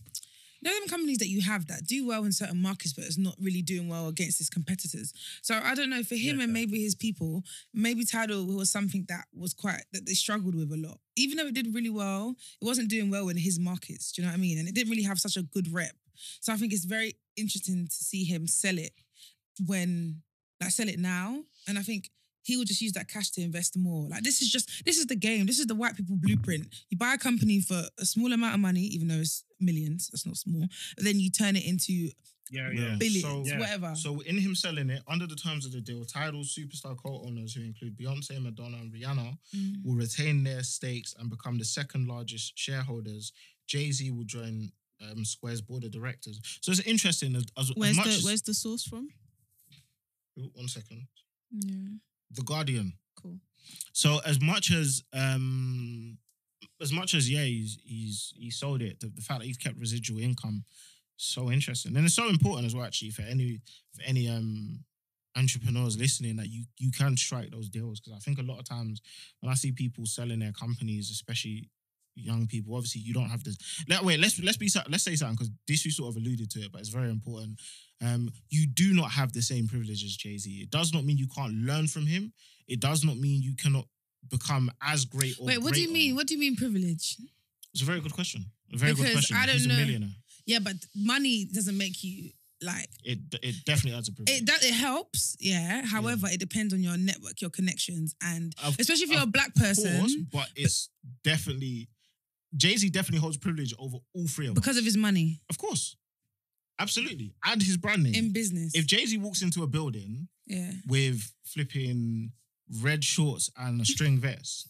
[0.61, 3.19] you know them companies that you have that do well in certain markets, but it's
[3.19, 5.13] not really doing well against its competitors.
[5.43, 6.45] So I don't know for him Yeah.
[6.45, 7.45] and maybe his people,
[7.75, 10.99] maybe Tidal was something that was quite that they struggled with a lot.
[11.17, 14.13] Even though it did really well, it wasn't doing well in his markets.
[14.13, 14.59] Do you know what I mean?
[14.59, 15.95] And it didn't really have such a good rep.
[16.41, 18.93] So I think it's very interesting to see him sell it
[19.67, 20.23] when
[20.61, 21.43] like sell it now.
[21.69, 22.11] And I think
[22.45, 24.09] he will just use that cash to invest more.
[24.09, 25.47] Like this is just this is the game.
[25.47, 26.67] This is the white people blueprint.
[26.91, 30.09] You buy a company for a small amount of money, even though it's millions.
[30.09, 30.67] That's not small.
[30.99, 32.11] Then you turn it into
[32.51, 32.81] Yeah, Yeah.
[32.91, 32.97] yeah.
[32.99, 33.59] billions, So- Yeah.
[33.59, 33.95] whatever.
[33.97, 37.63] So in him selling it, under the terms of the deal, Tidal superstar co-owners who
[37.63, 39.83] include Beyonce, Madonna, and Rihanna Mm.
[39.83, 43.33] will retain their stakes and become the second largest shareholders.
[43.67, 44.71] Jay Z will join
[45.01, 46.39] um, Square's board of directors.
[46.61, 49.09] So it's interesting as, as, as Where's much the as Where's the source from?
[50.55, 51.07] One second.
[51.51, 51.97] Yeah.
[52.35, 52.95] The Guardian.
[53.21, 53.39] Cool.
[53.93, 56.19] So as much as um
[56.81, 59.79] as much as yeah, he's he's he sold it, the, the fact that he's kept
[59.79, 60.65] residual income,
[61.17, 61.97] so interesting.
[61.97, 63.61] And it's so important as well, actually, for any
[63.93, 64.85] for any um
[65.37, 68.01] entrepreneurs listening that you you can strike those deals.
[68.01, 69.01] Because I think a lot of times
[69.41, 71.71] when I see people selling their companies, especially
[72.17, 73.57] young people, obviously you don't have this.
[73.89, 76.61] Let, wait, let's let's be let's say something because this you sort of alluded to
[76.61, 77.61] it, but it's very important.
[78.05, 80.51] Um, you do not have the same privilege as Jay Z.
[80.51, 82.33] It does not mean you can't learn from him.
[82.69, 83.87] It does not mean you cannot
[84.31, 86.15] become as great or Wait, what do you mean?
[86.15, 87.17] What do you mean privilege?
[87.73, 88.45] It's a very good question.
[88.73, 89.37] A very good Because question.
[89.37, 89.75] I don't He's know.
[89.75, 90.11] a millionaire.
[90.47, 92.31] Yeah, but money doesn't make you
[92.63, 94.43] like It it definitely adds a privilege.
[94.43, 94.49] it.
[94.65, 95.83] It helps, yeah.
[95.85, 99.55] However, it depends on your network, your connections, and Of- especially if you're a black
[99.55, 100.89] person course, but it's
[101.25, 101.89] definitely
[102.57, 104.61] Jay Z definitely holds privilege over all three of them.
[104.63, 105.97] because of his money Of course,
[106.79, 108.15] absolutely, and his brand name.
[108.15, 108.75] in business.
[108.75, 110.73] if Jay Z walks into a building yeah.
[110.87, 112.33] with flipping
[112.81, 114.69] red shorts and a string vest,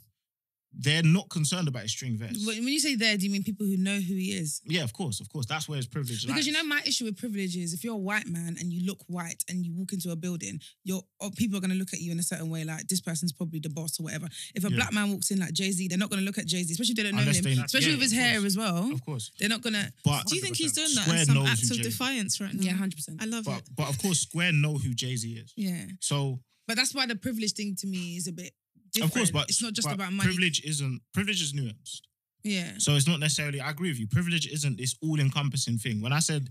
[0.76, 2.44] they're not concerned about his string vest.
[2.46, 4.60] When when you say there, do you mean people who know who he is?
[4.66, 5.46] yeah, of course, of course.
[5.46, 6.24] That's where his privilege is.
[6.26, 8.84] Because you know, my issue with privilege is if you're a white man and you
[8.84, 12.00] look white and you walk into a building, you're oh, people are gonna look at
[12.00, 14.26] you in a certain way, like this person's probably the boss or whatever.
[14.54, 14.76] If a Yeah.
[14.76, 16.92] black man walks in like Jay Z, they're not gonna look at Jay Z, especially
[16.92, 18.44] if they don't know Unless him, they- especially yeah, with his hair course.
[18.46, 18.92] as well.
[18.92, 19.30] of course.
[19.38, 19.92] They're not gonna.
[20.04, 22.40] But Do you think he's doing that Square as some knows act of Jay- defiance
[22.40, 22.62] right now?
[22.62, 23.22] Yeah, hundred percent.
[23.22, 23.68] I love but it.
[23.76, 25.52] but of course, Square know who Jay Z is.
[25.56, 28.52] Yeah, So but that's why the privilege thing to me is a bit.
[29.02, 30.28] Of course, but it's not just about money.
[30.28, 32.02] Privilege isn't privilege is nuanced.
[32.42, 33.60] Yeah, So it's not necessarily.
[33.60, 34.06] I agree with you.
[34.06, 36.02] Privilege isn't this all-encompassing thing.
[36.02, 36.50] When I said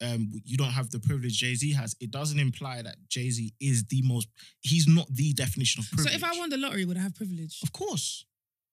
[0.00, 3.52] um, you don't have the privilege Jay Z has, it doesn't imply that Jay Z
[3.60, 4.28] is the most.
[4.62, 6.12] He's not the definition of privilege.
[6.12, 7.60] so if I won the lottery, would I have privilege?
[7.62, 8.24] of course,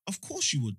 [0.08, 0.78] Of course you would.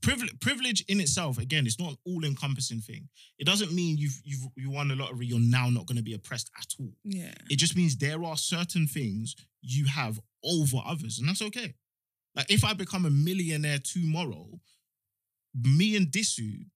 [0.00, 3.08] Privilege, privilege in itself, again, it's not an all-encompassing thing.
[3.38, 6.14] It doesn't mean you've you've you won the lottery, you're now not going to be
[6.14, 6.92] oppressed at all.
[7.04, 7.32] Yeah.
[7.48, 11.74] It just means there are certain things you have over others, and that's okay.
[12.34, 14.60] Like if I become a millionaire tomorrow,
[15.54, 16.66] me and Disu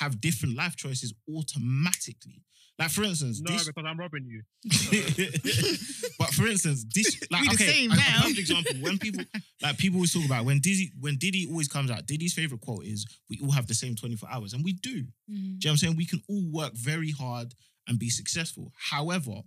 [0.00, 2.42] have different life choices automatically.
[2.78, 4.42] Like for instance, No, Dis- because I'm robbing you.
[6.18, 8.20] but for instance, this like We the okay, same a, a now.
[8.22, 8.74] perfect example.
[8.80, 9.24] When people
[9.62, 12.84] like people always talk about when Diddy when Diddy always comes out, Diddy's favorite quote
[12.84, 14.90] is we all have the same 24 hours, and we do.
[14.90, 15.36] Do you mm-hmm.
[15.36, 15.96] know what I'm saying?
[15.96, 17.54] We can all work very hard
[17.88, 18.72] and be successful.
[18.90, 19.42] However,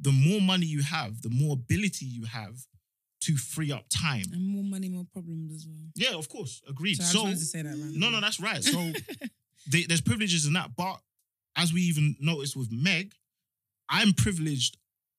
[0.00, 2.54] the more money you have, the more ability you have
[3.22, 4.24] to free up time.
[4.32, 5.88] And more money, more problems as well.
[5.96, 6.96] Yeah, of course, agreed.
[7.02, 7.98] So I So, to say that, man.
[7.98, 8.62] no, no, that's right.
[8.62, 8.78] So
[9.66, 11.00] the- there's privileges in that, but
[11.56, 13.14] as we even noticed with Meg,
[13.88, 14.76] I'm privileged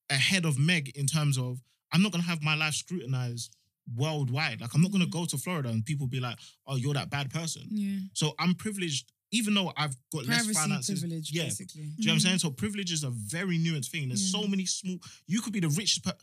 [0.10, 1.62] ahead of Meg in terms of
[1.92, 3.56] I'm not gonna have my life scrutinized
[3.96, 4.62] worldwide.
[4.62, 6.38] Like I'm not gonna go to Florida and people be like,
[6.68, 8.00] "Oh, you're that bad person." Yeah.
[8.14, 11.00] So I'm privileged, even though I've got less finances.
[11.02, 11.82] privilege, yeah, basically.
[11.88, 12.40] do you know what I'm saying?
[12.40, 14.08] So privilege is a very nuanced thing.
[14.10, 15.00] There's so many small.
[15.28, 16.18] You could be the richest, per-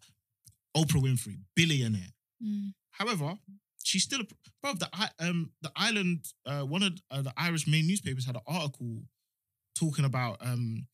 [0.76, 2.12] Oprah Winfrey, billionaire.
[2.44, 2.74] Mm.
[2.90, 3.36] However,
[3.86, 4.26] she's still a
[4.62, 4.74] bro.
[4.74, 4.88] The
[5.20, 9.02] um the island uh, one of uh, the Irish main newspapers had an article
[9.78, 10.86] talking about um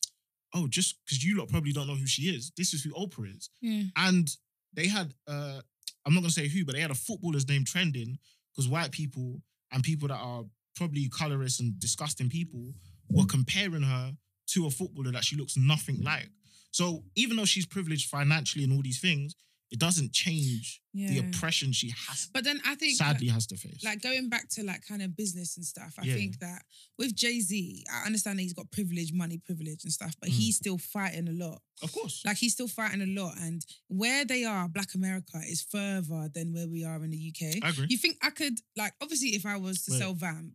[0.55, 2.52] oh just because you lot probably don't know who she is.
[2.56, 3.85] This is who Oprah is, Yeah.
[3.97, 4.28] and
[4.74, 5.60] they had uh
[6.05, 8.19] I'm not gonna say who, but they had a footballer's name trending
[8.52, 9.40] because white people
[9.73, 10.44] and people that are
[10.77, 12.74] probably colorist and disgusting people
[13.09, 14.12] were comparing her
[14.48, 16.28] to a footballer that she looks nothing like.
[16.73, 19.35] So even though she's privileged financially and all these things,
[19.73, 23.82] it doesn't change the oppression she has But then I think sadly has to face.
[23.82, 26.15] like going back to like kind of business and stuff, I Yeah.
[26.15, 26.62] think that
[26.99, 30.35] with Jay Z, I understand that he's got privilege, money privilege and stuff, but Mm.
[30.35, 31.62] he's still fighting a lot.
[31.81, 32.23] of course.
[32.24, 36.53] Like he's still fighting a lot, and where they are, Black America is further than
[36.53, 37.59] where we are in the UK.
[37.62, 37.86] I agree.
[37.89, 39.99] You think I could like obviously if I was to Right.
[39.99, 40.53] sell Vamp,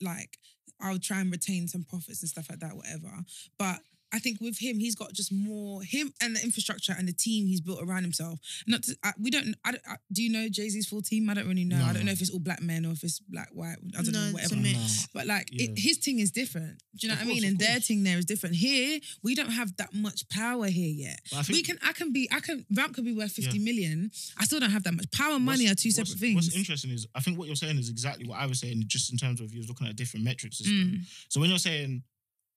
[0.00, 0.38] like
[0.80, 3.24] I would try and retain some profits and stuff like that, whatever.
[3.58, 3.82] But
[4.12, 7.46] I think with him, he's got just more him and the infrastructure and the team
[7.46, 8.38] he's built around himself.
[8.66, 9.54] Not to, I, we don't.
[9.64, 11.30] I, don't- I, do you know Jay Z's full team?
[11.30, 11.78] I don't really know.
[11.78, 13.76] No, I don't know if it's all black men or if it's black white.
[13.98, 14.56] I don't No, know it's a whatever.
[14.56, 15.08] mix.
[15.14, 15.70] But like Yeah.
[15.70, 16.82] it, his thing is different.
[16.96, 17.44] Do you know Of what I mean?
[17.44, 17.86] of And their course.
[17.86, 18.54] thing there is different.
[18.56, 21.20] Here we don't have that much power here yet.
[21.28, 21.78] Think We can.
[21.82, 22.28] I can be.
[22.30, 22.66] I can.
[22.70, 23.64] Vamp could be worth fifty Yeah.
[23.64, 24.10] million.
[24.38, 25.36] I still don't have that much power.
[25.36, 26.34] and Money what's- are two separate things.
[26.34, 29.10] What's interesting is I think what you're saying is exactly what I was saying, just
[29.10, 30.98] in terms of you was looking at a different metric system.
[31.00, 31.06] Mm.
[31.28, 32.02] So when you're saying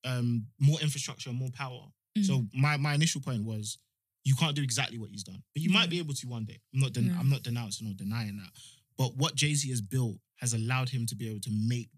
[0.06, 1.84] um, more infrastructure, more power,
[2.22, 2.48] so Mm.
[2.54, 3.78] my my initial point was
[4.24, 5.78] you can't do exactly what he's done, but you Yeah.
[5.78, 6.58] might be able to one day.
[6.72, 7.18] I'm not den- Yeah.
[7.20, 8.52] I'm not denouncing or denying that,
[8.96, 11.90] but what Jay Z has built has allowed him to be able to make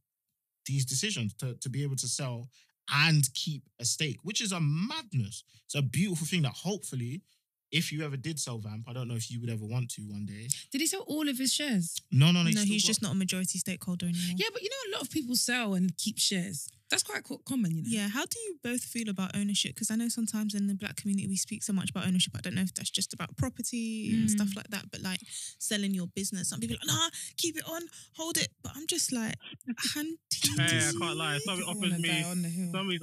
[0.67, 2.51] these decisions to to be able to sell
[2.91, 5.45] and keep a stake, which is a madness.
[5.67, 7.23] It's a beautiful thing that hopefully.
[7.71, 10.03] If you ever did sell Vamp, I don't know if you would ever want to
[10.03, 10.49] one day.
[10.73, 12.01] Did he sell all of his shares?
[12.11, 12.45] No, no, no.
[12.45, 14.37] No, still he's got- just not a majority stakeholder anymore.
[14.39, 16.69] Yeah, but you know, a lot of people sell and keep shares.
[16.91, 17.89] That's quite co- common, you know.
[17.91, 19.75] Yeah, how do you both feel about ownership?
[19.75, 22.33] Because I know sometimes in the black community we speak so much about ownership.
[22.35, 24.31] I don't know if that's just about property and Mm.
[24.31, 25.21] stuff like that, but like
[25.59, 26.49] selling your business.
[26.49, 27.83] Some people are like, nah, keep it on,
[28.15, 28.49] hold it.
[28.63, 29.35] But I'm just like,
[29.79, 30.17] hunting.
[30.57, 31.39] Hey, I can't lie.
[31.45, 32.99] Somebody People offers me die on the somebody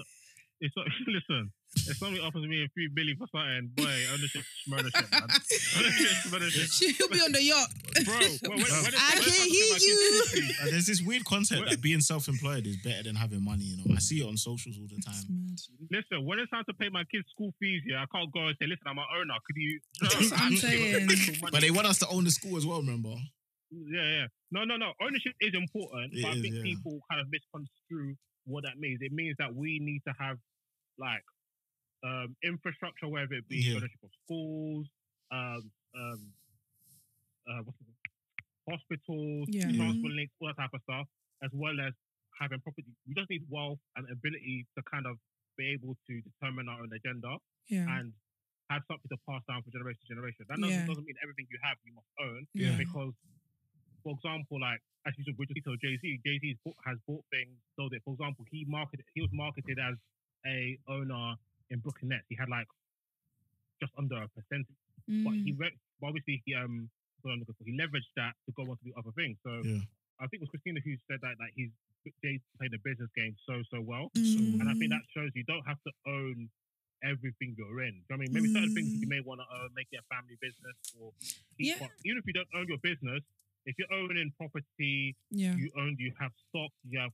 [0.62, 3.84] if so, listen, if somebody offers me a few billy for something, boy,
[4.14, 5.22] ownership, ownership, man.
[5.22, 6.68] ownership, ownership.
[6.72, 7.70] She'll be on the yacht.
[8.06, 10.54] Bro, when, when, when I can time to pay hear you.
[10.62, 13.64] Uh, there's this weird concept that being self-employed is better than having money.
[13.64, 15.56] You know, I see it on socials all the time.
[15.92, 18.56] Listen, when it's time to pay my kids' school fees, yeah, I can't go and
[18.60, 19.36] say, listen, I'm an owner.
[19.46, 19.80] Could you?
[20.02, 21.08] That's what I'm saying.
[21.52, 22.80] But they want us to own the school as well.
[22.80, 23.16] Remember?
[23.72, 24.28] Yeah, yeah.
[24.52, 24.94] No, no, no.
[25.02, 26.64] Ownership is important, It but I think yeah.
[26.64, 28.16] people kind of misconstrue
[28.46, 29.00] what that means.
[29.02, 30.38] It means that we need to have
[30.98, 31.24] like
[32.06, 33.78] um, infrastructure, whether it be Yeah.
[33.82, 34.86] ownership of schools,
[35.32, 36.22] um, um,
[37.50, 37.88] uh, what's it,
[38.70, 39.70] hospitals, Yeah.
[39.70, 39.78] Yeah.
[39.78, 41.08] transport links, all that type of stuff,
[41.42, 41.94] as well as
[42.40, 42.86] having property.
[43.08, 45.18] We just need wealth and ability to kind of
[45.58, 47.38] be able to determine our own agenda
[47.70, 47.88] Yeah.
[47.98, 48.14] and
[48.70, 50.46] have something to pass down from generation to generation.
[50.50, 50.86] That doesn't, Yeah.
[50.86, 52.78] doesn't mean everything you have you must own Yeah.
[52.78, 53.14] because,
[54.04, 55.50] for example, like as you said, with
[55.82, 59.32] Jay Z, Jay Z has bought things so that, for example, he marketed, he was
[59.32, 59.96] marketed as
[60.48, 61.36] a owner
[61.70, 62.26] in Brooklyn Nets.
[62.30, 62.68] He had like
[63.82, 64.68] just under a percentage,
[65.26, 65.60] but he Mm.
[65.60, 66.90] re- but obviously he um
[67.22, 69.38] what I'm looking for, he leveraged that to go on to do other things.
[69.44, 69.82] So Yeah.
[70.20, 71.72] I think it was Christina who said that like he's
[72.22, 74.12] Jay played the business game so so well.
[74.16, 74.62] Mm.
[74.62, 76.50] And I think that shows you don't have to own
[77.04, 77.96] everything you're in.
[77.96, 80.04] You know I mean, maybe certain things you may want to own, make it a
[80.16, 81.14] family business, or
[81.58, 81.80] Yeah.
[81.80, 83.24] one- even if you don't own your business,
[83.66, 85.56] if you're owning property, Yeah.
[85.56, 87.12] you own, you have stock, you have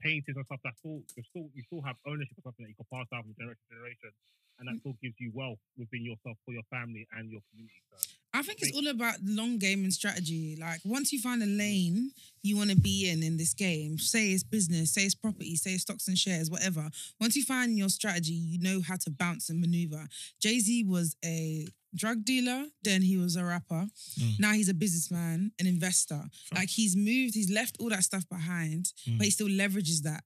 [0.00, 0.60] paintings and stuff.
[0.64, 1.02] That's all.
[1.16, 3.62] You still you still have ownership of something that you can pass down from generation
[3.68, 4.10] to generation,
[4.58, 4.80] and that mm.
[4.80, 7.80] still gives you wealth within yourself for your family and your community.
[7.90, 7.96] So,
[8.34, 10.56] I think it's all about long game and strategy.
[10.60, 11.58] Like once you find a mm.
[11.58, 12.10] lane
[12.42, 15.72] you want to be in in this game, say it's business, say it's property, say
[15.72, 16.88] it's stocks and shares, whatever.
[17.20, 20.06] Once you find your strategy, you know how to bounce and maneuver.
[20.40, 21.66] Jay Z was a
[21.96, 23.86] drug dealer, then he was a rapper.
[24.20, 24.38] Mm.
[24.38, 26.22] Now he's a businessman, an investor.
[26.54, 29.18] Like he's moved, he's left all that stuff behind, Mm.
[29.18, 30.22] but he still leverages that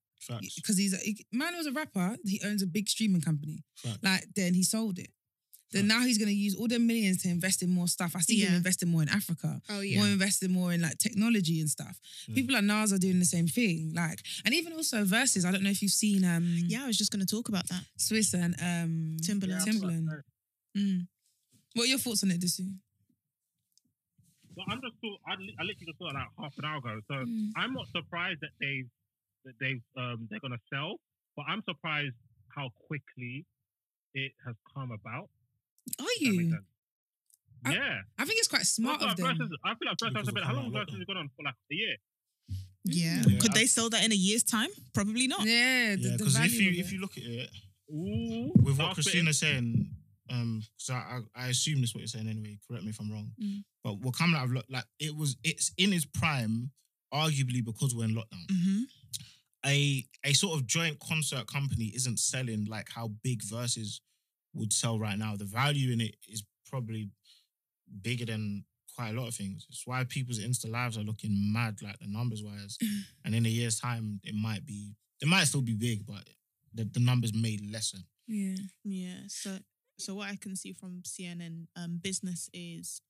[0.54, 2.16] because he's a he- man was a rapper.
[2.26, 3.64] He owns a big streaming company.
[3.76, 3.98] Facts.
[4.02, 5.10] Like then he sold it.
[5.72, 8.16] Then now he's gonna use all the millions to invest in more stuff.
[8.16, 11.60] I see him investing more in Africa, Oh yeah, more investing more in like technology
[11.60, 11.96] and stuff.
[12.28, 12.34] Mm.
[12.34, 13.92] People like Nas are doing the same thing.
[13.94, 15.44] Like, and even also Verzuz.
[15.44, 17.68] I don't know if you've seen um Yeah, I was just going to talk about
[17.68, 17.84] that.
[17.98, 19.64] Swizz and um Timberland.
[19.64, 20.08] Timberland.
[20.76, 21.06] Mm.
[21.74, 22.66] What are your thoughts on it, Disu?
[24.54, 27.00] So I'm just thought I, li- I literally just thought like half an hour ago.
[27.08, 27.50] So Mm.
[27.56, 28.84] I'm not surprised that they
[29.44, 30.96] that they um they're gonna sell,
[31.36, 32.14] but I'm surprised
[32.54, 33.46] how quickly
[34.14, 35.30] it has come about.
[35.98, 36.58] Are If that makes you?
[37.64, 38.00] I- yeah.
[38.18, 39.26] I think it's quite smart of like, them.
[39.38, 40.88] Verzuz, I feel like Verzuz Because has been how how long long lockdown.
[40.94, 41.96] Verzuz has gone on for like a year.
[42.84, 43.22] Yeah.
[43.28, 43.38] Yeah.
[43.38, 44.70] Could they sell that in a year's time?
[44.92, 45.46] Probably not.
[45.46, 47.50] Yeah, the, Yeah, because if you if you look at it
[47.92, 49.90] Ooh, with what I'll Christina's saying,
[50.30, 52.58] um, because I, I assume this is what you're saying anyway.
[52.66, 53.30] Correct me if I'm wrong.
[53.42, 53.64] Mm.
[53.82, 56.70] But what coming out of lock, like it was, it's in its prime,
[57.12, 58.50] arguably because we're in lockdown.
[58.50, 58.82] hmm
[59.66, 64.00] a a sort of joint concert company isn't selling like how big Verzuz
[64.54, 65.36] would sell right now.
[65.36, 67.10] The value in it is probably
[68.02, 68.64] bigger than
[68.96, 69.66] quite a lot of things.
[69.68, 72.78] It's why people's Insta lives are looking mad, like the numbers wise.
[73.24, 76.28] and in a year's time, it might be, it might still be big, but
[76.74, 78.04] the, the numbers may lessen.
[78.26, 78.56] yeah.
[78.84, 79.20] Yeah.
[79.28, 79.58] So
[80.00, 83.00] so what I can see from CNN um, business is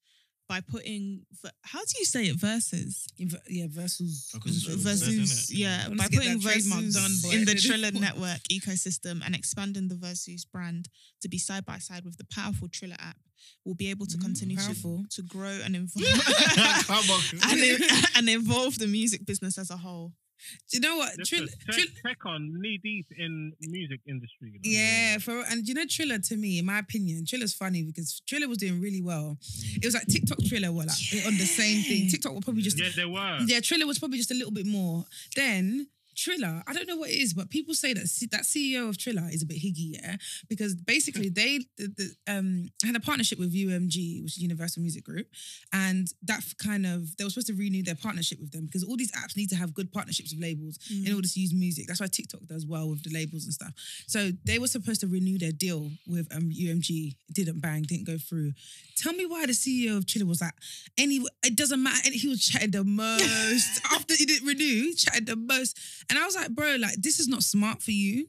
[0.48, 1.22] by putting
[1.62, 5.08] how do you say it Verzuz Inv- yeah, Verzuz Because it's V- what it says,
[5.08, 5.50] Verzuz innit?
[5.52, 9.86] yeah Let's by putting that trademark Verzuz done, in the Triller network ecosystem and expanding
[9.88, 10.88] the Verzuz brand
[11.22, 13.16] to be side by side with the powerful Triller app,
[13.64, 17.20] we'll be able to Mm, continue to, to grow and evolve Come on.
[17.50, 17.80] and,
[18.16, 20.12] and evolve the music business as a whole.
[20.70, 21.18] Do you know what?
[21.18, 24.52] Listen, Trill- tech, Trill- tech on knee deep in music industry.
[24.62, 24.78] You know?
[24.80, 28.48] Yeah, for and you know Triller to me, in my opinion, Triller's funny because Triller
[28.48, 29.38] was doing really well.
[29.76, 30.12] It was like mm.
[30.12, 32.08] TikTok Triller were like on the same thing.
[32.08, 33.38] TikTok were probably just Yeah, they were.
[33.46, 35.04] yeah, Triller was probably just a little bit more.
[35.36, 38.88] Then Triller, I don't know what it is, but people say that C- that CEO
[38.88, 40.16] of Triller is a bit higgy, yeah,
[40.48, 45.04] because basically they the, the, um had a partnership with UMG, which is Universal Music
[45.04, 45.26] Group,
[45.72, 48.84] and that f- kind of they were supposed to renew their partnership with them because
[48.84, 51.86] all these apps need to have good partnerships with labels in order to use music.
[51.86, 53.72] That's why TikTok does well with the labels and stuff.
[54.06, 57.14] So they were supposed to renew their deal with um, UMG.
[57.32, 58.52] Didn't bang, didn't go through.
[58.96, 60.52] Tell me why the CEO of Triller was like,
[60.98, 62.00] any it doesn't matter.
[62.04, 65.78] And he was chatting the most after he didn't renew, chatting the most.
[66.10, 68.26] And I was like, bro, like this is not smart for you.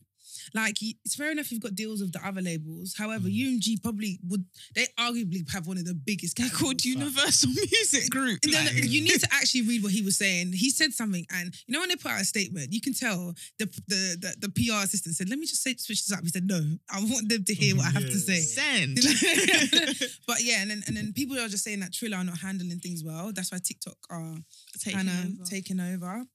[0.56, 2.96] Like it's fair enough you've got deals with the other labels.
[2.98, 3.60] However, mm.
[3.60, 4.44] UMG probably would
[4.76, 6.36] they arguably have one of the biggest.
[6.38, 6.84] They're called.
[6.84, 8.40] Universal Music Group.
[8.44, 10.54] And then Like- you need to actually read what he was saying.
[10.54, 13.34] He said something, and you know when they put out a statement, you can tell
[13.60, 16.30] the the the, the PR assistant said, "Let me just say switch this up." He
[16.30, 16.60] said, "No,
[16.90, 18.98] I want them to hear what I have to say." Send.
[20.28, 22.80] but yeah, and then and then people are just saying that Triller are not handling
[22.80, 23.32] things well.
[23.32, 24.36] That's why TikTok are
[24.80, 25.10] Taking kind
[25.40, 25.50] over.
[25.50, 26.26] taking over.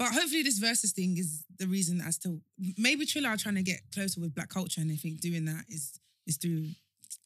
[0.00, 2.40] But hopefully, this Verzuz thing is the reason as to
[2.78, 5.66] maybe Triller are trying to get closer with black culture, and they think doing that
[5.68, 6.68] is is through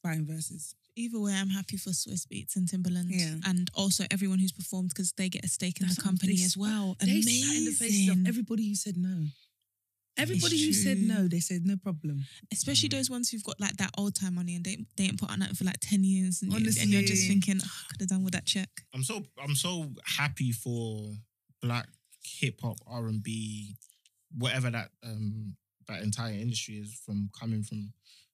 [0.03, 0.73] buying Verzuz.
[0.97, 3.35] Either way, I'm happy for Swizz Beatz and Timberland, Yeah.
[3.45, 6.43] and also everyone who's performed because they get a stake in That's the company they
[6.43, 6.97] as well.
[6.99, 7.43] They Amazing.
[7.43, 9.25] spat in the faces of everybody who said no.
[10.17, 12.25] Everybody who said no, they said no problem.
[12.51, 15.29] Especially those ones who've got like that old time money and they they ain't put
[15.31, 18.01] on that for like ten years, and, You, and you're just thinking, oh, I could
[18.01, 18.69] have done with that check.
[18.93, 21.11] I'm so I'm so happy for
[21.61, 21.87] black
[22.25, 23.75] hip hop, R and B,
[24.37, 25.55] whatever that um
[25.87, 27.93] that entire industry is from coming from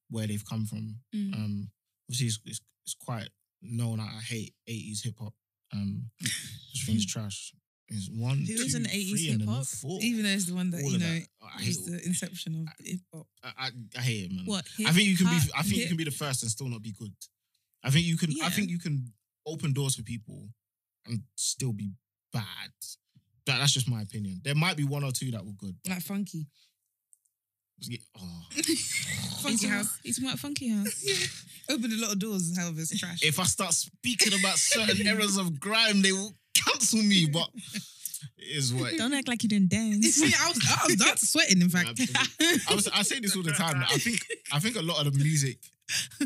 [0.10, 0.96] where they've come from.
[1.16, 1.34] Mm.
[1.34, 1.72] Um,
[2.08, 3.30] obviously it's, it's it's quite
[3.62, 5.34] known that I hate 80s hip hop.
[5.74, 7.54] Um, just think it's trash.
[7.88, 9.66] It's one, Who two, isn't 80s three, and then hip-hop?
[9.66, 10.00] four.
[10.02, 11.28] Even though it's the one that All you know that.
[11.42, 13.28] I is the inception of hip hop.
[13.44, 14.46] I, I, I hate it, man.
[14.46, 14.66] What?
[14.88, 15.40] I think you can be.
[15.58, 17.14] I think you can be the first and still not be good.
[17.84, 18.32] I think you can.
[18.32, 18.46] Yeah.
[18.46, 19.12] I think you can
[19.46, 20.48] open doors for people
[21.06, 21.92] and still be
[22.32, 22.72] bad.
[23.48, 24.42] That, that's just my opinion.
[24.44, 25.76] There might be one or two that were good.
[25.84, 26.48] but- Like funky.
[28.16, 28.44] Oh.
[29.42, 29.98] Funky house.
[30.04, 31.04] He's about Funky House.
[31.04, 31.76] yeah.
[31.76, 33.24] Opened a lot of doors, however, it's trash.
[33.24, 37.28] If I start speaking about certain errors of grime, they will cancel me.
[37.32, 37.50] But
[38.38, 38.96] it is what.
[38.98, 40.06] Don't act like you didn't dance.
[40.16, 41.90] See, I was, I was not sweating, in fact.
[41.90, 42.62] Absolutely.
[42.70, 42.88] I was.
[42.90, 43.84] I say this all the time.
[43.90, 44.20] I think.
[44.54, 45.58] I think a lot of the music.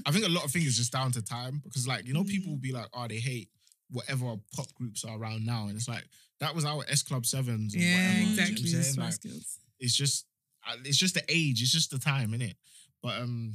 [0.05, 2.23] I think a lot of things is just down to time because, like, you know,
[2.23, 2.55] people mm.
[2.55, 3.49] will be like, "Oh, they hate
[3.89, 6.05] whatever pop groups are around now," and it's like
[6.39, 7.75] that was our S Club Sevens.
[7.75, 8.31] yeah, whatever, you know
[8.79, 9.31] exactly.
[9.31, 9.41] Like,
[9.79, 10.25] it's just,
[10.67, 11.61] uh, it's just the age.
[11.61, 12.55] It's just the time, innit?
[13.03, 13.53] But um,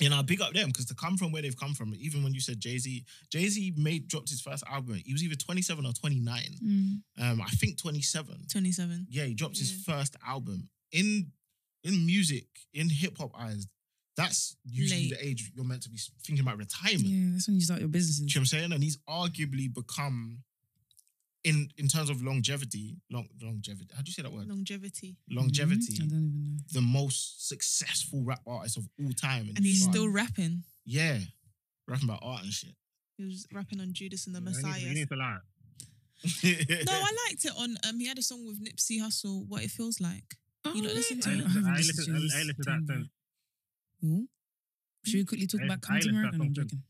[0.00, 2.32] you know, big up them because to come from where they've come from, even when
[2.34, 4.94] you said Jay Z, Jay Z made dropped his first album.
[5.04, 6.42] He was either 27 or 29.
[6.64, 8.46] Mm, Um, I think 27.
[8.50, 9.06] 27.
[9.10, 11.32] Yeah, he dropped his first album in
[11.84, 13.66] in music in hip hop eyes.
[14.16, 15.18] That's usually Late.
[15.18, 17.04] the age you're meant to be thinking about retirement.
[17.06, 18.18] Yeah, that's when you start your businesses.
[18.18, 18.72] Do you know what I'm saying?
[18.72, 20.42] And he's arguably become,
[21.44, 23.90] in in terms of longevity, long longevity.
[23.94, 24.48] How do you say that word?
[24.48, 25.16] Longevity.
[25.30, 25.94] Longevity.
[25.94, 26.62] Mhm, I don't even know.
[26.72, 29.48] The most successful rap artist of all time.
[29.56, 29.92] And he's far.
[29.92, 30.64] still rapping.
[30.84, 31.20] yeah,
[31.86, 32.74] rapping about art and shit.
[33.16, 34.80] He was rapping on Judas and the You need- Messiah.
[34.80, 35.40] You need to like.
[36.86, 37.76] No, I liked it on.
[37.88, 39.46] Um, he had a song with Nipsey Hussle.
[39.46, 40.36] What it feels like.
[40.74, 41.46] You don't listen to I it?
[41.46, 43.08] haven't I listened listen- to I listen to that thing
[44.02, 44.10] since.
[44.18, 44.26] yet.
[45.06, 46.36] Should we quickly talk I- about I to America?
[46.36, 46.82] No, I'm joking.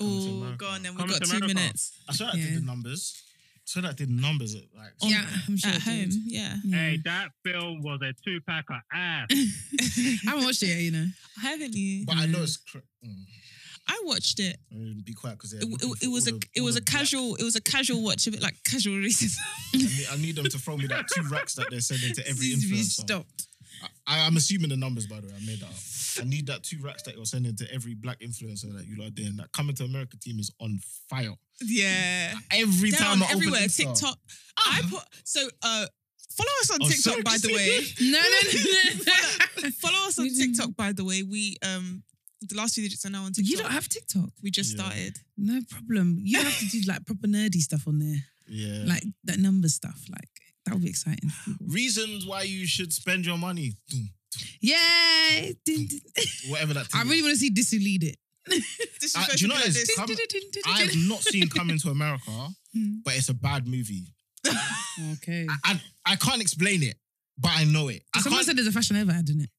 [0.00, 0.56] Oh, America.
[0.58, 0.92] go on then.
[0.92, 1.54] We've Coming got two America.
[1.54, 2.44] minutes I saw that Yeah.
[2.50, 3.22] did the numbers.
[3.66, 5.96] I saw that did numbers at like On- yeah, I'm sure at it home.
[6.08, 6.14] did.
[6.26, 6.56] Yeah.
[6.64, 6.76] Yeah.
[6.78, 9.26] Hey, that film was a two pack of ass.
[9.32, 11.06] I haven't watched it yet, you know.
[11.42, 12.06] Haven't you?
[12.06, 13.24] But I know it's cr- mm.
[13.88, 14.56] I watched it.
[14.72, 17.42] I mean, be quiet because It, it, it was a it was a casual it
[17.44, 19.36] was a casual watch, of it like casual racism.
[19.74, 22.26] I need, I need them to throw me that two racks that they're sending to
[22.28, 23.02] every Needs to be influencer.
[23.04, 23.46] stopped.
[24.06, 25.34] I, I'm assuming the numbers, by the way.
[25.40, 26.24] I made that up.
[26.24, 29.10] I need that two racks that you're sending to every black influencer that you are
[29.10, 29.36] doing.
[29.36, 30.78] That coming to America team is on
[31.10, 31.34] fire.
[31.60, 32.32] yeah.
[32.52, 33.60] Every They're time on I open everywhere.
[33.62, 34.18] Insta- TikTok.
[34.58, 35.86] I put so uh
[36.36, 37.80] follow us on Oh, TikTok sorry, by the way.
[38.00, 39.70] No, no, no, no.
[39.80, 41.22] follow us on TikTok by the way.
[41.22, 42.02] We um
[42.42, 43.50] the last few digits are now on TikTok.
[43.50, 44.30] you don't have TikTok.
[44.42, 44.84] we just Yeah.
[44.84, 45.18] started.
[45.36, 46.18] No problem.
[46.22, 48.84] You have to do like proper nerdy stuff on there, Yeah.
[48.86, 50.00] like that number stuff.
[50.10, 50.28] Like
[50.66, 51.30] that would be exciting.
[51.66, 53.74] Reasons why you should spend your money.
[54.60, 55.50] Yeah.
[56.48, 56.88] Whatever that.
[56.94, 58.16] I really want to see lead it.
[59.00, 59.94] This Uh, do you know this.
[59.96, 60.08] come-
[60.66, 62.30] I've not seen Coming to America,
[62.74, 62.96] Hmm.
[63.04, 64.12] but it's a bad movie.
[65.14, 65.46] Okay.
[65.64, 65.80] I, I,
[66.12, 66.96] I can't explain it,
[67.38, 68.02] but I know it.
[68.14, 68.46] I Someone can't.
[68.46, 69.50] said there's a fashion ever ad in it.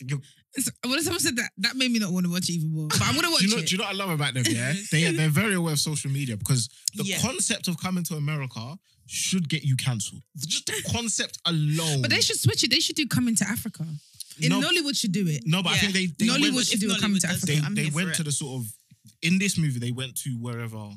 [0.00, 0.22] You-
[0.58, 1.50] So- Well, someone said that.
[1.58, 2.88] That made me not want to watch it even more.
[2.88, 3.62] But I'm gonna watch do you know?
[3.62, 3.66] it.
[3.68, 4.44] Do you know what I love about them?
[4.48, 7.20] Yeah, they they're very aware of social media because the Yeah.
[7.20, 8.76] concept of coming to America
[9.06, 10.22] should get you cancelled.
[10.46, 12.02] Just the concept alone.
[12.02, 12.70] but they should switch it.
[12.70, 13.84] They should do coming to Africa.
[14.40, 14.60] In No.
[14.60, 15.42] Nollywood should do it.
[15.46, 15.80] No, but I Yeah.
[15.80, 17.52] think they they Nollywood went, should do if a coming to does Africa.
[17.60, 18.14] they, I'm they here for went it.
[18.16, 18.72] to the sort of
[19.22, 20.90] in this movie they went to wherever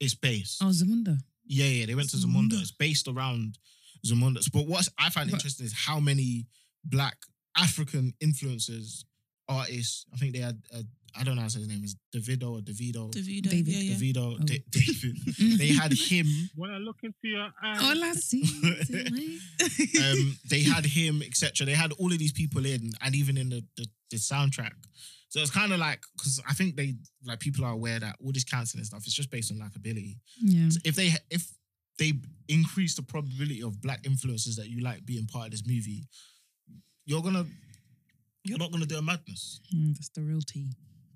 [0.00, 0.62] it's based.
[0.62, 1.18] Oh, Zamunda.
[1.46, 2.50] Yeah, yeah, they went to Zamunda.
[2.52, 2.60] Zamunda.
[2.60, 3.58] It's based around
[4.06, 4.40] Zamunda.
[4.52, 6.46] But what I find But- interesting is how many
[6.84, 7.16] black
[7.56, 9.04] African influencers,
[9.48, 10.06] artists.
[10.12, 10.60] I think they had.
[10.74, 10.82] Uh,
[11.14, 13.10] I don't know how to say his name is Davido or Davido.
[13.12, 13.42] Davido.
[13.50, 13.68] David.
[13.68, 13.94] Yeah, yeah.
[13.96, 14.44] Davido, Oh.
[14.44, 15.18] Da- David.
[15.58, 16.26] they had him.
[16.56, 18.42] when I look into your eyes, All I see.
[20.00, 21.66] Um, they had him, etc.
[21.66, 24.72] They had all of these people in, and even in the the, the soundtrack.
[25.28, 28.32] So it's kind of like because I think they like people are aware that all
[28.32, 30.16] this canceling stuff is just based on likability.
[30.40, 30.68] yeah.
[30.70, 31.50] So if they if
[31.98, 32.12] they
[32.48, 36.04] increase the probability of black influences that you like being part of this movie,
[37.06, 37.46] you're gonna
[38.44, 39.60] you're not gonna do a madness.
[39.74, 40.70] Mm, that's the real tea.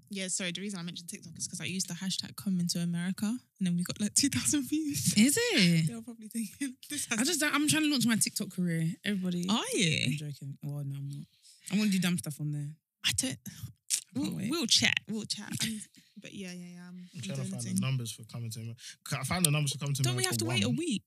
[0.09, 0.53] Yeah, sorry.
[0.53, 3.67] The reason I mentioned TikTok is because I used the hashtag "Come to America and
[3.67, 5.15] then we got like 2,000 views.
[5.17, 5.89] Is it?
[5.89, 7.19] They're probably thinking this has.
[7.19, 8.93] I just I'm trying to launch my TikTok career.
[9.05, 9.47] Everybody.
[9.51, 10.05] Are you?
[10.07, 10.59] I'm joking.
[10.65, 11.27] Oh no, I'm not.
[11.73, 12.69] I'm gonna do dumb stuff on there.
[13.05, 13.39] I don't.
[14.15, 14.99] We'll, we'll chat.
[15.11, 15.51] We'll chat.
[15.63, 15.81] I'm,
[16.23, 16.81] but yeah, yeah, yeah.
[16.89, 18.81] I'm, I'm I'm trying to find the the numbers for coming to America.
[19.21, 21.03] I found the numbers for coming to Don't we have to wait a week?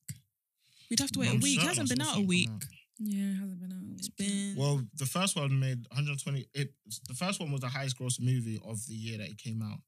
[0.89, 1.60] We'd have to wait No, a I'm week.
[1.60, 2.49] It hasn't been out a week.
[2.51, 2.64] out.
[2.99, 3.84] Yeah, it hasn't been out.
[3.97, 4.55] It's been.
[4.57, 6.47] Well, the first one made 120.
[6.53, 6.73] It
[7.07, 9.80] the first one was the highest grossing movie of the year that it came out.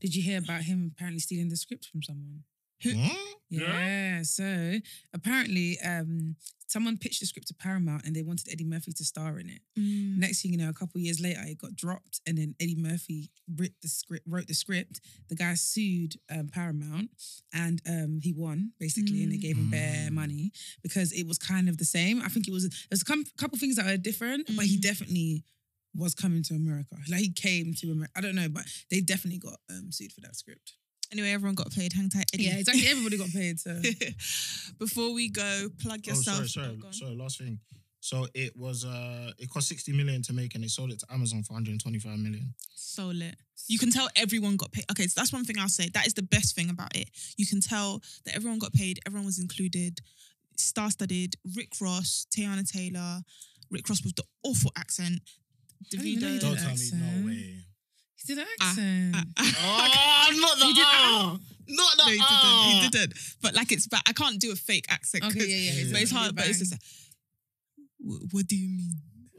[0.00, 2.42] Did you hear about him apparently stealing the script from someone?
[2.92, 3.26] Who- What?
[3.50, 4.22] Yeah.
[4.22, 4.74] So
[5.12, 6.36] apparently, um,
[6.68, 9.60] someone pitched the script to Paramount and they wanted Eddie Murphy to star in it.
[9.76, 10.18] Mm.
[10.18, 13.28] Next thing you know, a couple years later, it got dropped, and then Eddie Murphy
[13.56, 15.00] writ the script, wrote the script.
[15.30, 17.10] The guy sued um, Paramount,
[17.52, 20.12] and um, he won basically, and they gave him bare Mm.
[20.12, 20.52] money
[20.84, 22.22] because it was kind of the same.
[22.22, 24.82] I think it was there's a couple things that are different, but he Mm.
[24.82, 25.44] definitely
[25.92, 26.94] was coming to America.
[27.10, 28.12] Like he came to America.
[28.14, 30.74] I don't know, but they definitely got um, sued for that script.
[31.12, 31.92] Anyway, everyone got paid.
[31.92, 32.44] Hang tight, Eddie.
[32.44, 32.86] Yeah, exactly.
[32.88, 33.58] Everybody got paid.
[33.58, 33.80] So
[34.78, 36.38] Before we go, plug yourself.
[36.38, 36.48] Oh, yourself.
[36.48, 37.16] sorry, sorry, Oh, sorry.
[37.16, 37.58] Last thing.
[38.02, 41.12] So it was uh, it cost 60 million to make, and they sold it to
[41.12, 42.54] Amazon for 125 million.
[42.74, 43.36] So lit.
[43.66, 44.84] You can tell everyone got paid.
[44.90, 45.90] Okay, so that's one thing I'll say.
[45.92, 47.10] That is the best thing about it.
[47.36, 50.00] You can tell that everyone got paid, everyone was included,
[50.56, 53.20] star studded, Rick Ross, Teyana Taylor,
[53.70, 55.20] Rick Ross with the awful accent,
[55.90, 56.40] didn't even know he Davido.
[56.40, 57.54] Don't tell me no way.
[58.26, 59.16] He did an Ah, accent.
[59.36, 61.38] Ah, Oh, not the He did- ah,
[61.68, 62.80] not the no, he ah.
[62.82, 62.82] didn't.
[62.82, 63.14] He didn't.
[63.42, 64.02] But like it's bad.
[64.06, 65.24] I can't do a fake accent.
[65.24, 65.72] Okay, 'cause- yeah, yeah.
[65.84, 65.92] Yeah.
[65.92, 66.34] But it's hard.
[66.36, 66.72] But it's just.
[66.72, 66.80] like,
[68.32, 68.92] What do you mean?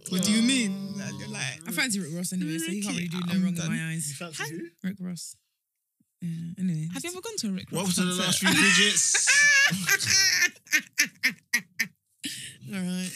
[0.10, 0.72] What do you mean?
[1.00, 3.44] And you're like, I fancy Rick Ross anyway, so he can't really do no I'm
[3.44, 3.66] wrong done.
[3.68, 4.14] in my You eyes.
[4.18, 4.68] fancy who?
[4.84, 5.36] Rick Ross.
[6.22, 6.30] Yeah.
[6.60, 6.88] Anyway.
[6.94, 8.76] have you ever gone to a Rick Ross What was the last few concert?
[8.78, 9.28] digits?
[12.74, 13.12] All right.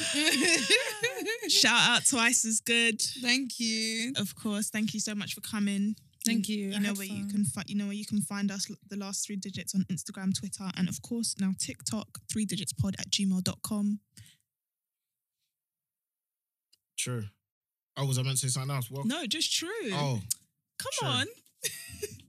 [1.48, 3.00] Shout out twice as good.
[3.00, 4.12] Thank you.
[4.16, 4.70] Of course.
[4.70, 5.96] Thank you so much for coming.
[6.26, 6.68] Thank you.
[6.68, 8.70] You I know had where you can find you know where you can find us
[8.88, 12.94] the last three digits on Instagram, Twitter, and of course now TikTok, three digits pod
[12.98, 14.00] at gmail.com.
[16.98, 17.24] True.
[17.96, 18.90] Oh, was I meant to say something else?
[18.90, 19.68] Well, No, just true.
[19.92, 20.20] oh,
[20.78, 21.08] Come true.
[21.08, 21.26] on.